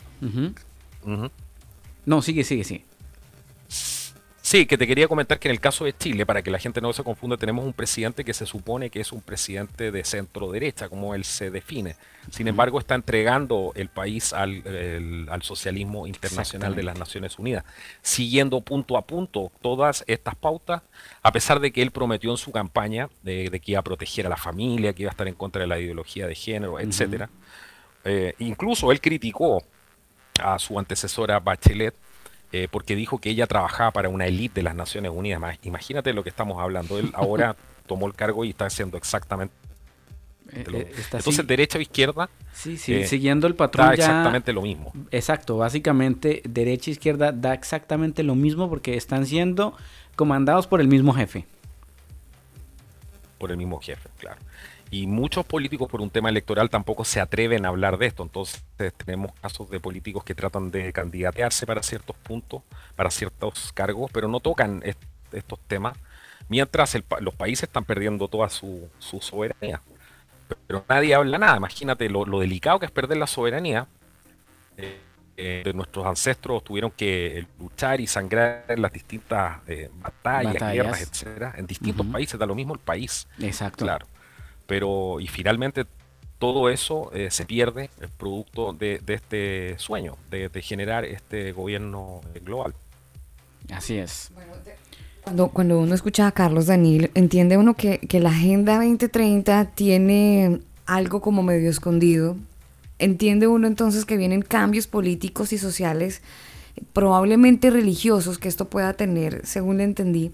[2.06, 2.86] No, sigue, sigue, sigue.
[4.50, 6.82] Sí, que te quería comentar que en el caso de Chile, para que la gente
[6.82, 10.52] no se confunda, tenemos un presidente que se supone que es un presidente de centro
[10.52, 11.96] derecha, como él se define.
[12.32, 14.64] Sin embargo, está entregando el país al,
[15.44, 17.64] socialismo internacional de las Naciones Unidas,
[18.02, 20.82] siguiendo punto a punto todas estas pautas,
[21.22, 24.30] a pesar de que él prometió en su campaña de, que iba a proteger a
[24.30, 27.30] la familia, que iba a estar en contra de la ideología de género, etcétera.
[28.04, 29.64] Eh, incluso él criticó
[30.42, 31.94] a su antecesora Bachelet
[32.52, 35.42] eh, porque dijo que ella trabajaba para una élite de las Naciones Unidas.
[35.64, 36.98] Imagínate lo que estamos hablando.
[36.98, 37.56] Él ahora
[37.88, 39.54] tomó el cargo y está haciendo exactamente
[40.52, 42.30] eh, eh, Entonces, derecha o izquierda.
[42.54, 43.88] Sí, sí, siguiendo el patrón.
[43.88, 44.92] Da exactamente lo mismo.
[45.12, 49.76] Exacto, básicamente derecha e izquierda da exactamente lo mismo porque están siendo
[50.16, 51.46] comandados por el mismo jefe.
[53.38, 54.40] Por el mismo jefe, claro.
[54.92, 58.24] Y muchos políticos por un tema electoral tampoco se atreven a hablar de esto.
[58.24, 58.64] Entonces
[58.98, 62.64] tenemos casos de políticos que tratan de candidatearse para ciertos puntos,
[62.96, 64.84] para ciertos cargos, pero no tocan
[65.32, 65.96] estos temas,
[66.48, 69.82] mientras los países están perdiendo toda su, soberanía.
[70.66, 71.58] Pero nadie habla nada.
[71.58, 73.88] Imagínate lo, delicado que es perder la soberanía.
[74.78, 75.02] Eh,
[75.38, 81.02] eh, de nuestros ancestros tuvieron que luchar y sangrar en las distintas eh, batallas, guerras,
[81.02, 83.28] etcétera, en distintos países, da lo mismo el país.
[83.40, 83.86] Exacto.
[83.86, 84.08] Claro
[84.70, 85.86] pero y finalmente
[86.38, 92.74] todo eso eh, se pierde el producto de, este sueño, de, generar este gobierno global.
[93.74, 94.32] Así es.
[95.24, 100.62] Cuando, cuando uno escucha a Carlos Daniel, entiende uno que, que la Agenda 2030 tiene
[100.86, 102.38] algo como medio escondido.
[103.00, 106.22] Entiende uno entonces que vienen cambios políticos y sociales,
[106.94, 110.32] probablemente religiosos, que esto pueda tener, según le entendí.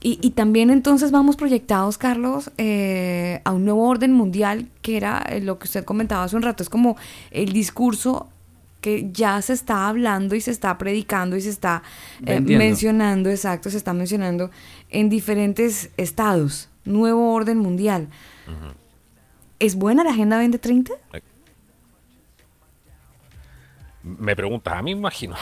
[0.00, 5.40] Y, también entonces vamos proyectados, Carlos, eh, a un nuevo orden mundial, que era eh,
[5.40, 6.96] lo que usted comentaba hace un rato, es como
[7.32, 8.28] el discurso
[8.80, 11.82] que ya se está hablando y se está predicando y se está
[12.24, 14.52] eh, mencionando, exacto, se está mencionando
[14.88, 18.06] en diferentes estados, nuevo orden mundial.
[19.58, 20.92] ¿Es buena la Agenda 2030?
[24.04, 25.34] Me preguntas, a mí me imagino.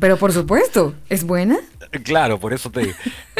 [0.00, 1.58] Pero por supuesto, ¿es buena?
[2.04, 2.94] Claro, por eso te digo.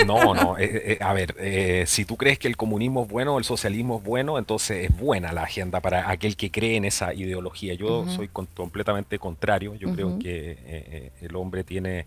[0.07, 0.59] No, no.
[0.59, 3.99] Eh, eh, a ver, eh, si tú crees que el comunismo es bueno, el socialismo
[3.99, 7.75] es bueno, entonces es buena la agenda para aquel que cree en esa ideología.
[7.75, 9.75] Yo soy completamente contrario.
[9.75, 12.07] Yo creo que el hombre tiene,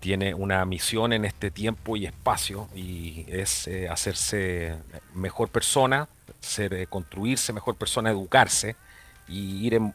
[0.00, 4.76] tiene una misión en este tiempo y espacio y es hacerse
[5.14, 6.08] mejor persona,
[6.40, 8.76] ser, construirse mejor persona, educarse
[9.28, 9.94] y ir en,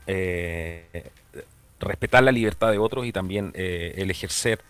[1.79, 4.61] respetar la libertad de otros y también el ejercer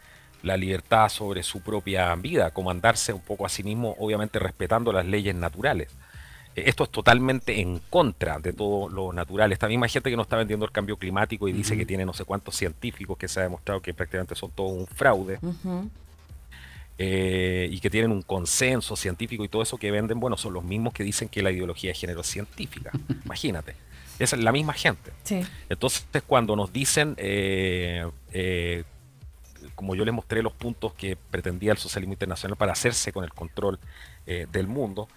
[0.46, 5.06] la libertad sobre su propia vida, comandarse un poco a sí mismo, obviamente respetando las
[5.06, 5.90] leyes naturales.
[6.56, 9.52] Eh, esto es totalmente en contra de todo lo natural.
[9.52, 12.14] Esta misma gente que no está vendiendo el cambio climático y dice que tiene no
[12.14, 15.40] sé cuántos científicos que se ha demostrado que prácticamente son todo un fraude.
[16.98, 20.64] Eh, y que tienen un consenso científico y todo eso que venden, bueno, son los
[20.64, 22.92] mismos que dicen que la ideología de género es científica.
[23.26, 23.76] Imagínate.
[24.20, 25.12] Esa es la misma gente.
[25.70, 28.06] Entonces, cuando nos dicen eh,
[29.76, 33.34] como yo les mostré los puntos que pretendía el socialismo internacional para hacerse con el
[33.34, 33.80] control
[34.26, 35.08] eh, del mundo,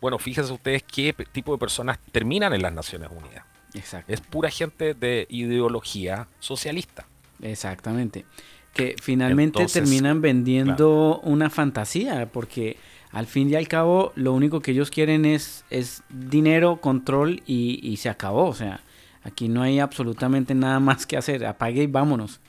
[0.00, 3.44] bueno, fíjense ustedes qué tipo de personas terminan en las Naciones Unidas.
[3.74, 4.12] Exacto.
[4.12, 7.06] Es pura gente de ideología socialista.
[7.42, 8.24] Exactamente.
[8.72, 12.76] Que finalmente terminan vendiendo una fantasía, porque
[13.16, 17.80] al fin y al cabo lo único que ellos quieren es, es dinero, control y,
[17.82, 18.44] y se acabó.
[18.44, 18.80] O sea,
[19.22, 21.46] aquí no hay absolutamente nada más que hacer.
[21.46, 22.40] Apague y vámonos.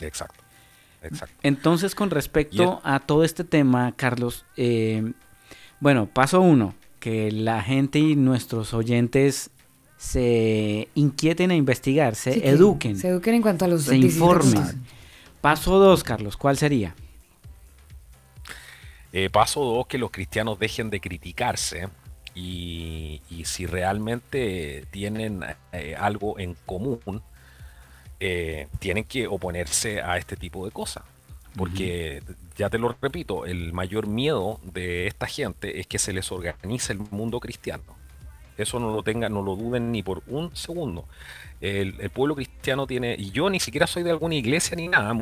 [0.00, 0.42] Exacto.
[1.00, 1.32] Exacto.
[1.44, 5.12] Entonces, con respecto a todo este tema, Carlos, eh,
[5.78, 9.50] bueno, paso uno, que la gente y nuestros oyentes
[9.96, 12.96] se inquieten a investigar, se eduquen.
[12.96, 14.82] Se eduquen en cuanto a los Se informen.
[15.40, 16.96] Paso dos, Carlos, ¿cuál sería?
[19.12, 21.88] Eh, paso dos, que los cristianos dejen de criticarse
[22.34, 27.22] y, si realmente tienen eh, algo en común,
[28.20, 31.04] eh, tienen que oponerse a este tipo de cosas.
[31.56, 32.22] Porque,
[32.56, 36.92] ya te lo repito, el mayor miedo de esta gente es que se les organice
[36.92, 37.82] el mundo cristiano.
[38.56, 41.06] Eso no lo tengan, no lo duden ni por un segundo.
[41.60, 45.14] El, pueblo cristiano tiene, y yo ni siquiera soy de alguna iglesia ni nada,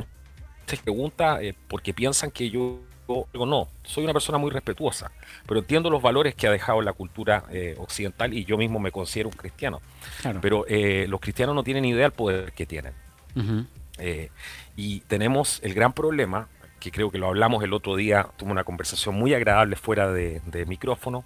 [0.82, 5.10] pregunta eh, porque piensan que yo digo, no, soy una persona muy respetuosa,
[5.46, 8.90] pero entiendo los valores que ha dejado la cultura eh, occidental y yo mismo me
[8.90, 9.80] considero un cristiano.
[10.40, 12.92] Pero eh, los cristianos no tienen idea del poder que tienen.
[14.76, 16.48] y tenemos el gran problema,
[16.80, 20.40] que creo que lo hablamos el otro día, tuve una conversación muy agradable fuera de,
[20.46, 21.24] de micrófono,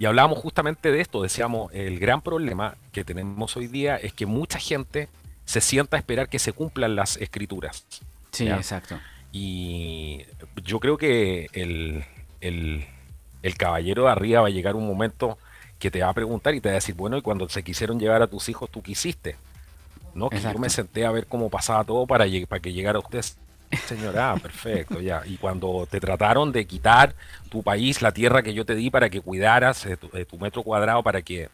[0.00, 4.24] y hablábamos justamente de esto, decíamos, el gran problema que tenemos hoy día es que
[4.24, 5.10] mucha gente
[5.44, 7.84] se sienta a esperar que se cumplan las escrituras.
[8.30, 8.98] Sí, exacto.
[9.32, 10.24] Y
[10.64, 12.86] yo creo que el,
[13.56, 15.38] caballero de arriba va a llegar un momento
[15.78, 17.98] que te va a preguntar y te va a decir, bueno, y cuando se quisieron
[17.98, 19.36] llevar a tus hijos, ¿tú quisiste?
[20.14, 20.28] ¿No?
[20.28, 23.24] Que yo me senté a ver cómo pasaba todo para, para que llegara usted.
[23.86, 25.22] Señora, ah, perfecto, ya.
[25.24, 27.14] Y cuando te trataron de quitar
[27.50, 31.04] tu país, la tierra que yo te di para que cuidaras, eh, tu metro cuadrado
[31.04, 31.48] para que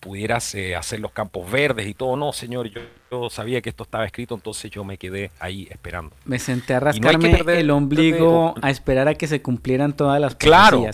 [0.00, 2.16] pudieras eh, hacer los campos verdes y todo.
[2.16, 2.70] No, señor,
[3.10, 6.14] yo, sabía que esto estaba escrito, entonces yo me quedé ahí esperando.
[6.24, 10.84] Me senté a rascarme el ombligo a esperar a que se cumplieran todas las Claro.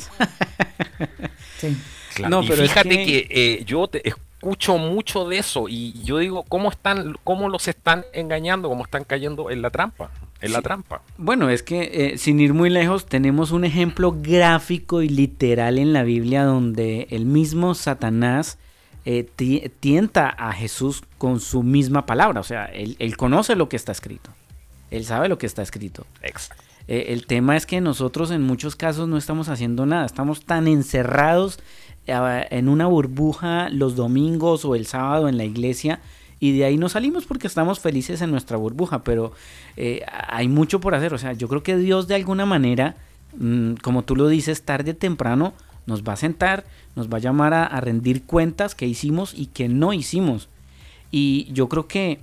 [1.58, 1.76] sí.
[2.28, 6.70] No, pero fíjate que, eh, yo te escucho mucho de eso y yo digo, ¿cómo
[6.70, 10.10] están, cómo los están engañando, cómo están cayendo en la trampa?
[10.40, 11.00] En la trampa.
[11.16, 15.92] Bueno, es que eh, sin ir muy lejos, tenemos un ejemplo gráfico y literal en
[15.92, 18.58] la Biblia donde el mismo Satanás
[19.06, 19.28] eh,
[19.80, 22.40] tienta a Jesús con su misma palabra.
[22.40, 24.30] O sea, él, conoce lo que está escrito.
[24.90, 26.06] Él sabe lo que está escrito.
[26.88, 30.06] Eh, el tema es que nosotros en muchos casos no estamos haciendo nada.
[30.06, 31.58] Estamos tan encerrados
[32.06, 36.00] eh, en una burbuja los domingos o el sábado en la iglesia
[36.40, 39.32] y de ahí no salimos porque estamos felices en nuestra burbuja, pero
[40.28, 41.12] hay mucho por hacer.
[41.12, 42.96] O sea, yo creo que Dios de alguna manera,
[43.36, 45.52] mm, como tú lo dices, tarde o temprano
[45.86, 46.64] nos va a sentar,
[46.96, 50.48] nos va a llamar a, rendir cuentas que hicimos y que no hicimos.
[51.10, 52.20] Y yo creo que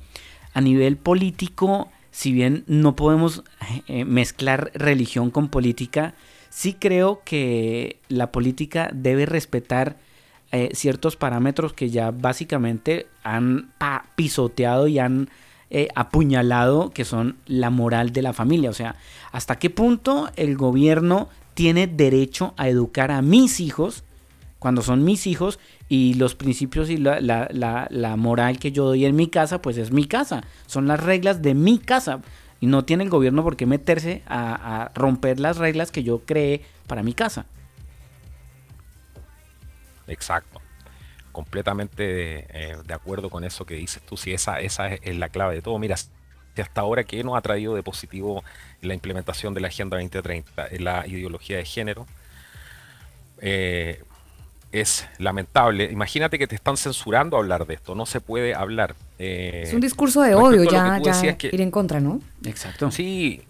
[0.53, 3.43] a nivel político, si bien no podemos
[3.87, 6.13] eh, mezclar religión con política,
[6.49, 9.97] sí creo que la política debe respetar
[10.51, 13.71] eh, ciertos parámetros que ya básicamente han
[14.15, 15.29] pisoteado y han
[15.69, 18.69] eh, apuñalado, que son la moral de la familia.
[18.69, 18.97] O sea,
[19.31, 24.03] hasta qué punto el gobierno tiene derecho a educar a mis hijos
[24.61, 25.59] cuando son mis hijos
[25.89, 29.91] y los principios y la, la, moral que yo doy en mi casa, pues es
[29.91, 32.21] mi casa, son las reglas de mi casa
[32.59, 36.61] y no tiene el gobierno por qué meterse a, romper las reglas que yo creé
[36.85, 37.47] para mi casa.
[40.05, 40.61] Exacto,
[41.31, 45.55] completamente eh, de acuerdo con eso que dices tú, si esa, esa es la clave
[45.55, 45.79] de todo.
[45.79, 48.43] Mira, hasta ahora qué nos ha traído de positivo
[48.81, 52.07] la implementación de la Agenda 2030 en la ideología de género.
[53.39, 54.03] Eh,
[54.71, 55.89] es lamentable.
[55.91, 58.95] Imagínate que te están censurando hablar de esto, no se puede hablar.
[59.19, 62.21] Eh, es un discurso de odio ya, ya ir en contra, ¿no?
[62.45, 62.89] Exacto.
[62.89, 63.41] Sí,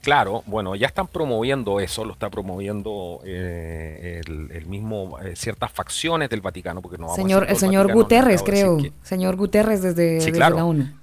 [0.00, 6.40] claro, bueno, ya están promoviendo eso, lo está promoviendo eh, el, mismo, ciertas facciones del
[6.40, 11.01] Vaticano, porque no señor, El señor Guterres, creo, señor Guterres desde, la ONU.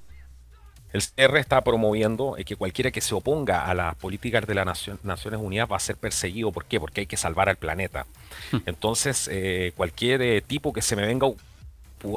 [0.92, 4.66] El CR está promoviendo eh, que cualquiera que se oponga a las políticas de las
[5.04, 6.52] Naciones Unidas va a ser perseguido.
[6.52, 6.80] ¿Por qué?
[6.80, 8.06] Porque hay que salvar al planeta.
[8.52, 8.58] Hmm.
[8.66, 11.28] Entonces, eh, cualquier eh, tipo que se me venga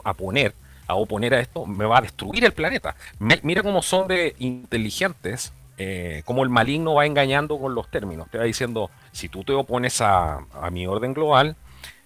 [0.04, 0.54] a poner,
[0.86, 2.96] a oponer a esto, me va a destruir el planeta.
[3.42, 5.52] mira cómo son de inteligentes,
[6.24, 8.30] cómo el maligno va engañando con los términos.
[8.30, 10.38] Te va diciendo, si tú te opones a
[10.70, 11.56] mi orden global,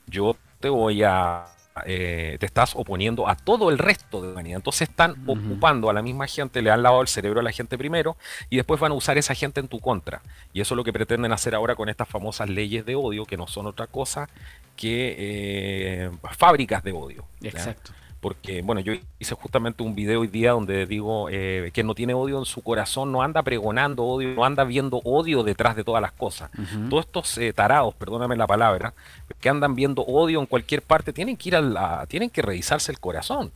[0.06, 1.44] yo te voy a
[1.84, 4.56] eh, te estás oponiendo a todo el resto de la humanidad.
[4.56, 7.76] Entonces están ocupando a la misma gente, le han lavado el cerebro a la gente
[7.76, 8.16] primero
[8.48, 10.22] y después van a usar esa gente en tu contra.
[10.52, 13.36] Y eso es lo que pretenden hacer ahora con estas famosas leyes de odio, que
[13.36, 14.28] no son otra cosa
[14.76, 17.24] que eh, fábricas de odio.
[17.42, 17.92] Exacto
[18.26, 22.12] porque, bueno, yo hice justamente un video hoy día donde digo eh, que no tiene
[22.12, 26.02] odio en su corazón, no anda pregonando odio, no anda viendo odio detrás de todas
[26.02, 26.50] las cosas.
[26.90, 28.94] Todos estos eh, tarados, perdóname la palabra,
[29.40, 32.90] que andan viendo odio en cualquier parte, tienen que ir a la, tienen que revisarse
[32.90, 33.52] el corazón,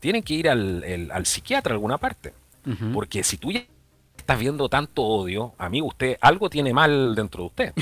[0.00, 2.32] tienen que ir al, al, psiquiatra a alguna parte.
[2.94, 3.62] Porque si tú ya
[4.16, 7.72] estás viendo tanto odio, amigo, usted algo tiene mal dentro de usted.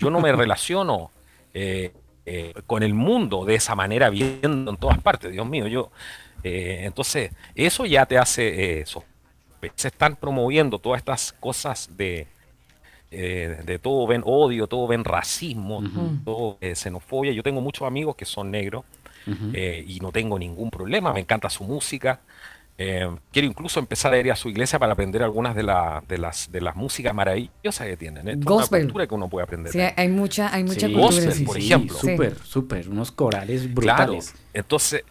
[0.00, 1.12] Yo no me relaciono
[1.52, 1.92] eh,
[2.26, 5.90] eh, con el mundo de esa manera viendo en todas partes, Dios mío, yo
[6.42, 9.04] eh, entonces eso ya te hace eso.
[9.60, 12.26] Eh, se están promoviendo todas estas cosas de,
[13.10, 15.82] de todo ven odio, todo ven racismo,
[16.24, 17.32] todo xenofobia.
[17.32, 18.84] Yo tengo muchos amigos que son negros
[19.26, 22.20] y no tengo ningún problema, me encanta su música,
[22.76, 25.62] eh, quiero incluso empezar a ir a su iglesia para aprender algunas de,
[26.08, 28.26] de, las, de las músicas maravillosas que tienen.
[28.28, 28.44] Es una
[28.86, 29.72] cultura que uno puede aprender.
[29.72, 31.34] Sí, hay mucha, hay mucha cultura.
[31.46, 31.96] por ejemplo.
[31.98, 32.88] Súper, súper.
[32.88, 34.34] Unos corales brutales.
[34.52, 35.04] Entonces,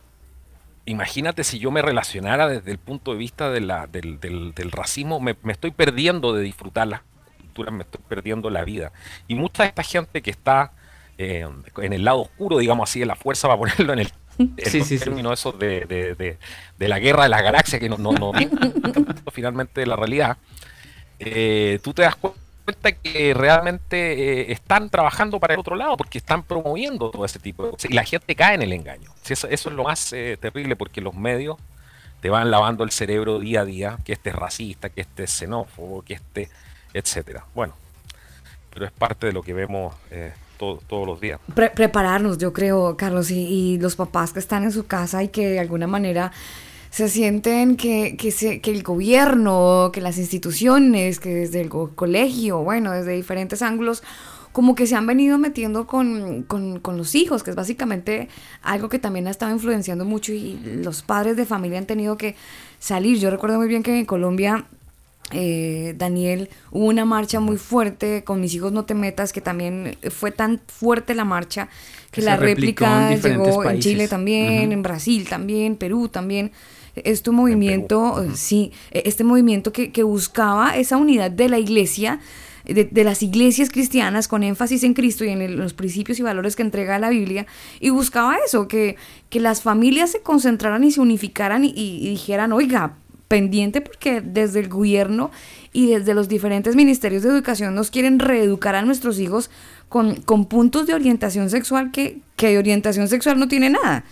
[0.86, 4.72] imagínate si yo me relacionara desde el punto de vista de la, del, del- del
[4.72, 7.02] racismo, me, me estoy perdiendo de disfrutar las
[7.40, 8.92] culturas, me estoy perdiendo la vida.
[9.28, 10.74] Y mucha de esta gente que está
[11.18, 14.56] eh, en el lado oscuro, digamos así, de la fuerza, para ponerlo en el en
[14.66, 16.38] Sí, sí, esos de, de- de-
[16.78, 18.32] de la guerra de las galaxias, que no, no, no
[19.32, 20.38] finalmente de la realidad,
[21.20, 26.18] eh, tú te das cuenta que realmente eh, están trabajando para el otro lado porque
[26.18, 29.12] están promoviendo todo ese tipo de cosas y la gente cae en el engaño.
[29.28, 31.58] Eso, eso es lo más eh, terrible porque los medios
[32.22, 35.32] te van lavando el cerebro día a día, que este es racista, que este es
[35.32, 36.50] xenófobo, que este,
[36.94, 37.46] etcétera.
[37.54, 37.74] Bueno,
[38.74, 39.94] pero es parte de lo que vemos
[40.64, 41.40] to- todos los días.
[41.54, 45.48] Pre- prepararnos, yo creo, Carlos, y, los papás que están en su casa y que
[45.48, 46.32] de alguna manera
[46.90, 53.14] se sienten que, que, el gobierno, que las instituciones, que desde el colegio, bueno, desde
[53.14, 54.04] diferentes ángulos,
[54.52, 58.28] como que se han venido metiendo con, con- con los hijos, que es básicamente
[58.62, 62.36] algo que también ha estado influenciando mucho y los padres de familia han tenido que
[62.78, 63.18] salir.
[63.18, 64.66] Yo recuerdo muy bien que en Colombia
[65.32, 69.98] eh, Daniel, hubo una marcha muy fuerte con Mis hijos no te metas, que también
[70.12, 71.70] fue tan fuerte la marcha
[72.12, 73.80] que, la en réplica llegó en.
[73.80, 76.52] Chile también, en Brasil también, Perú también.
[76.96, 82.20] Este movimiento, eh, sí, eh, este movimiento que, que buscaba esa unidad de la iglesia,
[82.66, 86.22] de, de las iglesias cristianas con énfasis en Cristo y en el- los principios y
[86.22, 87.48] valores que entrega la Biblia,
[87.80, 88.96] y buscaba eso, que,
[89.32, 92.94] que las familias se concentraran y se unificaran y, y dijeran, oiga,
[93.34, 95.32] pendiente porque desde el gobierno
[95.72, 99.50] y desde los diferentes ministerios de educación nos quieren reeducar a nuestros hijos
[99.90, 104.04] con, con puntos de orientación sexual que, que de orientación sexual no tiene nada,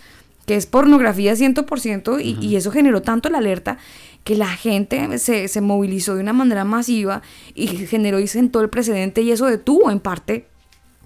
[0.44, 3.78] que es pornografía 100% y, y eso generó tanto la alerta
[4.24, 7.22] que la gente se, se movilizó de una manera masiva
[7.54, 10.46] y generó y sentó el precedente y eso detuvo en parte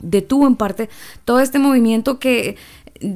[0.01, 0.88] detuvo en parte
[1.26, 2.56] todo este movimiento que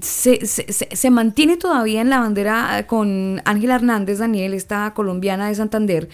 [0.03, 5.49] se, se- se- mantiene todavía en la bandera eh, con Ángela Hernández, Daniel, esta colombiana
[5.49, 6.09] de Santander,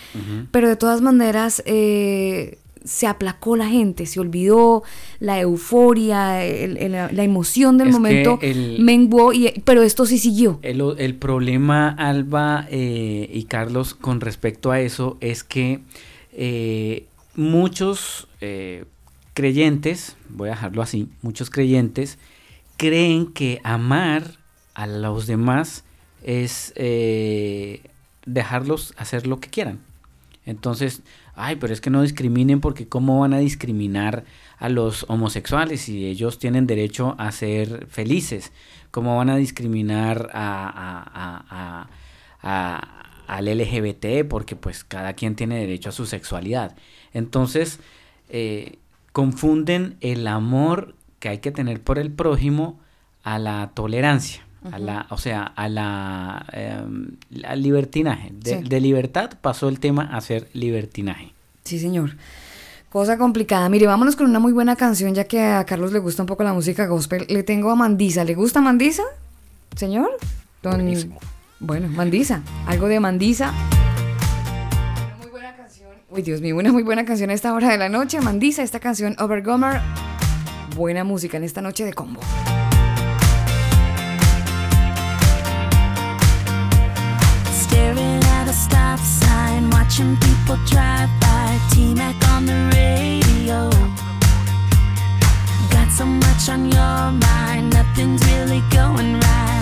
[0.50, 4.84] pero de todas maneras eh, se aplacó la gente, se olvidó
[5.18, 10.18] la euforia, el- el- la emoción del Es momento, el- menguó, y, pero esto sí
[10.18, 10.58] siguió.
[10.62, 15.80] El, el problema, Alba eh, y Carlos, con respecto a eso, es que
[16.32, 18.28] eh, muchos
[19.34, 22.18] creyentes, voy a dejarlo así, muchos creyentes
[22.76, 24.24] creen que amar
[24.74, 25.84] a los demás
[26.22, 27.82] es eh,
[28.26, 29.80] dejarlos hacer lo que quieran.
[30.44, 31.02] Entonces,
[31.34, 34.24] ay, pero es que no discriminen porque cómo van a discriminar
[34.58, 38.52] a los homosexuales si ellos tienen derecho a ser felices.
[38.90, 41.88] ¿Cómo van a discriminar a,
[43.26, 46.76] al LGBT porque pues cada quien tiene derecho a su sexualidad?
[47.12, 47.80] Entonces,
[48.28, 48.78] eh,
[49.12, 50.94] confunden el amor
[51.26, 52.78] que hay que tener por el prójimo
[53.24, 54.42] a la tolerancia.
[54.70, 57.08] A la, o sea, a la em,
[57.44, 58.30] al libertinaje.
[58.32, 58.68] De, Sí.
[58.68, 61.32] de libertad pasó el tema a ser libertinaje.
[61.64, 62.16] Sí, señor.
[62.90, 63.68] Cosa complicada.
[63.68, 66.44] Mire, vámonos con una muy buena canción, ya que a Carlos le gusta un poco
[66.44, 67.26] la música gospel.
[67.28, 68.22] Le tengo a Mandisa.
[68.24, 69.02] ¿Le gusta Mandisa?
[69.74, 70.10] Señor.
[70.62, 71.18] Don- Buenísimo.
[71.58, 72.40] Bueno, Mandisa.
[72.68, 73.52] Algo de Mandisa.
[73.52, 75.90] Una muy buena canción.
[76.08, 78.20] Uy, Dios mío, una muy buena canción a esta hora de la noche.
[78.20, 79.80] Mandisa, esta canción Overgomer.
[80.76, 82.20] Buena música en esta noche de combo.
[95.70, 99.55] Got so much on your mind, nothing's really going right.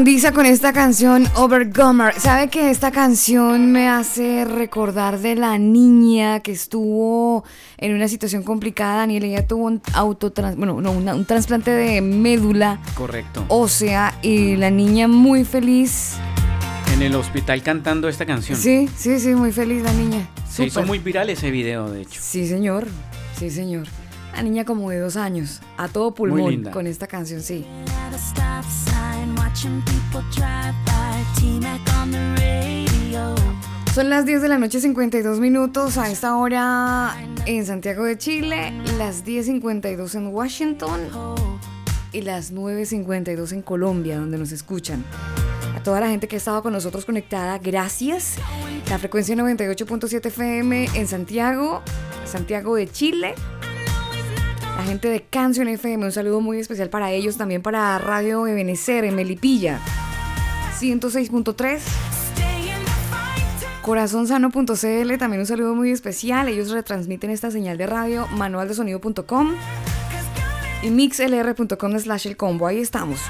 [0.00, 2.18] Mandisa con esta canción Overcomer.
[2.18, 7.44] ¿Sabe que esta canción me hace recordar de la niña que estuvo
[7.76, 8.96] en una situación complicada?
[8.96, 13.44] Daniel, ella tuvo un autotrans, bueno, no, una- un trasplante de médula Correcto.
[13.48, 16.14] ósea y la niña muy feliz.
[16.94, 18.56] En el hospital cantando esta canción.
[18.58, 20.26] Sí, sí, sí, muy feliz la niña.
[20.48, 20.86] Se hizo Súper.
[20.86, 22.18] muy viral ese video, de hecho.
[22.24, 22.88] Sí, señor.
[23.38, 23.86] Sí, señor.
[24.34, 26.70] La niña como de dos años, a todo pulmón linda.
[26.70, 27.66] con esta canción, sí.
[33.94, 38.72] Son las 10 de la noche, 52 minutos a esta hora en Santiago de Chile,
[38.96, 41.00] las 10.52 en Washington
[42.12, 45.04] y las 9.52 en Colombia, donde nos escuchan.
[45.76, 48.36] A toda la gente que ha estado con nosotros conectada, gracias.
[48.88, 51.82] La frecuencia 98.7 FM en Santiago,
[52.24, 53.34] Santiago de Chile.
[54.80, 59.04] La gente de Canción FM, un saludo muy especial para ellos, también para Radio Ebenecer
[59.04, 59.78] en Melipilla,
[60.80, 61.80] 106.3.
[63.82, 66.48] Corazonsano.cl, también un saludo muy especial.
[66.48, 69.54] Ellos retransmiten esta señal de radio, manualdesonido.com
[70.82, 72.66] y mixlr.com slash el combo.
[72.66, 73.20] Ahí estamos.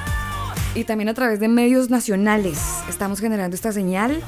[0.77, 4.23] Y también a través de medios nacionales estamos generando esta señal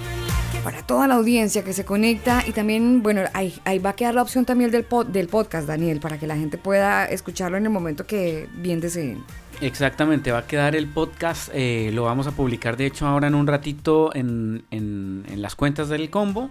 [0.64, 2.44] para toda la audiencia que se conecta.
[2.46, 5.66] Y también, bueno, ahí, ahí va a quedar la opción también del, pod- del podcast,
[5.66, 9.22] Daniel, para que la gente pueda escucharlo en el momento que bien deseen.
[9.60, 13.34] Exactamente, va a quedar el podcast, eh, lo vamos a publicar de hecho ahora en
[13.34, 16.50] un ratito en, en- en las cuentas del combo,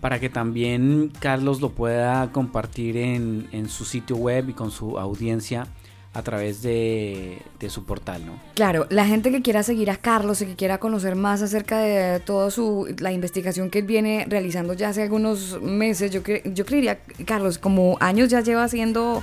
[0.00, 4.98] para que también Carlos lo pueda compartir en, en su sitio web y con su
[4.98, 5.66] audiencia
[6.14, 8.40] a través de, de su portal, ¿no?
[8.54, 12.18] Claro, la gente que quiera seguir a Carlos y que quiera conocer más acerca de
[12.20, 16.64] toda su la investigación que él viene realizando ya hace algunos meses, yo cre- yo
[16.64, 19.22] creería, Carlos, como años ya lleva haciendo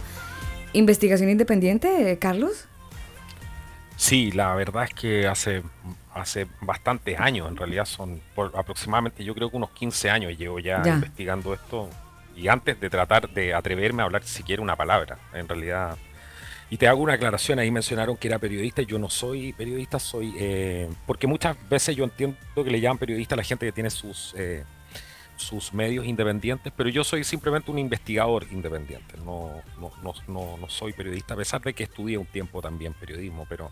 [0.73, 2.65] investigación independiente, Carlos.
[3.97, 5.63] Sí, la verdad es que hace,
[6.13, 10.59] hace bastantes años, en realidad son por aproximadamente, yo creo que unos 15 años llevo
[10.59, 10.95] ya, Ya.
[10.95, 11.89] investigando esto.
[12.35, 15.97] Y antes de tratar de atreverme a hablar siquiera una palabra, en realidad.
[16.69, 19.99] Y te hago una aclaración, ahí mencionaron que era periodista, y yo no soy periodista,
[19.99, 20.33] soy...
[20.39, 23.89] eh, porque muchas veces yo entiendo que le llaman periodista a la gente que tiene
[23.89, 24.33] sus...
[24.37, 24.63] eh,
[25.37, 29.51] sus medios independientes, pero yo soy simplemente un investigador independiente, no,
[29.81, 33.45] no, no, no, no soy periodista, a pesar de que estudié un tiempo también periodismo,
[33.49, 33.69] pero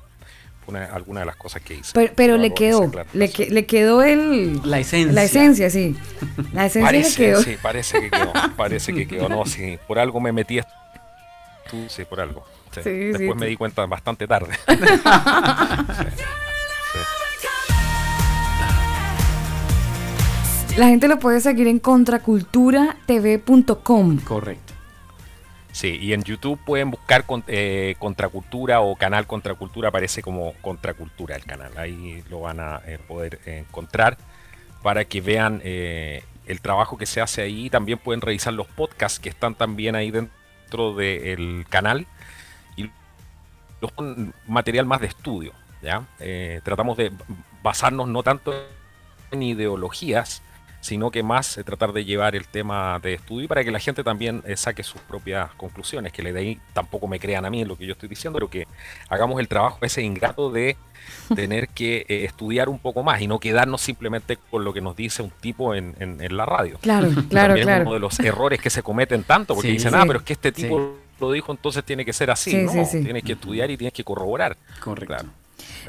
[0.65, 1.91] fue una, alguna de las cosas que hice.
[1.93, 4.59] Pero, pero le quedó, le, que- le quedó el...
[4.69, 5.13] La esencia.
[5.13, 5.95] La esencia, sí.
[6.51, 7.41] La esencia le Parece, quedó.
[7.41, 10.59] sí, parece que quedó, parece que quedó, no, sí, por algo me metí
[11.87, 12.43] sí, por algo.
[12.73, 12.81] Sí.
[12.83, 13.49] Sí, sí, Después me sí.
[13.51, 14.53] di cuenta bastante tarde.
[20.77, 24.17] La gente lo puede seguir en contraculturatv.com.
[24.21, 24.73] Correcto.
[25.71, 31.35] Sí, y en YouTube pueden buscar con- eh, Contracultura o Canal Contracultura, aparece como Contracultura
[31.35, 31.71] el canal.
[31.77, 34.17] Ahí lo van a eh, poder encontrar
[34.81, 37.69] para que vean eh, el trabajo que se hace ahí.
[37.69, 42.07] También pueden revisar los podcasts que están también ahí dentro del canal.
[43.97, 45.53] Un material más de estudio.
[45.81, 46.03] ¿ya?
[46.19, 47.11] Eh, tratamos de
[47.61, 48.53] basarnos no tanto
[49.31, 50.41] en ideologías,
[50.81, 54.03] sino que más eh, tratar de llevar el tema de estudio para que la gente
[54.03, 57.61] también eh, saque sus propias conclusiones, que le de ahí tampoco me crean a mí
[57.61, 58.67] en lo que yo estoy diciendo, pero que
[59.09, 60.75] hagamos el trabajo ese ingrato de
[61.35, 64.95] tener que eh, estudiar un poco más y no quedarnos simplemente con lo que nos
[64.95, 66.77] dice un tipo en, en- en la radio.
[66.81, 67.81] Claro, claro, también es claro.
[67.83, 69.73] uno de los errores que se cometen tanto, porque Sí.
[69.75, 69.97] dicen, Sí.
[69.99, 72.51] ah, pero es que este tipo lo dijo, entonces tiene que ser así.
[72.51, 73.03] Sí, no, sí, sí.
[73.03, 74.57] tienes que estudiar y tienes que corroborar.
[74.83, 75.13] Correcto.
[75.13, 75.29] Claro.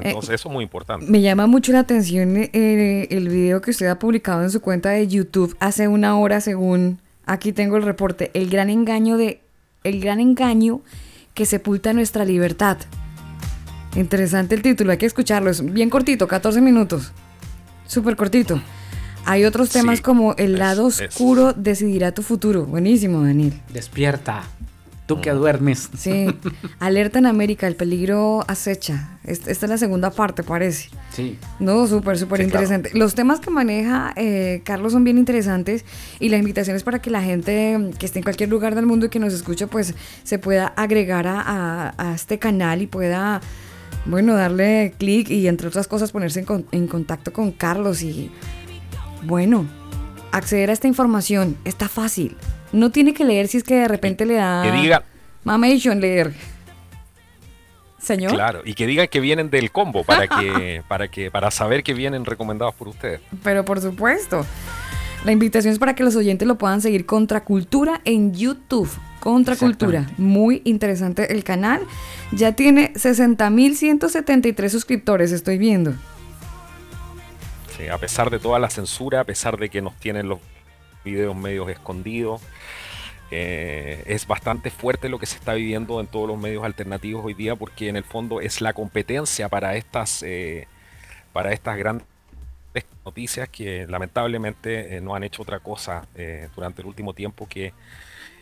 [0.02, 1.06] Entonces eso es muy importante.
[1.06, 4.90] Me llama mucho la atención eh, el video que usted ha publicado en su cuenta
[4.90, 9.40] de YouTube hace una hora, según aquí tengo el reporte, el gran engaño de
[9.85, 10.81] el gran engaño
[11.35, 12.78] que sepulta nuestra libertad.
[13.97, 17.12] Interesante el título, hay que escucharlo, es bien cortito, 14 minutos.
[17.86, 18.61] Súper cortito.
[19.27, 22.66] Hay otros temas Sí, como el lado es- oscuro decidirá tu futuro.
[22.66, 23.55] Buenísimo, Daniel.
[23.73, 24.43] Despierta.
[25.06, 25.90] Tú que duermes.
[25.98, 26.26] Sí.
[26.81, 29.18] Alerta en América, el peligro acecha.
[29.24, 30.89] Est- Esta es la segunda parte, parece.
[31.12, 31.39] Sí.
[31.60, 32.64] No, súper, súper Sí, claro.
[32.64, 32.90] interesante.
[32.98, 35.85] Los temas que maneja eh, Carlos son bien interesantes
[36.20, 39.05] y la invitación es para que la gente que esté en cualquier lugar del mundo
[39.06, 43.43] y que nos escuche, pues se pueda agregar a, a- a este canal y pueda,
[44.06, 48.31] bueno, darle clic y entre otras cosas ponerse en, con- en contacto con Carlos y,
[49.24, 49.66] bueno,
[50.32, 52.36] acceder a esta información está fácil.
[52.74, 54.62] No tiene que leer si es que de repente le da...
[54.62, 55.05] Que diga,
[55.44, 56.32] Mamation leer.
[57.98, 58.32] Señor.
[58.32, 61.94] Claro, y que digan que vienen del combo para que, para que, para saber que
[61.94, 63.20] vienen recomendados por ustedes.
[63.42, 64.44] Pero por supuesto.
[65.24, 68.90] La invitación es para que los oyentes lo puedan seguir Contracultura en YouTube.
[69.20, 70.10] Contracultura.
[70.18, 71.86] Muy interesante el canal.
[72.32, 75.94] Ya tiene 60.173 suscriptores, estoy viendo.
[77.78, 80.40] Sí, a pesar de toda la censura, a pesar de que nos tienen los
[81.05, 82.40] videos medios escondidos,
[83.31, 87.35] eh, es bastante fuerte lo que se está viviendo en todos los medios alternativos hoy
[87.35, 90.66] día, porque en el fondo es la competencia para estas, eh,
[91.32, 92.06] para estas grandes
[93.05, 97.72] noticias que lamentablemente eh, no han hecho otra cosa eh, durante el último tiempo que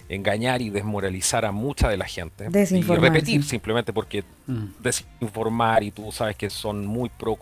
[0.09, 3.51] engañar y desmoralizar a mucha de la gente y repetir sí.
[3.51, 4.65] simplemente porque Mm.
[4.81, 7.37] desinformar y tú sabes que son muy pro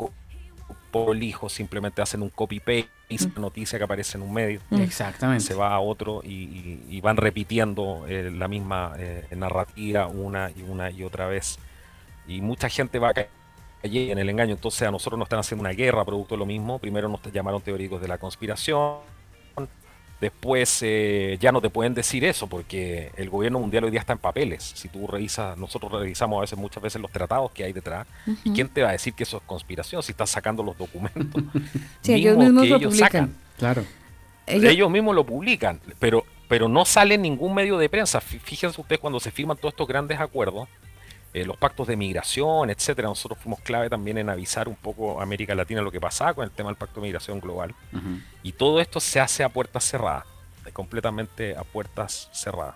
[0.93, 2.89] prolijos, simplemente hacen un copy paste
[3.27, 4.61] una noticia que aparece en un medio.
[4.71, 4.81] Mm.
[4.83, 5.45] Exactamente.
[5.45, 10.51] se va a otro y, y- y van repitiendo eh, la misma eh, narrativa una
[10.51, 11.59] y una y otra vez.
[12.29, 13.29] Y mucha gente va a caer
[13.83, 14.55] en el engaño.
[14.55, 16.79] Entonces a nosotros nos están haciendo una guerra producto de lo mismo.
[16.79, 18.99] Primero nos llamaron teóricos de la conspiración
[20.21, 24.13] después eh, ya no te pueden decir eso porque el gobierno mundial hoy día está
[24.13, 27.73] en papeles si tú revisas nosotros revisamos a veces muchas veces los tratados que hay
[27.73, 28.07] detrás
[28.45, 31.43] y quién te va a decir que eso es conspiración si estás sacando los documentos
[32.03, 33.11] Sí, ellos mismos que lo ellos publican.
[33.11, 33.85] sacan Claro.
[34.47, 38.21] Ellos- ellos, mismos lo publican, pero, pero no sale en ningún medio de prensa.
[38.21, 40.69] Fí- Fíjense ustedes cuando se firman todos estos grandes acuerdos,
[41.33, 43.09] eh, los pactos de migración, etcétera.
[43.09, 46.45] Nosotros fuimos clave también en avisar un poco a América Latina lo que pasaba con
[46.45, 47.75] el tema del pacto de migración global.
[48.43, 50.25] Y todo esto se hace a puertas cerradas,
[50.67, 52.75] eh, completamente a puertas cerradas.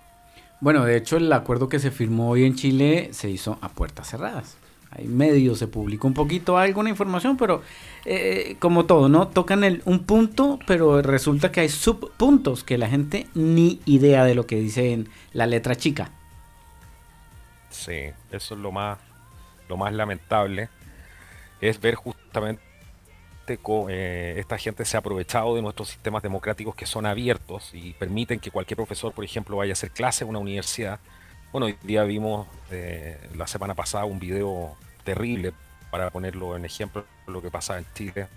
[0.60, 4.08] Bueno, de hecho el acuerdo que se firmó hoy en Chile se hizo a puertas
[4.08, 4.56] cerradas.
[4.96, 7.62] Hay medios, se publicó un poquito alguna información, pero
[8.04, 9.26] eh, como todo, ¿no?
[9.26, 14.36] Tocan el, un punto, pero resulta que hay subpuntos que la gente ni idea de
[14.36, 16.12] lo que dice en la letra chica.
[17.74, 18.98] Sí, eso es lo más,
[19.68, 20.68] lo más lamentable,
[21.60, 22.62] es ver justamente
[23.60, 27.92] cómo eh, esta gente se ha aprovechado de nuestros sistemas democráticos que son abiertos y
[27.94, 31.00] permiten que cualquier profesor, por ejemplo, vaya a hacer clase en una universidad.
[31.52, 35.52] Bueno, hoy día vimos eh, la semana pasada un video terrible,
[35.90, 38.28] para ponerlo en ejemplo, lo que pasaba en Chile,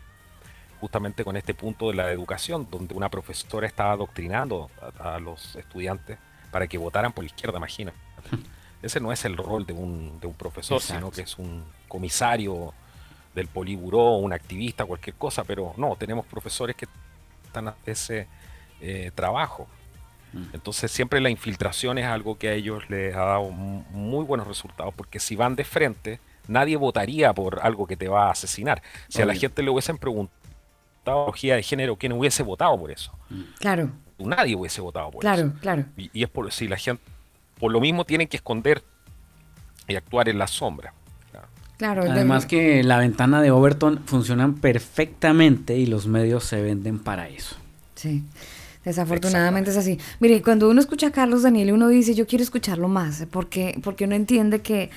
[0.82, 4.70] justamente con este punto de la educación, donde una profesora estaba adoctrinando
[5.00, 6.18] a, los estudiantes
[6.52, 7.98] para que votaran por la izquierda, imagínate.
[8.82, 11.00] Ese no es el rol de un, de un profesor, Exacto.
[11.00, 12.74] sino que es un comisario
[13.34, 16.88] del poliburó, un activista, cualquier cosa, pero no, tenemos profesores que
[17.46, 18.28] están a ese
[18.82, 19.68] eh, trabajo.
[20.54, 24.46] Entonces siempre la infiltración es algo que a ellos les ha dado mu- muy buenos
[24.48, 28.84] resultados, porque si van de frente, nadie votaría por algo que te va a asesinar.
[29.08, 33.12] Si a la gente le hubiesen preguntado de género, ¿quién hubiese votado por eso?
[33.60, 35.54] Claro, Nadie hubiese votado por claro, eso.
[35.62, 35.86] claro.
[35.96, 37.02] Y, y es por si la gente,
[37.60, 38.84] por lo mismo tienen que esconder
[39.88, 40.94] y actuar en la sombra.
[41.78, 47.30] Claro, Además que la ventana de Overton funcionan perfectamente y los medios se venden para
[47.30, 47.56] eso.
[47.94, 48.24] Sí,
[48.84, 50.00] desafortunadamente es así.
[50.20, 54.06] Mire, cuando uno escucha a Carlos Daniel, uno dice, yo quiero escucharlo más, porque, porque
[54.06, 54.90] uno entiende que,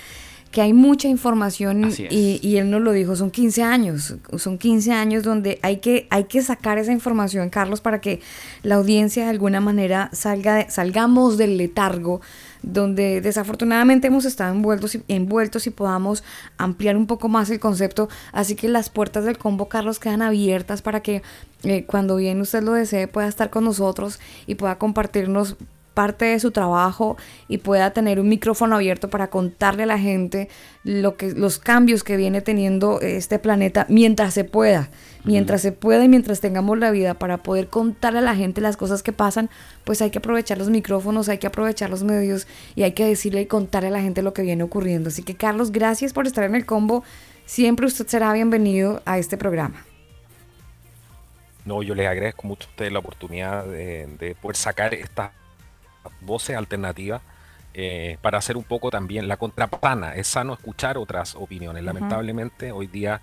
[0.51, 4.93] que hay mucha información y, y él nos lo dijo, son 15 años, son 15
[4.93, 8.21] años donde hay que, hay que sacar esa información, Carlos, para que
[8.63, 12.21] la audiencia de alguna manera salga de- salgamos del letargo
[12.63, 16.23] donde desafortunadamente hemos estado envueltos y, envueltos y podamos
[16.59, 18.09] ampliar un poco más el concepto.
[18.33, 21.23] Así que las puertas del combo Carlos quedan abiertas para que
[21.63, 25.57] eh, cuando bien usted lo desee pueda estar con nosotros y pueda compartirnos
[25.95, 27.17] parte de su trabajo
[27.49, 30.49] y pueda tener un micrófono abierto para contarle a la gente
[30.85, 34.89] lo que los cambios que viene teniendo este planeta mientras se pueda,
[35.25, 38.77] mientras se pueda y mientras tengamos la vida para poder contarle a la gente las
[38.77, 39.51] cosas que pasan,
[39.85, 43.43] pues hay que aprovechar los micrófonos, hay que aprovechar los medios y hay que decirle
[43.43, 45.09] y contarle a la gente lo que viene ocurriendo.
[45.09, 47.05] Así que Carlos, gracias por estar en el combo.
[47.47, 49.85] Siempre usted será bienvenido a este programa.
[51.65, 55.31] No, yo les agradezco mucho a ustedes la oportunidad de, de poder sacar estas
[56.21, 57.23] voces alternativas
[57.73, 60.15] eh, para hacer un poco también la contrapana.
[60.15, 61.85] Es sano escuchar otras opiniones.
[61.85, 63.21] Lamentablemente, hoy día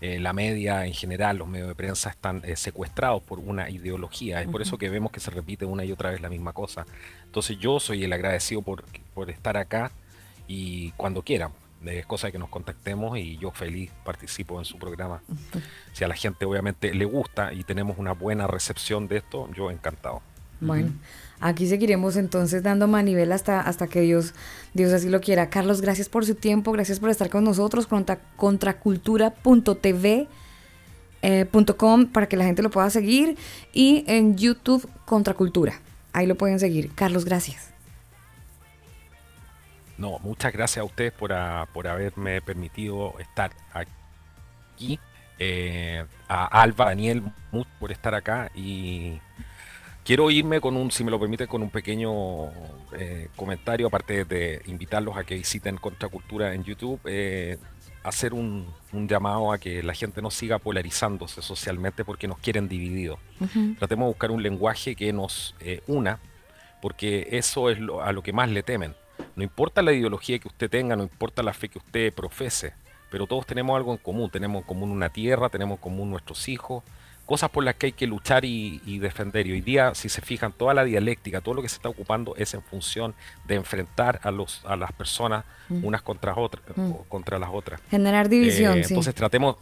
[0.00, 4.40] eh, la media en general, los medios de prensa están eh, secuestrados por una ideología.
[4.40, 6.86] Es por eso que vemos que se repite una y otra vez la misma cosa.
[7.24, 8.84] Entonces yo soy el agradecido por,
[9.14, 9.90] por estar acá
[10.46, 11.52] y cuando quieran.
[11.84, 15.22] Es cosa de que nos contactemos y yo feliz participo en su programa.
[15.92, 19.72] Si a la gente obviamente le gusta y tenemos una buena recepción de esto, yo
[19.72, 20.22] encantado.
[20.60, 20.92] Bueno,
[21.40, 24.34] aquí seguiremos entonces dando manivela hasta, hasta que Dios,
[24.74, 25.50] Dios así lo quiera.
[25.50, 28.18] Carlos, gracias por su tiempo, gracias por estar con nosotros, contra,
[31.22, 31.46] eh,
[32.12, 33.36] para que la gente lo pueda seguir
[33.72, 35.80] y en YouTube Contracultura.
[36.12, 36.92] Ahí lo pueden seguir.
[36.94, 37.70] Carlos, gracias.
[39.96, 41.32] No, muchas gracias a ustedes por,
[41.72, 45.00] por haberme permitido estar aquí
[45.40, 47.24] eh, a Alba, Daniel,
[47.80, 49.20] por estar acá y
[50.08, 52.46] quiero irme con un, si me lo permite, con un pequeño
[52.98, 57.58] eh, comentario, aparte de invitarlos a que visiten Contracultura en YouTube, eh,
[58.04, 62.68] hacer un, un llamado a que la gente no siga polarizándose socialmente porque nos quieren
[62.68, 63.18] divididos.
[63.78, 66.20] Tratemos de buscar un lenguaje que nos eh, una,
[66.80, 68.94] porque eso es lo- a lo que más le temen.
[69.36, 72.72] No importa la ideología que usted tenga, no importa la fe que usted profese,
[73.10, 74.30] pero todos tenemos algo en común.
[74.30, 76.82] Tenemos en común una tierra, tenemos en común nuestros hijos,
[77.28, 79.46] cosas por las que hay que luchar y, y defender.
[79.46, 82.34] Y hoy día, si se fijan, toda la dialéctica, todo lo que se está ocupando
[82.36, 83.14] es en función
[83.46, 85.84] de enfrentar a, los, a las personas Mm.
[85.84, 86.92] unas contra, otras, Mm.
[87.10, 87.80] contra las otras.
[87.90, 88.94] Generar división, Eh, sí.
[88.94, 89.56] Entonces tratemos,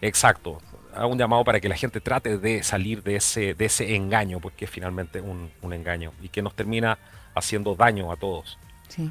[0.00, 0.58] exacto,
[0.96, 4.40] hago un llamado para que la gente trate de salir de ese, de ese engaño,
[4.40, 6.98] porque es finalmente un, un engaño y que nos termina
[7.34, 8.58] haciendo daño a todos.
[8.88, 9.10] Sí,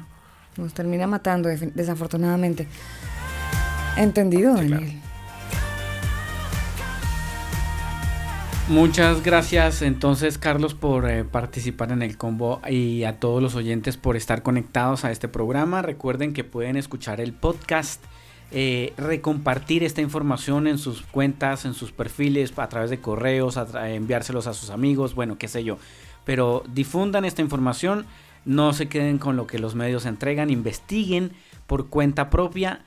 [0.56, 2.66] nos termina matando desafortunadamente.
[3.96, 5.00] Entendido, Daniel.
[8.68, 13.98] Muchas gracias entonces Carlos por eh, participar en el combo y a todos los oyentes
[13.98, 15.82] por estar conectados a este programa.
[15.82, 18.02] Recuerden que pueden escuchar el podcast,
[18.52, 23.94] eh, recompartir esta información en sus cuentas, en sus perfiles, a través de correos, tra-
[23.94, 25.76] enviárselos a sus amigos, bueno, qué sé yo.
[26.24, 28.06] Pero difundan esta información,
[28.46, 31.32] no se queden con lo que los medios entregan, investiguen
[31.66, 32.80] por cuenta propia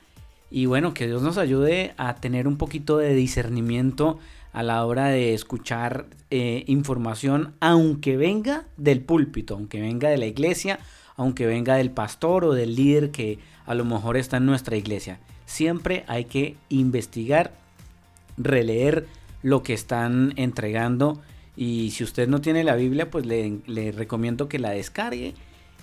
[0.50, 4.18] y bueno, que Dios nos ayude a tener un poquito de discernimiento
[4.58, 10.26] a la hora de escuchar eh, información, aunque venga del púlpito, aunque venga de la
[10.26, 10.80] iglesia,
[11.14, 15.20] aunque venga del pastor o del líder que a lo mejor está en nuestra iglesia.
[15.46, 17.52] Siempre hay que investigar,
[18.36, 19.06] releer
[19.44, 21.22] lo que están entregando
[21.56, 25.34] y si usted no tiene la Biblia, pues le, le recomiendo que la descargue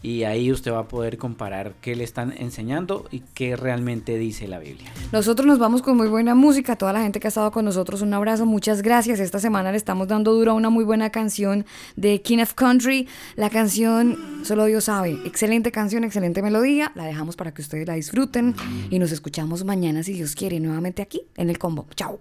[0.06, 4.48] y ahí usted va a poder comparar qué le están enseñando y qué realmente dice
[4.48, 4.92] la Biblia.
[5.12, 6.76] Nosotros nos vamos con muy buena música.
[6.76, 9.20] Toda la gente que ha estado con nosotros, un abrazo, muchas gracias.
[9.20, 11.66] Esta semana le estamos dando duro a una muy buena canción
[11.96, 13.08] de King of Country.
[13.36, 15.18] La canción Solo Dios sabe.
[15.26, 16.92] Excelente canción, excelente melodía.
[16.94, 18.54] La dejamos para que ustedes la disfruten
[18.92, 21.88] y nos escuchamos mañana, si Dios quiere, nuevamente aquí en el combo.
[21.96, 22.20] Chao.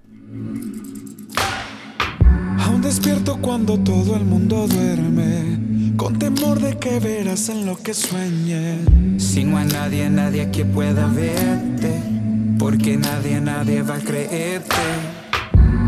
[2.61, 5.59] Aún despierto cuando todo el mundo duerme,
[5.97, 8.79] con temor de que verás en lo que sueñe.
[9.19, 12.03] Si no hay nadie, nadie que pueda verte,
[12.59, 14.77] porque nadie, nadie va a creerte.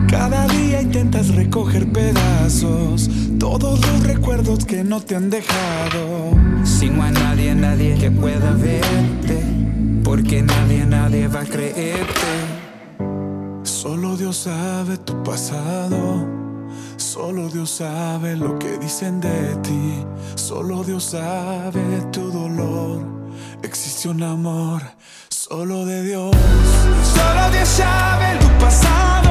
[0.09, 6.33] Cada día intentas recoger pedazos, todos los recuerdos que no te han dejado.
[6.65, 9.43] Si no hay nadie, nadie que pueda verte,
[10.05, 12.66] porque nadie, nadie va a creerte.
[13.65, 16.45] Solo Dios sabe tu pasado,
[16.97, 20.05] solo Dios sabe lo que dicen de ti,
[20.35, 21.82] solo Dios sabe
[22.12, 23.01] tu dolor.
[23.62, 24.82] Existe un amor
[25.28, 26.35] solo de Dios.
[27.14, 29.31] Solo Dios sabe tu pasado,